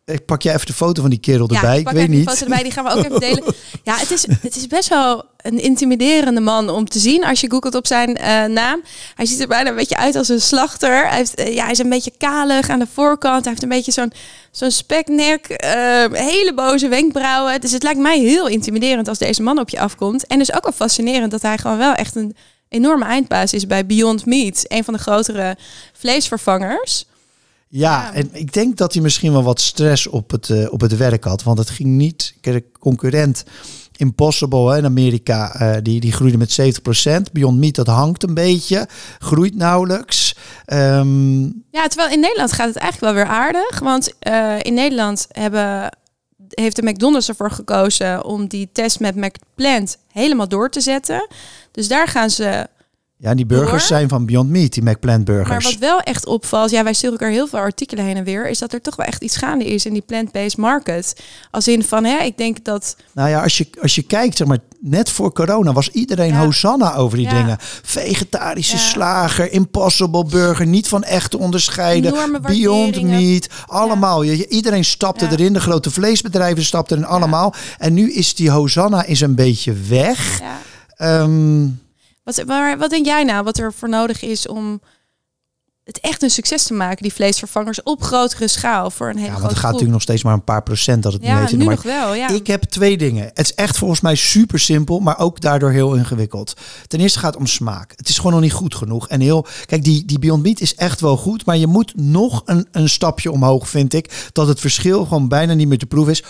ik 0.05 0.25
pak 0.25 0.41
jij 0.41 0.53
even 0.53 0.65
de 0.65 0.73
foto 0.73 1.01
van 1.01 1.09
die 1.09 1.19
kerel 1.19 1.47
erbij. 1.47 1.71
ik 1.71 1.77
ik 1.77 1.83
pak 1.83 1.93
weet 1.93 2.03
even 2.03 2.15
niet. 2.15 2.25
die 2.27 2.35
foto 2.35 2.43
erbij, 2.45 2.63
die 2.63 2.71
gaan 2.71 2.83
we 2.83 2.91
ook 2.91 3.05
even 3.05 3.19
delen. 3.19 3.43
Ja, 3.83 3.97
het 3.97 4.11
is, 4.11 4.25
het 4.41 4.55
is 4.55 4.67
best 4.67 4.89
wel 4.89 5.25
een 5.37 5.59
intimiderende 5.59 6.39
man 6.41 6.69
om 6.69 6.89
te 6.89 6.99
zien 6.99 7.25
als 7.25 7.41
je 7.41 7.49
googelt 7.49 7.75
op 7.75 7.87
zijn 7.87 8.17
eh, 8.17 8.45
naam. 8.45 8.83
Hij 9.15 9.25
ziet 9.25 9.39
er 9.39 9.47
bijna 9.47 9.69
een 9.69 9.75
beetje 9.75 9.97
uit 9.97 10.15
als 10.15 10.29
een 10.29 10.41
slachter. 10.41 11.07
Hij, 11.07 11.17
heeft, 11.17 11.35
eh, 11.35 11.53
ja, 11.53 11.63
hij 11.63 11.71
is 11.71 11.79
een 11.79 11.89
beetje 11.89 12.11
kalig 12.17 12.69
aan 12.69 12.79
de 12.79 12.87
voorkant. 12.93 13.41
Hij 13.41 13.49
heeft 13.49 13.63
een 13.63 13.69
beetje 13.69 13.91
zo'n 13.91 14.11
zo'n 14.51 14.71
speknek, 14.71 15.47
eh, 15.47 15.71
hele 16.11 16.51
boze 16.55 16.87
wenkbrauwen. 16.87 17.61
Dus 17.61 17.71
het 17.71 17.83
lijkt 17.83 17.99
mij 17.99 18.19
heel 18.19 18.47
intimiderend 18.47 19.07
als 19.07 19.17
deze 19.17 19.41
man 19.41 19.59
op 19.59 19.69
je 19.69 19.79
afkomt. 19.79 20.27
En 20.27 20.39
dus 20.39 20.53
ook 20.53 20.63
wel 20.63 20.71
fascinerend 20.71 21.31
dat 21.31 21.41
hij 21.41 21.57
gewoon 21.57 21.77
wel 21.77 21.93
echt 21.93 22.15
een 22.15 22.35
enorme 22.69 23.05
eindbaas 23.05 23.53
is 23.53 23.67
bij 23.67 23.85
Beyond 23.85 24.25
Meat. 24.25 24.65
Een 24.67 24.83
van 24.83 24.93
de 24.93 24.99
grotere 24.99 25.57
vleesvervangers. 25.93 27.05
Ja, 27.75 28.01
Ja. 28.01 28.13
en 28.13 28.29
ik 28.31 28.53
denk 28.53 28.77
dat 28.77 28.93
hij 28.93 29.01
misschien 29.01 29.31
wel 29.31 29.43
wat 29.43 29.61
stress 29.61 30.07
op 30.07 30.31
het, 30.31 30.49
eh, 30.49 30.71
op 30.73 30.81
het 30.81 30.97
werk 30.97 31.23
had. 31.23 31.43
Want 31.43 31.57
het 31.57 31.69
ging 31.69 31.89
niet. 31.89 32.33
De 32.41 32.63
concurrent 32.79 33.43
Impossible 33.97 34.71
hè, 34.71 34.77
in 34.77 34.85
Amerika, 34.85 35.53
eh, 35.55 35.77
die, 35.81 35.99
die 35.99 36.11
groeide 36.11 36.37
met 36.37 36.51
70%. 36.51 37.31
Beyond 37.31 37.57
Meat, 37.57 37.75
dat 37.75 37.87
hangt 37.87 38.23
een 38.23 38.33
beetje. 38.33 38.87
Groeit 39.19 39.55
nauwelijks. 39.55 40.35
Ehm, 40.65 41.41
Ja, 41.71 41.87
terwijl 41.87 42.11
in 42.11 42.19
Nederland 42.19 42.51
gaat 42.51 42.67
het 42.67 42.77
eigenlijk 42.77 43.13
wel 43.13 43.23
weer 43.23 43.33
aardig. 43.33 43.79
Want 43.79 44.13
eh, 44.19 44.55
in 44.61 44.73
Nederland 44.73 45.27
hebben, 45.31 45.97
heeft 46.49 46.75
de 46.75 46.83
McDonald's 46.83 47.29
ervoor 47.29 47.51
gekozen 47.51 48.25
om 48.25 48.47
die 48.47 48.69
test 48.73 48.99
met 48.99 49.15
McPlant 49.15 49.97
helemaal 50.11 50.47
door 50.47 50.69
te 50.69 50.81
zetten. 50.81 51.27
Dus 51.71 51.87
daar 51.87 52.07
gaan 52.07 52.29
ze. 52.29 52.67
Ja, 53.23 53.33
die 53.35 53.45
burgers 53.45 53.69
Door? 53.71 53.97
zijn 53.97 54.09
van 54.09 54.25
Beyond 54.25 54.49
Meat, 54.49 54.73
die 54.73 54.83
McPlant 54.83 55.27
Maar 55.27 55.35
burgers. 55.37 55.63
wat 55.65 55.75
wel 55.75 55.99
echt 55.99 56.25
opvalt, 56.25 56.69
ja, 56.71 56.83
wij 56.83 56.93
sturen 56.93 57.17
elkaar 57.17 57.33
heel 57.33 57.47
veel 57.47 57.59
artikelen 57.59 58.05
heen 58.05 58.17
en 58.17 58.23
weer, 58.23 58.49
is 58.49 58.59
dat 58.59 58.73
er 58.73 58.81
toch 58.81 58.95
wel 58.95 59.05
echt 59.05 59.21
iets 59.23 59.37
gaande 59.37 59.65
is 59.65 59.85
in 59.85 59.93
die 59.93 60.01
plant-based 60.01 60.57
market. 60.57 61.15
Als 61.51 61.67
in 61.67 61.83
van, 61.83 62.03
hè, 62.03 62.17
ik 62.23 62.37
denk 62.37 62.63
dat. 62.65 62.95
Nou 63.13 63.29
ja, 63.29 63.41
als 63.43 63.57
je, 63.57 63.67
als 63.81 63.95
je 63.95 64.01
kijkt, 64.01 64.37
zeg 64.37 64.47
maar, 64.47 64.57
net 64.79 65.09
voor 65.09 65.33
corona 65.33 65.73
was 65.73 65.89
iedereen 65.89 66.33
Ja. 66.33 66.43
hosanna 66.45 66.95
over 66.95 67.17
die 67.17 67.27
Ja. 67.27 67.33
dingen. 67.33 67.57
Vegetarische 67.83 68.75
Ja. 68.75 68.81
slager, 68.81 69.51
impossible 69.51 70.25
burger, 70.25 70.65
niet 70.65 70.87
van 70.87 71.03
echt 71.03 71.31
te 71.31 71.37
onderscheiden. 71.37 72.13
Beyond. 72.41 73.01
Meat, 73.01 73.47
allemaal. 73.67 74.21
Je, 74.23 74.47
iedereen 74.47 74.85
stapte 74.85 75.27
erin, 75.31 75.53
de 75.53 75.59
grote 75.59 75.91
vleesbedrijven 75.91 76.63
stapten 76.63 76.97
erin, 76.97 77.09
allemaal. 77.09 77.53
En 77.77 77.93
nu 77.93 78.11
is 78.13 78.35
die 78.35 78.49
hosanna 78.51 79.03
is 79.05 79.21
een 79.21 79.35
beetje 79.35 79.73
weg. 79.73 80.39
Ja, 80.39 80.57
Ehm, 80.95 81.67
wat, 82.23 82.43
wat 82.77 82.89
denk 82.89 83.05
jij 83.05 83.23
nou 83.23 83.43
wat 83.43 83.57
er 83.57 83.73
voor 83.73 83.89
nodig 83.89 84.21
is 84.21 84.47
om 84.47 84.81
het 85.83 85.99
echt 85.99 86.21
een 86.21 86.29
succes 86.29 86.63
te 86.63 86.73
maken, 86.73 87.03
die 87.03 87.13
vleesvervangers 87.13 87.83
op 87.83 88.03
grotere 88.03 88.47
schaal 88.47 88.91
voor 88.91 89.09
een 89.09 89.17
hele 89.17 89.27
ja, 89.27 89.33
want 89.33 89.43
het 89.43 89.51
gaat 89.51 89.59
groep? 89.59 89.71
natuurlijk 89.71 89.91
nog 89.91 90.01
steeds 90.01 90.23
maar 90.23 90.33
een 90.33 90.43
paar 90.43 90.63
procent 90.63 91.03
dat 91.03 91.13
het 91.13 91.21
niet 91.21 91.31
Ja, 91.31 91.47
nu 91.51 91.65
nog 91.65 91.83
wel. 91.83 92.13
Ja. 92.13 92.29
Ik 92.29 92.47
heb 92.47 92.63
twee 92.63 92.97
dingen. 92.97 93.23
Het 93.23 93.39
is 93.39 93.53
echt 93.53 93.77
volgens 93.77 94.01
mij 94.01 94.15
super 94.15 94.59
simpel, 94.59 94.99
maar 94.99 95.19
ook 95.19 95.41
daardoor 95.41 95.71
heel 95.71 95.93
ingewikkeld. 95.95 96.53
Ten 96.87 96.99
eerste 96.99 97.19
gaat 97.19 97.33
het 97.33 97.41
om 97.41 97.47
smaak. 97.47 97.93
Het 97.95 98.09
is 98.09 98.17
gewoon 98.17 98.31
nog 98.31 98.41
niet 98.41 98.53
goed 98.53 98.75
genoeg. 98.75 99.07
En 99.07 99.21
heel, 99.21 99.45
kijk, 99.65 99.83
die, 99.83 100.05
die 100.05 100.19
Beyond 100.19 100.43
Meat 100.43 100.59
is 100.59 100.75
echt 100.75 101.01
wel 101.01 101.17
goed, 101.17 101.45
maar 101.45 101.57
je 101.57 101.67
moet 101.67 101.93
nog 101.95 102.41
een, 102.45 102.67
een 102.71 102.89
stapje 102.89 103.31
omhoog, 103.31 103.69
vind 103.69 103.93
ik. 103.93 104.29
Dat 104.31 104.47
het 104.47 104.59
verschil 104.59 105.03
gewoon 105.03 105.27
bijna 105.27 105.53
niet 105.53 105.67
meer 105.67 105.77
te 105.77 105.85
proeven 105.85 106.11
is. 106.11 106.23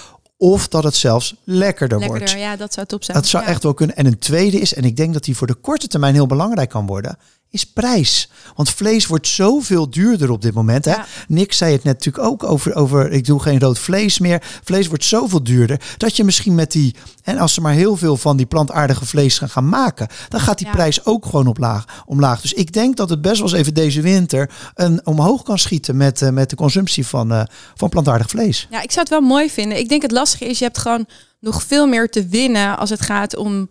Of 0.43 0.67
dat 0.67 0.83
het 0.83 0.95
zelfs 0.95 1.35
lekkerder, 1.43 1.99
wordt. 2.07 2.31
Ja, 2.31 2.55
dat 2.55 2.73
zou 2.73 2.87
top 2.87 3.03
zijn. 3.03 3.17
Dat 3.17 3.27
zou 3.27 3.43
Ja. 3.43 3.49
echt 3.49 3.63
wel 3.63 3.73
kunnen. 3.73 3.95
En 3.95 4.05
een 4.05 4.19
tweede 4.19 4.59
is, 4.59 4.73
en 4.73 4.83
ik 4.83 4.95
denk 4.95 5.13
dat 5.13 5.23
die 5.23 5.37
voor 5.37 5.47
de 5.47 5.53
korte 5.53 5.87
termijn 5.87 6.13
heel 6.13 6.25
belangrijk 6.25 6.69
kan 6.69 6.85
worden, 6.85 7.17
is 7.53 7.65
prijs. 7.65 8.29
Want 8.55 8.69
vlees 8.69 9.05
wordt 9.07 9.27
zoveel 9.27 9.89
duurder 9.89 10.29
op 10.31 10.41
dit 10.41 10.53
moment. 10.53 10.85
Hè? 10.85 10.91
Ja. 10.91 11.05
Nick 11.27 11.53
zei 11.53 11.71
het 11.73 11.83
net 11.83 11.93
natuurlijk 11.93 12.25
ook 12.25 12.43
over, 12.43 12.75
over, 12.75 13.11
ik 13.11 13.25
doe 13.25 13.41
geen 13.41 13.59
rood 13.59 13.79
vlees 13.79 14.19
meer. 14.19 14.43
Vlees 14.63 14.87
wordt 14.87 15.03
zoveel 15.03 15.43
duurder, 15.43 15.81
dat 15.97 16.15
je 16.15 16.23
misschien 16.23 16.55
met 16.55 16.71
die, 16.71 16.95
en 17.23 17.37
als 17.37 17.53
ze 17.53 17.61
maar 17.61 17.73
heel 17.73 17.97
veel 17.97 18.17
van 18.17 18.37
die 18.37 18.45
plantaardige 18.45 19.05
vlees 19.05 19.37
gaan, 19.37 19.49
gaan 19.49 19.69
maken, 19.69 20.07
dan 20.29 20.39
gaat 20.39 20.57
die 20.57 20.67
Ja. 20.67 20.73
prijs 20.73 21.05
ook 21.05 21.25
gewoon 21.25 21.47
omlaag, 21.47 22.03
omlaag. 22.05 22.41
Dus 22.41 22.53
ik 22.53 22.71
denk 22.73 22.97
dat 22.97 23.09
het 23.09 23.21
best 23.21 23.37
wel 23.39 23.47
eens 23.49 23.57
even 23.57 23.73
deze 23.73 24.01
winter 24.01 24.49
een 24.75 25.05
omhoog 25.05 25.43
kan 25.43 25.59
schieten 25.59 25.97
met, 25.97 26.21
eh, 26.21 26.29
met 26.29 26.49
de 26.49 26.55
consumptie 26.55 27.07
van, 27.07 27.31
eh, 27.31 27.43
van 27.75 27.89
plantaardig 27.89 28.29
vlees. 28.29 28.67
Ja, 28.69 28.81
ik 28.81 28.89
zou 28.91 28.99
het 28.99 29.09
wel 29.09 29.21
mooi 29.21 29.49
vinden. 29.49 29.77
Ik 29.77 29.89
denk 29.89 30.01
het 30.01 30.11
lastige 30.11 30.45
is, 30.45 30.57
je 30.59 30.65
hebt 30.65 30.77
gewoon 30.77 31.05
nog 31.39 31.63
veel 31.63 31.87
meer 31.87 32.09
te 32.09 32.27
winnen 32.27 32.77
als 32.77 32.89
het 32.89 33.01
gaat 33.01 33.35
om 33.35 33.69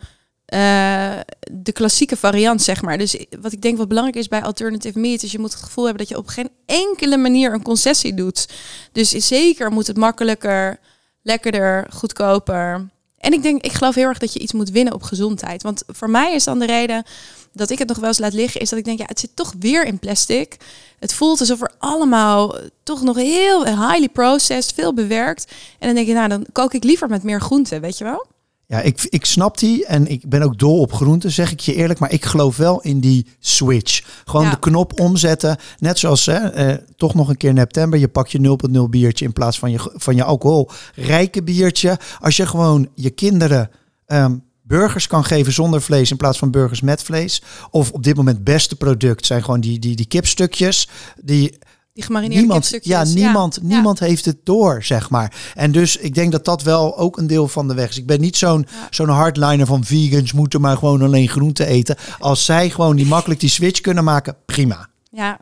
eh, 0.52 1.20
de 1.50 1.72
klassieke 1.72 2.16
variant, 2.16 2.62
zeg 2.62 2.82
maar. 2.82 2.98
Dus 2.98 3.24
wat 3.40 3.52
ik 3.52 3.62
denk 3.62 3.78
wat 3.78 3.88
belangrijk 3.88 4.18
is 4.18 4.28
bij 4.28 4.42
alternative 4.42 4.98
meat, 4.98 5.22
is 5.22 5.32
je 5.32 5.38
moet 5.38 5.52
het 5.52 5.62
gevoel 5.62 5.84
hebben 5.84 6.02
dat 6.02 6.12
je 6.12 6.18
op 6.18 6.26
geen 6.26 6.50
enkele 6.66 7.16
manier 7.16 7.52
een 7.52 7.62
concessie 7.62 8.14
doet. 8.14 8.48
Dus 8.92 9.10
zeker 9.10 9.70
moet 9.70 9.86
het 9.86 9.96
makkelijker, 9.96 10.78
lekkerder, 11.22 11.86
goedkoper. 11.92 12.88
En 13.18 13.32
ik 13.32 13.42
denk, 13.42 13.62
ik 13.62 13.72
geloof 13.72 13.94
heel 13.94 14.08
erg 14.08 14.18
dat 14.18 14.32
je 14.32 14.38
iets 14.38 14.52
moet 14.52 14.70
winnen 14.70 14.94
op 14.94 15.02
gezondheid. 15.02 15.62
Want 15.62 15.82
voor 15.86 16.10
mij 16.10 16.34
is 16.34 16.44
dan 16.44 16.58
de 16.58 16.66
reden 16.66 17.04
dat 17.52 17.70
ik 17.70 17.78
het 17.78 17.88
nog 17.88 17.98
wel 17.98 18.08
eens 18.08 18.18
laat 18.18 18.32
liggen, 18.32 18.60
is 18.60 18.68
dat 18.68 18.78
ik 18.78 18.84
denk, 18.84 18.98
ja, 18.98 19.04
het 19.08 19.20
zit 19.20 19.36
toch 19.36 19.54
weer 19.58 19.84
in 19.84 19.98
plastic. 19.98 20.56
Het 20.98 21.14
voelt 21.14 21.40
alsof 21.40 21.62
er 21.62 21.72
allemaal 21.78 22.56
toch 22.82 23.02
nog 23.02 23.16
heel 23.16 23.64
highly 23.64 24.08
processed, 24.08 24.72
veel 24.74 24.94
bewerkt. 24.94 25.52
En 25.78 25.86
dan 25.86 25.94
denk 25.94 26.06
je, 26.06 26.14
nou, 26.14 26.28
dan 26.28 26.46
kook 26.52 26.74
ik 26.74 26.84
liever 26.84 27.08
met 27.08 27.22
meer 27.22 27.40
groenten, 27.40 27.80
weet 27.80 27.98
je 27.98 28.04
wel? 28.04 28.26
Ja, 28.72 28.80
ik, 28.80 29.06
ik 29.08 29.24
snap 29.24 29.58
die 29.58 29.86
en 29.86 30.06
ik 30.06 30.28
ben 30.28 30.42
ook 30.42 30.58
dol 30.58 30.78
op 30.80 30.92
groenten, 30.92 31.30
zeg 31.32 31.52
ik 31.52 31.60
je 31.60 31.74
eerlijk. 31.74 31.98
Maar 31.98 32.12
ik 32.12 32.24
geloof 32.24 32.56
wel 32.56 32.80
in 32.80 33.00
die 33.00 33.26
switch. 33.38 34.02
Gewoon 34.24 34.44
Ja. 34.44 34.50
de 34.50 34.58
knop 34.58 35.00
omzetten. 35.00 35.56
Net 35.78 35.98
zoals, 35.98 36.26
hè, 36.26 36.38
eh, 36.38 36.76
toch 36.96 37.14
nog 37.14 37.28
een 37.28 37.36
keer 37.36 37.50
in 37.50 37.56
september, 37.56 37.98
je 37.98 38.08
pak 38.08 38.28
je 38.28 38.38
0.0 38.38 38.88
biertje 38.88 39.24
in 39.24 39.32
plaats 39.32 39.58
van 39.58 39.70
je, 39.70 39.90
van 39.94 40.16
je 40.16 40.24
alcoholrijke 40.24 41.42
biertje. 41.42 41.98
Als 42.20 42.36
je 42.36 42.46
gewoon 42.46 42.88
je 42.94 43.10
kinderen 43.10 43.70
ehm, 44.06 44.36
burgers 44.62 45.06
kan 45.06 45.24
geven 45.24 45.52
zonder 45.52 45.82
vlees 45.82 46.10
in 46.10 46.16
plaats 46.16 46.38
van 46.38 46.50
burgers 46.50 46.80
met 46.80 47.02
vlees. 47.02 47.42
Of 47.70 47.90
op 47.90 48.02
dit 48.02 48.16
moment 48.16 48.36
het 48.36 48.44
beste 48.44 48.76
product 48.76 49.26
zijn 49.26 49.44
gewoon 49.44 49.60
die, 49.60 49.78
die, 49.78 49.96
die 49.96 50.06
kipstukjes. 50.06 50.88
Die 51.22 51.58
Die 51.94 52.04
gemarineerde 52.04 52.40
niemand, 52.42 52.68
kipstukjes. 52.68 52.92
ja, 53.12 53.14
niemand, 53.14 53.58
Ja. 53.62 53.68
niemand 53.68 53.98
heeft 53.98 54.24
het 54.24 54.36
door, 54.44 54.82
zeg 54.84 55.10
maar. 55.10 55.52
En 55.54 55.72
dus 55.72 55.96
ik 55.96 56.14
denk 56.14 56.32
dat 56.32 56.44
dat 56.44 56.62
wel 56.62 56.98
ook 56.98 57.16
een 57.18 57.26
deel 57.26 57.48
van 57.48 57.68
de 57.68 57.74
weg 57.74 57.88
is. 57.88 57.96
Ik 57.98 58.06
ben 58.06 58.20
niet 58.20 58.36
zo'n 58.36 58.66
Ja. 58.70 58.86
zo'n 58.90 59.08
hardliner 59.08 59.66
van 59.66 59.84
vegans 59.84 60.32
moeten 60.32 60.60
maar 60.60 60.76
gewoon 60.76 61.02
alleen 61.02 61.28
groente 61.28 61.64
eten. 61.66 61.96
Als 62.18 62.44
zij 62.44 62.70
gewoon 62.70 62.96
die 62.96 63.06
makkelijk 63.06 63.40
die 63.40 63.48
switch 63.48 63.80
kunnen 63.80 64.04
maken, 64.04 64.36
prima. 64.46 64.88
Ja. 65.10 65.38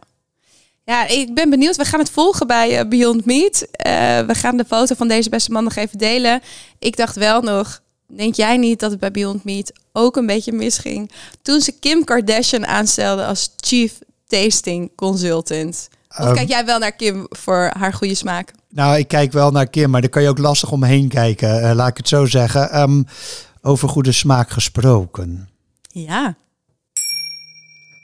Ja, 0.85 1.07
ik 1.09 1.35
ben 1.35 1.51
benieuwd. 1.51 1.77
We 1.77 1.85
gaan 1.85 2.01
het 2.01 2.11
volgen 2.11 2.47
bij 2.47 2.79
eh, 2.79 2.89
Beyond 2.89 3.25
Meat. 3.25 3.63
Eh, 3.73 3.93
we 4.21 4.35
gaan 4.35 4.57
de 4.57 4.65
foto 4.65 4.95
van 4.95 5.09
deze 5.09 5.29
beste 5.29 5.51
man 5.51 5.65
nog 5.65 5.75
even 5.77 5.99
delen. 5.99 6.41
Ik 6.79 6.97
dacht 6.97 7.17
wel 7.17 7.41
nog, 7.43 7.81
denk 8.07 8.35
jij 8.35 8.57
niet 8.57 8.81
dat 8.81 8.91
het 8.91 9.01
bij 9.01 9.11
Beyond 9.11 9.45
Meat 9.45 9.73
ook 9.93 10.17
een 10.17 10.27
beetje 10.27 10.53
misging? 10.53 11.11
Toen 11.43 11.61
ze 11.61 11.73
Kim 11.81 12.05
Kardashian 12.05 12.67
aanstelde 12.67 13.25
als 13.25 13.51
Chief 13.57 13.99
Tasting 14.27 14.91
Consultant. 14.97 15.89
Of 16.11 16.17
Ehm. 16.25 16.35
kijk 16.35 16.49
jij 16.49 16.65
wel 16.65 16.79
naar 16.79 16.93
Kim 16.93 17.27
voor 17.29 17.71
haar 17.79 17.93
goede 17.93 18.15
smaak? 18.15 18.53
Nou, 18.69 18.99
ik 18.99 19.09
kijk 19.09 19.33
wel 19.33 19.51
naar 19.51 19.67
Kim, 19.67 19.91
maar 19.91 20.01
daar 20.01 20.11
kan 20.11 20.23
je 20.23 20.29
ook 20.29 20.39
lastig 20.39 20.71
omheen 20.73 21.09
kijken. 21.09 21.63
eh, 21.69 21.75
laat 21.75 21.89
ik 21.89 21.97
het 21.97 22.09
zo 22.09 22.27
zeggen. 22.27 22.71
Ehm, 22.71 23.03
over 23.63 23.89
goede 23.89 24.13
smaak 24.13 24.51
gesproken. 24.51 25.49
Ja. 25.83 26.35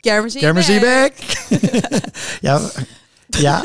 Kermis 0.00 0.34
back. 0.80 1.12
ja, 2.40 2.60
ja. 3.28 3.64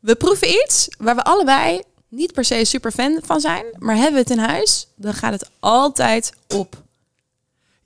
We 0.00 0.14
proeven 0.18 0.48
iets 0.48 0.88
waar 0.98 1.14
we 1.14 1.22
allebei 1.24 1.82
niet 2.08 2.32
per 2.32 2.44
se 2.44 2.64
super 2.64 2.92
fan 2.92 3.20
van 3.24 3.40
zijn, 3.40 3.64
maar 3.78 3.94
hebben 3.94 4.12
we 4.12 4.18
het 4.20 4.30
in 4.30 4.38
huis, 4.38 4.88
dan 4.96 5.14
gaat 5.14 5.32
het 5.32 5.50
altijd 5.60 6.32
op. 6.48 6.82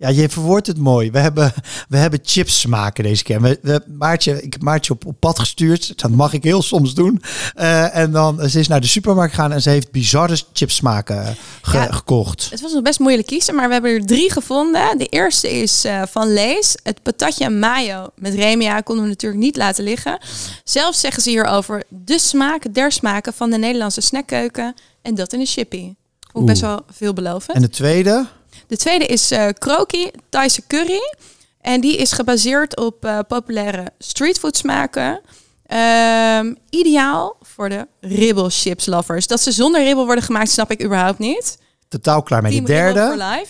Ja, 0.04 0.10
je 0.10 0.28
verwoordt 0.28 0.66
het 0.66 0.78
mooi. 0.78 1.10
We 1.10 1.18
hebben, 1.18 1.52
we 1.88 1.96
hebben 1.96 2.18
chips 2.22 2.60
smaken 2.60 3.04
deze 3.04 3.22
keer. 3.22 3.40
We, 3.40 3.58
we, 3.62 3.82
Maartje, 3.98 4.42
ik 4.42 4.52
heb 4.52 4.62
Maartje 4.62 4.92
op, 4.92 5.06
op 5.06 5.16
pad 5.18 5.38
gestuurd. 5.38 6.00
Dat 6.02 6.10
mag 6.10 6.32
ik 6.32 6.42
heel 6.44 6.62
soms 6.62 6.94
doen. 6.94 7.22
Eh, 7.54 7.96
en 7.96 8.10
dan 8.12 8.48
ze 8.48 8.58
is 8.58 8.68
naar 8.68 8.80
de 8.80 8.86
supermarkt 8.86 9.34
gegaan 9.34 9.52
en 9.52 9.62
ze 9.62 9.70
heeft 9.70 9.90
bizarre 9.90 10.36
chips 10.52 10.74
smaken 10.74 11.36
ge- 11.62 11.76
Ja. 11.76 11.92
gekocht. 11.92 12.50
Het 12.50 12.60
was 12.60 12.72
nog 12.72 12.82
best 12.82 12.98
moeilijk 12.98 13.26
kiezen, 13.26 13.54
maar 13.54 13.66
we 13.66 13.72
hebben 13.72 13.90
er 13.90 14.06
drie 14.06 14.30
gevonden. 14.32 14.98
De 14.98 15.06
eerste 15.06 15.50
is 15.50 15.84
eh, 15.84 16.02
van 16.10 16.32
Lees. 16.32 16.76
Het 16.82 17.02
patatje 17.02 17.44
en 17.44 17.58
mayo 17.58 18.06
met 18.16 18.34
remia 18.34 18.80
konden 18.80 19.04
we 19.04 19.10
natuurlijk 19.10 19.42
niet 19.42 19.56
laten 19.56 19.84
liggen. 19.84 20.18
Zelfs 20.64 21.00
zeggen 21.00 21.22
ze 21.22 21.30
hierover 21.30 21.82
de 21.88 22.18
smaak 22.18 22.74
der 22.74 22.92
smaken 22.92 23.32
van 23.32 23.50
de 23.50 23.58
Nederlandse 23.58 24.00
snackkeuken. 24.00 24.74
En 25.02 25.14
dat 25.14 25.32
in 25.32 25.40
een 25.40 25.46
chippy. 25.46 25.94
Ook 26.36 26.46
best 26.46 26.60
wel 26.60 26.80
veelbelovend. 26.92 27.56
En 27.56 27.62
de 27.62 27.68
tweede? 27.70 28.26
De 28.66 28.76
tweede 28.76 29.06
is 29.06 29.30
eh 29.30 29.48
kroki, 29.58 30.10
Thaise 30.28 30.62
curry. 30.66 31.00
En 31.60 31.80
die 31.80 31.96
is 31.96 32.12
gebaseerd 32.12 32.76
op 32.76 33.04
eh, 33.04 33.18
populaire 33.28 33.92
streetfood 33.98 34.56
smaken. 34.56 35.20
Ehm, 35.66 36.54
ideaal 36.70 37.36
voor 37.42 37.68
de 37.68 37.86
ribbel 38.00 38.48
chips 38.50 38.86
lovers. 38.86 39.26
Dat 39.26 39.40
ze 39.40 39.52
zonder 39.52 39.82
ribbel 39.82 40.04
worden 40.04 40.24
gemaakt, 40.24 40.50
snap 40.50 40.70
ik 40.70 40.82
überhaupt 40.84 41.18
niet. 41.18 41.58
Totaal 41.88 42.22
klaar 42.22 42.42
met 42.42 42.52
Ribbel 42.52 42.74
derde. 42.74 43.44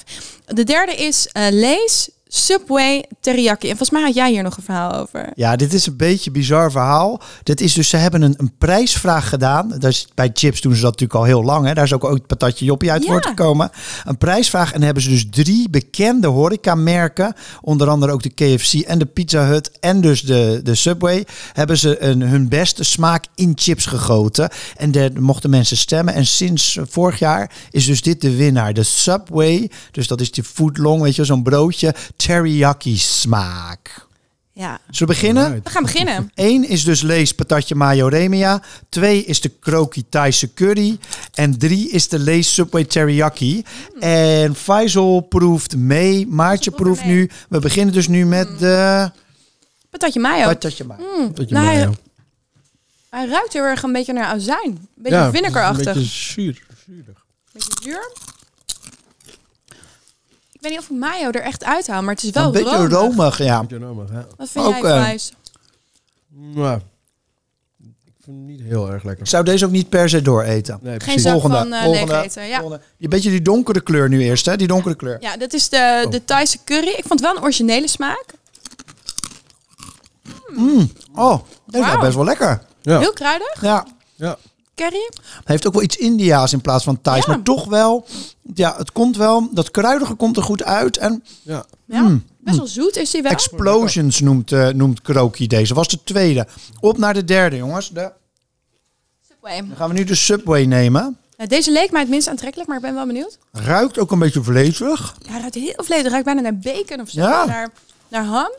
De 0.47 0.65
derde 0.65 0.95
is 0.95 1.29
eh 1.33 1.47
Lees 1.51 2.11
Subway 2.37 3.05
Teriyaki. 3.21 3.69
En 3.69 3.77
volgens 3.77 3.91
mij 3.91 4.03
had 4.03 4.15
jij 4.15 4.31
hier 4.31 4.43
nog 4.43 4.57
een 4.57 4.63
verhaal 4.63 4.95
over. 4.95 5.31
Ja, 5.35 5.57
dit 5.57 5.73
is 5.73 5.87
een 5.87 5.97
beetje 5.97 6.27
een 6.27 6.33
bizar 6.33 6.71
verhaal. 6.71 7.21
Dit 7.43 7.61
is 7.61 7.73
dus, 7.73 7.89
ze 7.89 7.97
hebben 7.97 8.23
een, 8.23 8.35
een 8.37 8.53
prijsvraag 8.59 9.29
gedaan. 9.29 9.69
Dat 9.69 9.85
is, 9.85 10.07
bij 10.15 10.31
chips 10.35 10.61
doen 10.61 10.75
ze 10.75 10.81
dat 10.81 10.91
natuurlijk 10.91 11.19
al 11.19 11.25
heel 11.25 11.45
lang. 11.45 11.67
Hè. 11.67 11.75
Daar 11.75 11.85
is 11.85 11.93
ook 11.93 12.05
ooit 12.05 12.27
patatje 12.27 12.65
joppie 12.65 12.91
uit 12.91 13.03
Ja. 13.03 13.09
voortgekomen. 13.11 13.71
Een 14.05 14.19
prijsvraag. 14.19 14.73
En 14.73 14.83
hebben 14.83 15.03
ze 15.03 15.09
dus 15.09 15.27
drie 15.31 15.71
bekende 15.71 16.27
horecamerken. 16.27 17.35
Onder 17.61 17.89
andere 17.89 18.13
ook 18.13 18.23
de 18.23 18.29
KFC 18.57 18.73
en 18.75 18.99
de 18.99 19.07
Pizza 19.07 19.45
Hut. 19.47 19.71
En 19.81 20.01
dus 20.01 20.23
de, 20.23 20.61
de 20.63 20.75
Subway. 20.75 21.27
Hebben 21.53 21.79
ze 21.79 22.03
een, 22.03 22.21
hun 22.23 22.49
beste 22.49 22.85
smaak 22.85 23.25
in 23.35 23.53
chips 23.55 23.87
gegoten. 23.87 24.49
En 24.77 24.91
daar 24.93 25.11
mochten 25.21 25.51
mensen 25.51 25.77
stemmen. 25.77 26.15
En 26.15 26.27
sinds 26.27 26.79
vorig 26.89 27.19
jaar 27.19 27.51
is 27.71 27.87
dus 27.87 28.03
dit 28.03 28.21
de 28.21 28.37
winnaar. 28.37 28.73
De 28.75 28.83
Subway. 28.83 29.71
Dus 29.91 30.07
dat 30.07 30.21
is 30.21 30.31
die 30.33 30.45
footlong, 30.45 31.03
weet 31.03 31.17
je, 31.17 31.25
zo'n 31.25 31.43
broodje. 31.43 31.95
Teriyaki 32.27 32.97
smaak. 32.99 34.07
Ja, 34.53 34.81
Zullen 34.91 35.15
we 35.15 35.21
beginnen? 35.21 35.61
We 35.65 35.71
gaan 35.71 35.83
beginnen. 35.83 36.31
Eén 36.35 36.69
is 36.69 36.85
dus 36.85 37.03
Lees 37.03 37.35
patatje 37.35 37.75
mayo 37.75 38.07
remia. 38.09 38.63
Twee 38.89 39.25
is 39.25 39.41
de 39.41 39.49
kroki 39.49 40.09
Thaise 40.09 40.55
curry. 40.55 40.99
En 41.33 41.59
drie 41.59 41.91
is 41.91 42.09
de 42.09 42.19
Lees 42.19 42.55
Subway 42.55 42.85
teriyaki. 42.85 43.65
En 44.01 44.55
Faisal 44.55 45.21
proeft 45.21 45.77
mee. 45.77 46.27
Maartje 46.27 46.71
proeft 46.71 46.85
proeft 46.85 47.05
mee. 47.05 47.15
nu. 47.17 47.31
We 47.49 47.59
beginnen 47.59 47.95
dus 47.95 48.09
nu 48.09 48.27
met 48.27 48.59
de 48.59 49.11
Patatje 49.91 50.21
mayo. 50.21 50.47
patatje 50.47 50.85
mayo. 50.85 51.31
Dat 51.35 51.49
je 51.49 51.55
Nou, 51.55 51.67
maar, 51.67 51.89
hij- 53.11 53.27
ruikt 53.29 53.53
heel 53.53 53.63
erg 53.63 53.83
een 53.83 53.93
beetje 53.93 54.13
naar 54.13 54.25
azijn. 54.27 54.65
Een 54.71 54.89
beetje 54.97 55.19
Ja, 55.19 55.31
vinegarachtig. 55.31 55.87
Een 55.87 55.93
beetje 55.95 56.09
zuur, 56.09 56.63
zuurig. 56.87 57.25
Beetje 57.53 57.73
zuur. 57.83 58.13
Ik 60.65 60.71
weet 60.71 60.79
niet 60.79 60.89
of 60.91 60.97
ik 60.97 61.03
mayo 61.03 61.31
er 61.31 61.43
echt 61.43 61.65
uithaal, 61.65 62.03
maar 62.03 62.15
het 62.15 62.23
is 62.25 62.31
wel 62.31 62.45
Een 62.45 62.53
beetje 62.53 62.77
romig. 62.77 62.91
romig, 62.91 63.39
ja. 63.39 63.61
Beetje 63.61 63.79
romig, 63.87 64.11
ja. 64.11 64.27
Wat 64.37 64.49
vind 64.49 64.65
Ook, 64.65 64.83
jij, 64.83 65.15
eh? 65.15 65.19
Nou, 66.29 66.77
ik 67.85 68.13
vind 68.25 68.37
het 68.37 68.47
niet 68.47 68.61
heel 68.61 68.91
erg 68.91 69.03
lekker. 69.05 69.23
Ik 69.25 69.31
zou 69.31 69.45
deze 69.45 69.65
ook 69.65 69.71
niet 69.71 69.89
per 69.89 70.09
se 70.09 70.23
dooreten. 70.23 70.79
Nee, 70.83 70.91
Geen 70.91 70.99
precies. 70.99 71.23
zak 71.23 71.33
Volgende, 71.33 71.57
van 71.57 71.73
eh 71.73 71.83
volgende, 71.83 72.13
leeg 72.13 72.25
eten. 72.25 72.47
Ja. 72.47 72.61
Volgende. 72.61 72.85
Die 72.99 73.09
beetje 73.09 73.31
die 73.31 73.43
donkere 73.43 73.81
kleur 73.81 74.09
nu 74.09 74.21
eerst, 74.23 74.47
hè? 74.47 74.57
Die 74.57 74.67
donkere 74.67 74.95
kleur. 74.95 75.17
ja, 75.21 75.37
dit 75.37 75.55
is 75.55 75.69
de, 75.69 76.03
Oh. 76.05 76.11
de 76.11 76.25
Thaise 76.25 76.59
curry. 76.65 76.89
Ik 76.97 77.05
vond 77.07 77.21
het 77.21 77.21
wel 77.21 77.37
een 77.37 77.43
originele 77.43 77.89
smaak. 77.89 78.25
Oh, 81.15 81.39
dat 81.67 81.75
is 81.75 81.81
Wauw. 81.81 82.01
best 82.01 82.15
wel 82.15 82.25
lekker. 82.25 82.63
Ja, 82.83 82.99
Heel 82.99 83.13
kruidig. 83.13 83.61
ja. 83.63 83.87
Ja. 84.15 84.37
Curry. 84.75 85.09
Hij 85.21 85.43
heeft 85.45 85.67
ook 85.67 85.73
wel 85.73 85.83
iets 85.83 85.97
India's 85.97 86.53
in 86.53 86.61
plaats 86.61 86.85
van 86.85 87.01
Thais. 87.01 87.25
Ja. 87.25 87.33
Maar 87.33 87.43
toch 87.43 87.65
wel, 87.65 88.07
ja, 88.55 88.75
het 88.77 88.93
komt 88.93 89.17
wel, 89.17 89.49
dat 89.53 89.71
kruidige 89.71 90.15
komt 90.15 90.37
er 90.37 90.43
goed 90.43 90.63
uit. 90.63 90.97
En 90.97 91.25
ja. 91.43 91.65
Ja, 91.87 92.01
Mm. 92.03 92.25
best 92.39 92.57
wel 92.57 92.67
zoet 92.67 92.97
is 92.97 93.13
hij 93.13 93.23
wel. 93.23 93.31
Explosions 93.33 94.21
noemt, 94.21 94.53
eh, 94.53 94.69
noemt 94.69 95.03
Kroki 95.03 95.47
deze. 95.47 95.75
Was 95.75 95.89
de 95.89 95.99
tweede. 96.05 96.47
Op 96.81 96.99
naar 96.99 97.15
de 97.15 97.25
derde, 97.25 97.57
jongens. 97.57 97.91
De, 97.91 98.13
Subway. 99.29 99.57
dan 99.57 99.77
gaan 99.77 99.89
we 99.89 99.95
nu 99.95 100.05
de 100.05 100.15
Subway 100.15 100.65
nemen. 100.65 101.17
Nou, 101.37 101.49
deze 101.49 101.73
leek 101.73 101.91
mij 101.91 102.01
het 102.01 102.11
minst 102.11 102.29
aantrekkelijk, 102.29 102.69
maar 102.69 102.77
ik 102.79 102.83
ben 102.85 102.95
wel 102.95 103.07
benieuwd. 103.07 103.39
Ruikt 103.53 103.99
ook 103.99 104.11
een 104.11 104.19
beetje 104.19 104.43
vleesig. 104.43 105.15
Ja, 105.19 105.31
hij 105.31 105.41
ruikt 105.41 105.55
heel 105.55 105.75
vlees. 105.85 106.03
Het 106.03 106.11
ruikt 106.11 106.25
bijna 106.25 106.41
naar 106.41 106.59
bacon 106.59 107.01
of 107.01 107.09
zo. 107.11 107.21
Ja. 107.21 107.45
Naar, 107.45 107.71
naar 108.09 108.25
ham. 108.25 108.51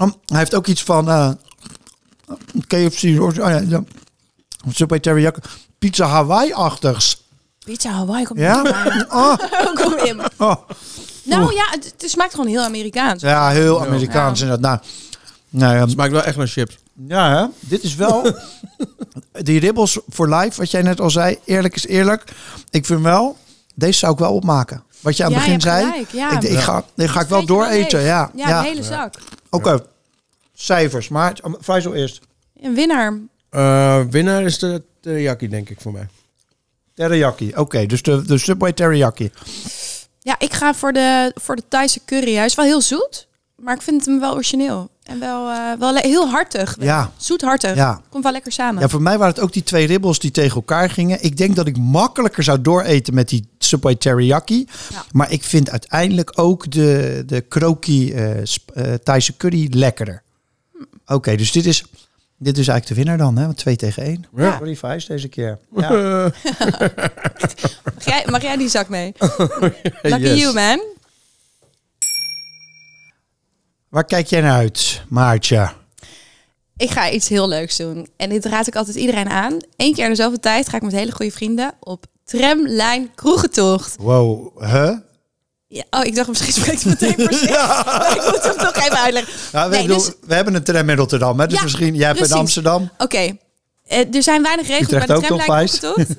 Um, 0.00 0.14
hij 0.26 0.38
heeft 0.38 0.54
ook 0.54 0.66
iets 0.66 0.82
van, 0.82 1.08
eh, 1.08 1.30
KFC, 2.66 3.20
oh 3.20 3.34
ja, 3.34 3.48
ja. 3.68 3.84
Subway 4.70 5.00
teriyaki, 5.00 5.40
pizza 5.78 6.06
Hawaii-achtigs. 6.06 7.22
Pizza 7.64 7.90
Hawaii 7.90 8.24
komt 8.24 8.38
Ja? 8.38 8.62
Oh, 9.08 9.34
Kom 9.74 9.96
in. 9.98 10.20
oh. 10.46 10.54
Nou 11.22 11.54
ja, 11.54 11.64
het, 11.70 11.94
het 11.98 12.10
smaakt 12.10 12.30
gewoon 12.34 12.46
heel 12.46 12.62
Amerikaans. 12.62 13.22
Ja, 13.22 13.48
heel 13.50 13.84
Amerikaans 13.84 14.40
inderdaad. 14.40 14.86
Nou, 15.50 15.72
nou 15.72 15.76
ja, 15.76 15.86
Smaakt 15.86 16.12
wel 16.12 16.22
echt 16.22 16.36
naar 16.36 16.46
chips. 16.46 16.78
ja, 17.08 17.36
hè? 17.36 17.46
dit 17.60 17.82
is 17.82 17.94
wel... 17.94 18.22
die 19.48 19.60
ribbels 19.60 19.98
voor 20.08 20.34
life, 20.34 20.60
wat 20.60 20.70
jij 20.70 20.82
net 20.82 21.00
al 21.00 21.10
zei, 21.10 21.38
eerlijk 21.44 21.74
is 21.76 21.86
eerlijk. 21.86 22.24
Ik 22.70 22.86
vind 22.86 23.00
wel, 23.02 23.36
deze 23.74 23.98
zou 23.98 24.12
ik 24.12 24.18
wel 24.18 24.32
opmaken. 24.34 24.82
Wat 25.00 25.16
je 25.16 25.24
aan 25.24 25.32
het 25.32 25.38
Ja, 25.40 25.44
begin 25.46 25.60
zei. 25.60 25.84
gelijk, 25.90 26.10
ja. 26.10 26.30
Ik, 26.30 26.42
ik 26.42 26.58
ga, 26.58 26.84
ik 26.96 27.08
ga 27.08 27.20
ik 27.20 27.28
wel 27.28 27.46
dooreten, 27.46 27.98
leeg. 27.98 28.08
ja. 28.08 28.30
Ja, 28.34 28.48
ja. 28.48 28.60
de 28.62 28.68
hele 28.68 28.82
zak. 28.82 29.14
Oké, 29.50 29.84
cijfers. 30.54 31.08
Maar 31.08 31.40
Faisal 31.60 31.94
eerst. 31.94 32.20
Een 32.60 32.74
winnaar. 32.74 33.18
Eh, 33.50 34.00
winnaar 34.10 34.42
is 34.42 34.58
de 34.58 34.82
teriyaki, 35.00 35.48
denk 35.48 35.70
ik, 35.70 35.80
voor 35.80 35.92
mij. 35.92 36.08
Teriyaki. 36.94 37.52
Oké, 37.56 37.86
dus 37.86 38.02
de, 38.02 38.24
de 38.24 38.38
Subway 38.38 38.72
teriyaki. 38.72 39.30
Ja, 40.18 40.38
ik 40.38 40.52
ga 40.52 40.74
voor 40.74 40.92
de, 40.92 41.32
voor 41.34 41.56
de 41.56 41.62
Thaise 41.68 42.00
curry. 42.06 42.34
Hij 42.34 42.44
is 42.44 42.54
wel 42.54 42.64
heel 42.64 42.80
zoet, 42.80 43.28
maar 43.56 43.74
ik 43.74 43.82
vind 43.82 44.06
hem 44.06 44.20
wel 44.20 44.32
origineel. 44.32 44.90
En 45.02 45.20
wel, 45.20 45.50
eh, 45.50 45.78
wel 45.78 45.94
heel 45.94 46.28
hartig. 46.28 46.76
Ja. 46.80 47.12
Zoet-hartig. 47.16 47.74
Ja. 47.74 48.00
Komt 48.08 48.22
wel 48.22 48.32
lekker 48.32 48.52
samen. 48.52 48.82
Ja, 48.82 48.88
voor 48.88 49.02
mij 49.02 49.18
waren 49.18 49.34
het 49.34 49.42
ook 49.42 49.52
die 49.52 49.62
twee 49.62 49.86
ribbels 49.86 50.18
die 50.18 50.30
tegen 50.30 50.54
elkaar 50.54 50.90
gingen. 50.90 51.22
Ik 51.22 51.36
denk 51.36 51.56
dat 51.56 51.66
ik 51.66 51.78
makkelijker 51.78 52.42
zou 52.42 52.60
dooreten 52.60 53.14
met 53.14 53.28
die 53.28 53.48
Subway 53.58 53.94
teriyaki. 53.94 54.66
Ja. 54.90 55.04
Maar 55.12 55.32
ik 55.32 55.42
vind 55.42 55.70
uiteindelijk 55.70 56.32
ook 56.34 56.70
de, 56.70 57.22
de 57.26 57.40
kroki 57.40 58.12
eh, 58.12 58.92
Thaise 59.02 59.36
curry 59.36 59.68
lekkerder. 59.70 60.22
Oké, 61.06 61.36
dus 61.36 61.52
dit 61.52 61.66
is, 61.66 61.84
dit 62.38 62.58
is 62.58 62.68
eigenlijk 62.68 62.86
de 62.86 62.94
winnaar 62.94 63.18
dan, 63.18 63.36
hè? 63.38 63.44
Want 63.44 63.56
2 63.56 63.76
tegen 63.76 64.02
1. 64.02 64.26
Ja. 64.36 64.60
Vijs 64.74 65.06
deze 65.06 65.28
keer. 65.28 65.58
Ja. 65.76 65.90
Mag, 67.94 68.04
jij, 68.04 68.24
mag 68.30 68.42
jij 68.42 68.56
die 68.56 68.68
zak 68.68 68.88
mee? 68.88 69.12
Lucky 70.02 70.20
Yes. 70.22 70.40
you, 70.40 70.54
man. 70.54 70.82
Waar 73.88 74.04
kijk 74.04 74.26
jij 74.26 74.40
naar 74.40 74.52
uit, 74.56 75.02
Maartje? 75.08 75.72
Ik 76.76 76.90
ga 76.90 77.10
iets 77.10 77.28
heel 77.28 77.48
leuks 77.48 77.76
doen. 77.76 78.08
En 78.16 78.28
dit 78.28 78.44
raad 78.44 78.66
ik 78.66 78.76
altijd 78.76 78.96
iedereen 78.96 79.28
aan. 79.28 79.58
Eén 79.76 79.94
keer 79.94 80.04
in 80.04 80.10
de 80.10 80.16
zoveel 80.16 80.40
tijd 80.40 80.68
ga 80.68 80.76
ik 80.76 80.82
met 80.82 80.92
hele 80.92 81.12
goede 81.12 81.32
vrienden 81.32 81.74
op 81.80 82.04
tramlijn 82.24 83.14
kroegentocht. 83.14 83.96
Wow, 83.96 84.60
huh? 84.62 84.96
Ja, 85.74 85.84
oh, 85.90 86.04
ik 86.04 86.14
dacht 86.14 86.28
misschien 86.28 86.52
spreekt 86.52 86.82
het 86.82 87.00
meteen 87.00 87.14
voor 87.28 87.38
zich. 87.38 87.50
Maar 87.84 88.16
ik 88.16 88.32
moet 88.32 88.42
hem 88.42 88.56
toch 88.56 88.76
even 88.76 88.98
uitleggen. 88.98 89.32
Ja, 89.52 89.68
we, 89.68 89.76
Nee, 89.76 89.86
bedoel, 89.86 89.98
dus- 90.04 90.12
we 90.26 90.34
hebben 90.34 90.54
een 90.54 90.62
tram 90.64 90.88
in 90.90 90.96
Rotterdam, 90.96 91.40
hè? 91.40 91.46
Dus 91.46 91.56
Ja, 91.56 91.62
misschien, 91.62 91.94
jij 91.94 92.06
hebt 92.06 92.20
in. 92.30 92.32
Amsterdam. 92.32 92.90
Oké, 92.98 93.36
eh, 93.86 94.14
er 94.14 94.22
zijn 94.22 94.42
weinig 94.42 94.66
regels 94.66 94.88
bij 94.88 95.06
de 95.06 95.14
ook 95.14 95.24
toch, 95.24 95.26
tramlijn 95.44 95.68
kroegentocht. 95.78 96.18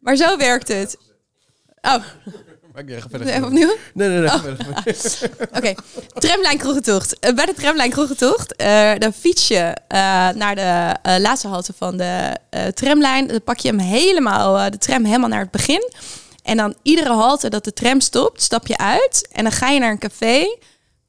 Maar 0.00 0.16
zo 0.16 0.36
werkt 0.36 0.68
het. 0.68 0.96
Oh, 1.82 1.94
verder. 3.10 3.26
even 3.28 3.44
opnieuw? 3.44 3.76
Nee, 3.94 4.08
nee, 4.08 4.18
nee. 4.18 4.28
verder. 4.28 4.66
Oké, 5.58 5.74
tramlijn 6.18 6.58
kroegentocht. 6.58 7.18
Eh, 7.18 7.34
bij 7.34 7.46
de 7.46 7.54
tramlijn 7.54 7.90
kroegentocht, 7.90 8.56
eh 8.56 8.90
dan 8.98 9.12
fiets 9.12 9.48
je 9.48 9.74
eh, 9.88 9.98
naar 10.34 10.54
de 10.54 10.96
eh, 11.02 11.18
laatste 11.18 11.48
halte 11.48 11.72
van 11.76 11.96
de 11.96 12.36
eh, 12.50 12.66
tramlijn. 12.66 13.26
Dan 13.26 13.42
pak 13.42 13.58
je 13.58 13.68
hem 13.68 13.78
helemaal, 13.78 14.58
eh, 14.58 14.70
de 14.70 14.78
tram 14.78 15.04
helemaal 15.04 15.28
naar 15.28 15.40
het 15.40 15.50
begin. 15.50 15.90
En 16.42 16.56
dan 16.56 16.74
iedere 16.82 17.12
halte 17.12 17.50
dat 17.50 17.64
de 17.64 17.72
tram 17.72 18.00
stopt, 18.00 18.42
stap 18.42 18.66
je 18.66 18.78
uit. 18.78 19.28
En 19.32 19.42
dan 19.42 19.52
ga 19.52 19.68
je 19.68 19.80
naar 19.80 19.90
een 19.90 19.98
café. 19.98 20.56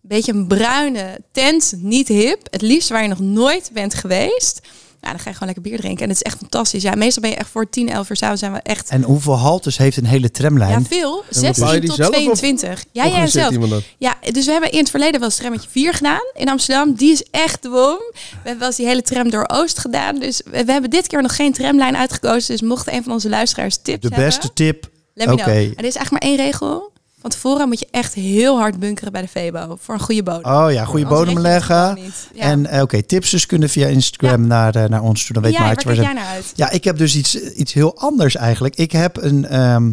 Beetje 0.02 0.34
een 0.34 0.48
bruine 0.48 1.20
tent, 1.32 1.74
niet 1.78 2.08
hip. 2.08 2.48
Het 2.52 2.62
liefst 2.62 2.90
waar 2.90 3.02
je 3.02 3.08
nog 3.08 3.20
nooit 3.20 3.70
bent 3.74 3.94
geweest. 3.94 4.62
Nou, 5.04 5.16
dan 5.16 5.24
ga 5.24 5.30
je 5.30 5.36
gewoon 5.38 5.54
lekker 5.54 5.72
bier 5.72 5.80
drinken. 5.80 6.04
En 6.04 6.10
het 6.10 6.18
is 6.18 6.24
echt 6.24 6.38
fantastisch. 6.38 6.84
Ja, 6.84 6.96
meestal 6.96 7.22
ben 7.22 7.32
je 7.32 7.38
echt 7.38 7.50
voor 7.50 7.70
10, 7.70 7.90
11 7.90 8.10
uur 8.10 8.16
s'avonds 8.16 8.42
zijn 8.42 8.54
we 8.54 8.60
echt... 8.60 8.90
En 8.90 9.04
hoeveel 9.04 9.34
haltes 9.34 9.78
heeft 9.78 9.98
een 9.98 10.06
hele 10.06 10.32
tramlijn? 10.32 10.72
Ja, 10.72 10.82
veel. 10.82 11.24
bepaal 11.30 11.42
je 11.42 11.54
16 11.54 11.80
die 11.80 11.90
tot 11.90 11.96
zelf 11.96 12.10
of 12.10 12.38
22. 12.38 12.86
Ja, 12.92 13.08
jij 13.08 13.28
zelf. 13.28 13.84
Ja, 13.98 14.16
dus 14.32 14.46
we 14.46 14.52
hebben 14.52 14.72
in 14.72 14.80
het 14.80 14.90
verleden 14.90 15.20
wel 15.20 15.30
eens 15.30 15.38
trammetje 15.38 15.70
4 15.70 15.94
gedaan 15.94 16.32
in 16.34 16.50
Amsterdam. 16.50 16.94
Die 16.94 17.12
is 17.12 17.24
echt 17.32 17.62
de. 17.62 17.70
We 17.72 18.30
hebben 18.34 18.58
wel 18.58 18.68
eens 18.68 18.78
die 18.78 18.86
hele 18.86 19.02
tram 19.02 19.30
door 19.30 19.46
Oost 19.48 19.80
gedaan. 19.80 20.20
Dus 20.20 20.42
we, 20.46 20.72
hebben 20.72 20.90
dit 20.90 21.08
keer 21.08 21.22
nog 21.22 21.36
geen 21.36 21.54
tramlijn 21.54 21.98
uitgekozen. 21.98 22.52
Dus 22.52 22.62
mocht 22.62 22.92
een 22.92 23.04
van 23.04 23.12
onze 23.12 23.30
luisteraars 23.30 23.78
tips 23.82 24.02
De 24.02 24.08
hebben... 24.08 24.26
beste 24.26 24.54
tip. 24.54 24.92
Let 25.14 25.28
me 25.28 25.36
know. 25.36 25.48
Er 25.48 25.64
is 25.86 25.96
eigenlijk 25.96 26.12
maar 26.12 26.22
één 26.22 26.36
regel. 26.38 26.92
Van 27.22 27.32
tevoren 27.32 27.68
moet 27.68 27.80
je 27.80 27.88
echt 27.92 28.14
heel 28.14 28.58
hard 28.58 28.80
bunkeren 28.80 29.12
bij 29.12 29.22
de 29.22 29.28
Febo. 29.28 29.78
Voor 29.82 29.94
een 29.94 30.00
goede 30.02 30.24
bodem. 30.24 30.52
Oh 30.52 30.72
ja, 30.72 30.86
goede 30.86 31.06
Anders 31.06 31.26
bodem 31.26 31.40
leggen. 31.44 31.98
Ja. 32.34 32.42
En 32.42 32.66
eh, 32.66 32.82
oké, 32.82 33.04
tips 33.04 33.30
dus 33.30 33.46
kunnen 33.46 33.70
via 33.70 33.88
Instagram 33.88 34.42
Ja. 34.42 34.48
naar, 34.48 34.76
eh, 34.76 34.90
naar 34.90 35.02
ons 35.02 35.26
toe. 35.26 35.34
Dan 35.34 35.44
weet 35.44 35.52
jij, 35.52 35.60
waar 35.62 35.70
Maartje 35.70 35.88
waar 35.88 35.96
jij 35.98 36.06
ze- 36.08 36.14
naar 36.14 36.26
uit? 36.28 36.52
Ja, 36.56 36.70
ik 36.70 36.84
heb 36.84 36.98
dus 36.98 37.16
iets, 37.16 37.36
iets 37.54 37.74
heel 37.74 37.98
anders 37.98 38.36
eigenlijk. 38.36 38.76
Ik 38.76 38.92
heb 38.92 39.18
een, 39.22 39.46
ehm, 39.46 39.92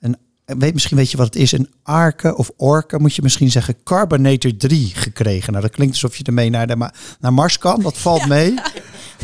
een 0.00 0.16
weet, 0.44 0.72
misschien 0.74 0.96
weet 0.96 1.10
je 1.10 1.16
wat 1.16 1.26
het 1.26 1.36
is, 1.36 1.52
een 1.52 1.70
Arke 1.82 2.36
of 2.36 2.50
Orke, 2.56 2.98
moet 2.98 3.14
je 3.14 3.22
misschien 3.22 3.50
zeggen, 3.50 3.76
Carbonator 3.84 4.56
3 4.56 4.90
gekregen. 4.94 5.50
Nou, 5.52 5.64
dat 5.64 5.74
klinkt 5.74 5.92
alsof 5.94 6.16
je 6.16 6.24
ermee 6.24 6.50
naar, 6.50 6.66
de 6.66 6.76
ma- 6.76 6.92
naar 7.20 7.32
Mars 7.32 7.58
kan. 7.58 7.80
Dat 7.82 7.96
valt 7.98 8.26
mee. 8.26 8.54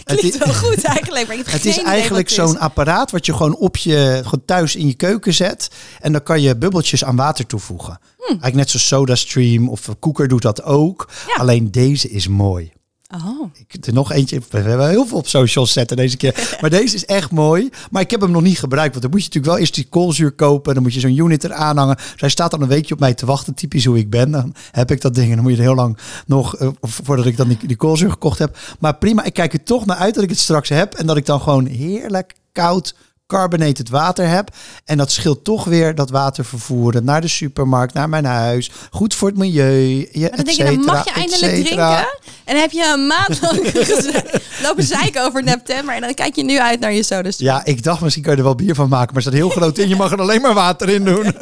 Het 0.05 0.19
Klinkt 0.19 0.41
is- 0.41 0.45
wel 0.45 0.55
goed 0.55 0.85
eigenlijk. 0.97 1.27
Maar 1.27 1.37
ik 1.37 1.45
heb 1.45 1.53
Het 1.53 1.63
geen 1.63 1.71
is 1.71 1.79
idee 1.79 1.91
eigenlijk 1.93 2.29
zo'n 2.29 2.59
apparaat 2.59 3.11
wat 3.11 3.27
je 3.27 3.33
gewoon 3.35 3.57
op 3.57 3.77
je 3.77 4.21
gewoon 4.25 4.45
thuis 4.45 4.77
in 4.77 4.87
je 4.87 4.95
keuken 4.95 5.35
zet. 5.35 5.69
En 6.01 6.13
dan 6.13 6.23
kan 6.23 6.41
je 6.43 6.57
bubbeltjes 6.57 7.05
aan 7.05 7.17
water 7.17 7.47
toevoegen. 7.47 7.99
Eigenlijk 8.19 8.55
net 8.55 8.71
zoals 8.71 8.87
SodaStream 8.87 9.69
of 9.69 9.89
Koeker 9.99 10.29
doet 10.29 10.43
dat 10.43 10.63
ook. 10.63 11.09
Hmm. 11.25 11.29
Ja. 11.37 11.41
Alleen 11.41 11.71
deze 11.71 12.09
is 12.11 12.29
mooi. 12.29 12.73
Oh. 13.15 13.51
Ik, 13.69 13.87
er 13.87 13.93
nog 13.93 14.13
eentje. 14.13 14.41
We 14.51 14.59
hebben 14.59 14.89
heel 14.89 15.07
veel 15.07 15.19
op 15.19 15.29
socials 15.29 15.73
zetten 15.73 15.97
deze 15.97 16.17
keer. 16.17 16.35
Maar 16.61 16.71
deze 16.71 16.95
is 16.95 17.05
echt 17.07 17.31
mooi. 17.31 17.69
Maar 17.91 18.03
ik 18.03 18.11
heb 18.11 18.21
hem 18.21 18.31
nog 18.31 18.43
niet 18.43 18.59
gebruikt. 18.59 18.91
Want 18.91 19.03
dan 19.03 19.11
moet 19.11 19.21
je 19.21 19.27
natuurlijk 19.27 19.53
wel 19.53 19.63
eerst 19.63 19.75
die 19.75 19.87
koolzuur 19.89 20.31
kopen. 20.33 20.75
Dan 20.75 20.83
moet 20.83 20.95
je 20.95 21.01
zo'n 21.01 21.17
unit 21.17 21.45
eraan 21.45 21.77
hangen. 21.77 21.97
Dus 21.97 22.21
hij 22.21 22.29
staat 22.29 22.51
dan 22.51 22.63
een 22.63 22.69
weekje 22.69 22.95
op 22.95 23.01
mij 23.01 23.15
te 23.15 23.27
wachten. 23.27 23.55
Typisch 23.55 23.85
hoe 23.85 23.99
ik 23.99 24.11
ben. 24.11 24.31
Dan 24.31 24.55
heb 24.71 24.91
ik 24.91 25.01
dat 25.01 25.15
ding. 25.15 25.29
En 25.29 25.35
dan 25.35 25.43
moet 25.43 25.53
je 25.53 25.59
er 25.59 25.65
heel 25.65 25.75
lang 25.75 25.99
nog. 26.27 26.57
eh, 26.57 26.69
voordat 26.81 27.27
ik 27.27 27.37
dan 27.37 27.49
die, 27.49 27.59
die 27.67 27.77
koolzuur 27.77 28.11
gekocht 28.11 28.39
heb. 28.39 28.59
Maar 28.79 28.97
prima. 28.97 29.25
Ik 29.25 29.33
kijk 29.35 29.53
er 29.53 29.63
toch 29.63 29.87
naar 29.87 29.97
uit 29.97 30.15
dat 30.15 30.23
ik 30.23 30.31
het 30.31 30.39
straks 30.39 30.69
heb. 30.69 30.95
En 30.95 31.07
dat 31.07 31.17
ik 31.17 31.27
dan 31.27 31.41
gewoon 31.41 31.67
heerlijk 31.67 32.35
koud 32.53 32.95
carbonated 33.29 33.89
water 33.89 34.29
heb. 34.29 34.51
En 34.85 34.97
dat 34.97 35.11
scheelt 35.11 35.45
toch 35.45 35.65
weer 35.65 35.95
dat 35.95 36.11
water 36.11 36.45
vervoeren 36.45 37.05
naar 37.05 37.21
de 37.21 37.29
supermarkt, 37.29 37.95
naar 37.95 38.09
mijn 38.09 38.25
huis. 38.25 38.71
Goed 38.91 39.15
voor 39.15 39.29
het 39.29 39.39
milieu. 39.39 40.09
Je, 40.13 40.19
Maar 40.21 40.31
dan 40.31 40.45
denk 40.45 40.57
je, 40.57 40.65
dan 40.65 40.85
mag 40.85 41.05
je 41.05 41.11
eindelijk 41.11 41.53
drinken. 41.65 41.97
En 42.45 42.55
dan 42.55 42.57
heb 42.57 42.71
je 42.71 42.93
een 42.95 43.07
maand 43.07 43.41
lang 43.41 43.73
lopen 44.65 44.85
zeiken 44.85 45.25
over 45.25 45.43
Neptember. 45.43 45.95
En 45.95 46.01
dan 46.01 46.15
kijk 46.15 46.37
je 46.37 46.45
nu 46.45 46.61
uit 46.61 46.81
naar 46.81 46.93
je 46.93 47.03
soda 47.03 47.31
Ja, 47.37 47.65
ik 47.65 47.83
dacht 47.83 48.01
misschien 48.01 48.23
kan 48.23 48.33
je 48.33 48.39
er 48.39 48.45
wel 48.45 48.55
bier 48.55 48.75
van 48.75 48.89
maken, 48.89 49.13
maar 49.13 49.23
staat 49.23 49.35
heel 49.35 49.51
groot 49.51 49.79
in. 49.79 49.89
Je 49.89 49.97
mag 49.97 50.13
er 50.13 50.21
alleen 50.21 50.41
maar 50.41 50.55
water 50.55 50.89
in 50.89 51.05
doen. 51.05 51.33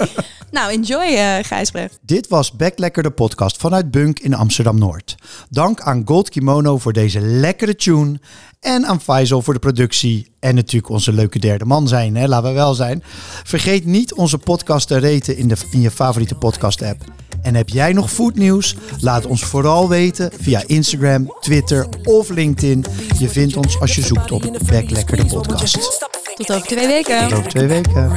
Nou, 0.50 0.72
enjoy 0.72 1.02
eh 1.02 1.44
Gijsbrecht. 1.44 1.98
Dit 2.02 2.28
was 2.28 2.52
Backlekker 2.52 3.02
de 3.02 3.10
podcast 3.10 3.56
vanuit 3.56 3.90
Bunk 3.90 4.18
in 4.18 4.34
Amsterdam-Noord. 4.34 5.14
Dank 5.50 5.80
aan 5.80 6.02
Gold 6.04 6.28
Kimono 6.28 6.78
voor 6.78 6.92
deze 6.92 7.20
lekkere 7.20 7.76
tune. 7.76 8.20
En 8.66 8.86
aan 8.86 9.00
Faisal 9.00 9.42
voor 9.42 9.54
de 9.54 9.60
productie. 9.60 10.32
En 10.40 10.54
natuurlijk 10.54 10.88
onze 10.92 11.12
leuke 11.12 11.38
derde 11.38 11.64
man 11.64 11.88
zijn, 11.88 12.16
hè? 12.16 12.28
laten 12.28 12.48
we 12.48 12.54
wel 12.54 12.74
zijn. 12.74 13.02
Vergeet 13.44 13.84
niet 13.84 14.14
onze 14.14 14.38
podcast 14.38 14.88
te 14.88 15.00
raten 15.00 15.36
in, 15.36 15.48
de, 15.48 15.56
in 15.70 15.80
je 15.80 15.90
favoriete 15.90 16.34
podcast 16.34 16.82
app. 16.82 17.04
En 17.42 17.54
heb 17.54 17.68
jij 17.68 17.92
nog 17.92 18.10
foodnieuws? 18.10 18.76
Laat 19.00 19.26
ons 19.26 19.44
vooral 19.44 19.88
weten 19.88 20.30
via 20.40 20.62
Instagram, 20.66 21.34
Twitter 21.40 21.86
of 22.04 22.28
LinkedIn. 22.28 22.84
Je 23.18 23.28
vindt 23.28 23.56
ons 23.56 23.80
als 23.80 23.94
je 23.94 24.02
zoekt 24.02 24.30
op 24.30 24.42
Backlekker 24.70 25.16
de 25.16 25.26
podcast. 25.26 26.08
Tot 26.34 26.52
over 26.52 26.66
twee 26.66 26.86
weken. 26.86 27.28
Tot 27.28 27.38
over 27.38 27.50
twee 27.50 27.66
weken. 27.66 28.10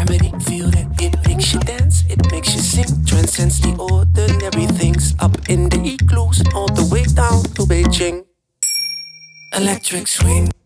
Electric 9.52 10.08
Sweet. 10.08 10.59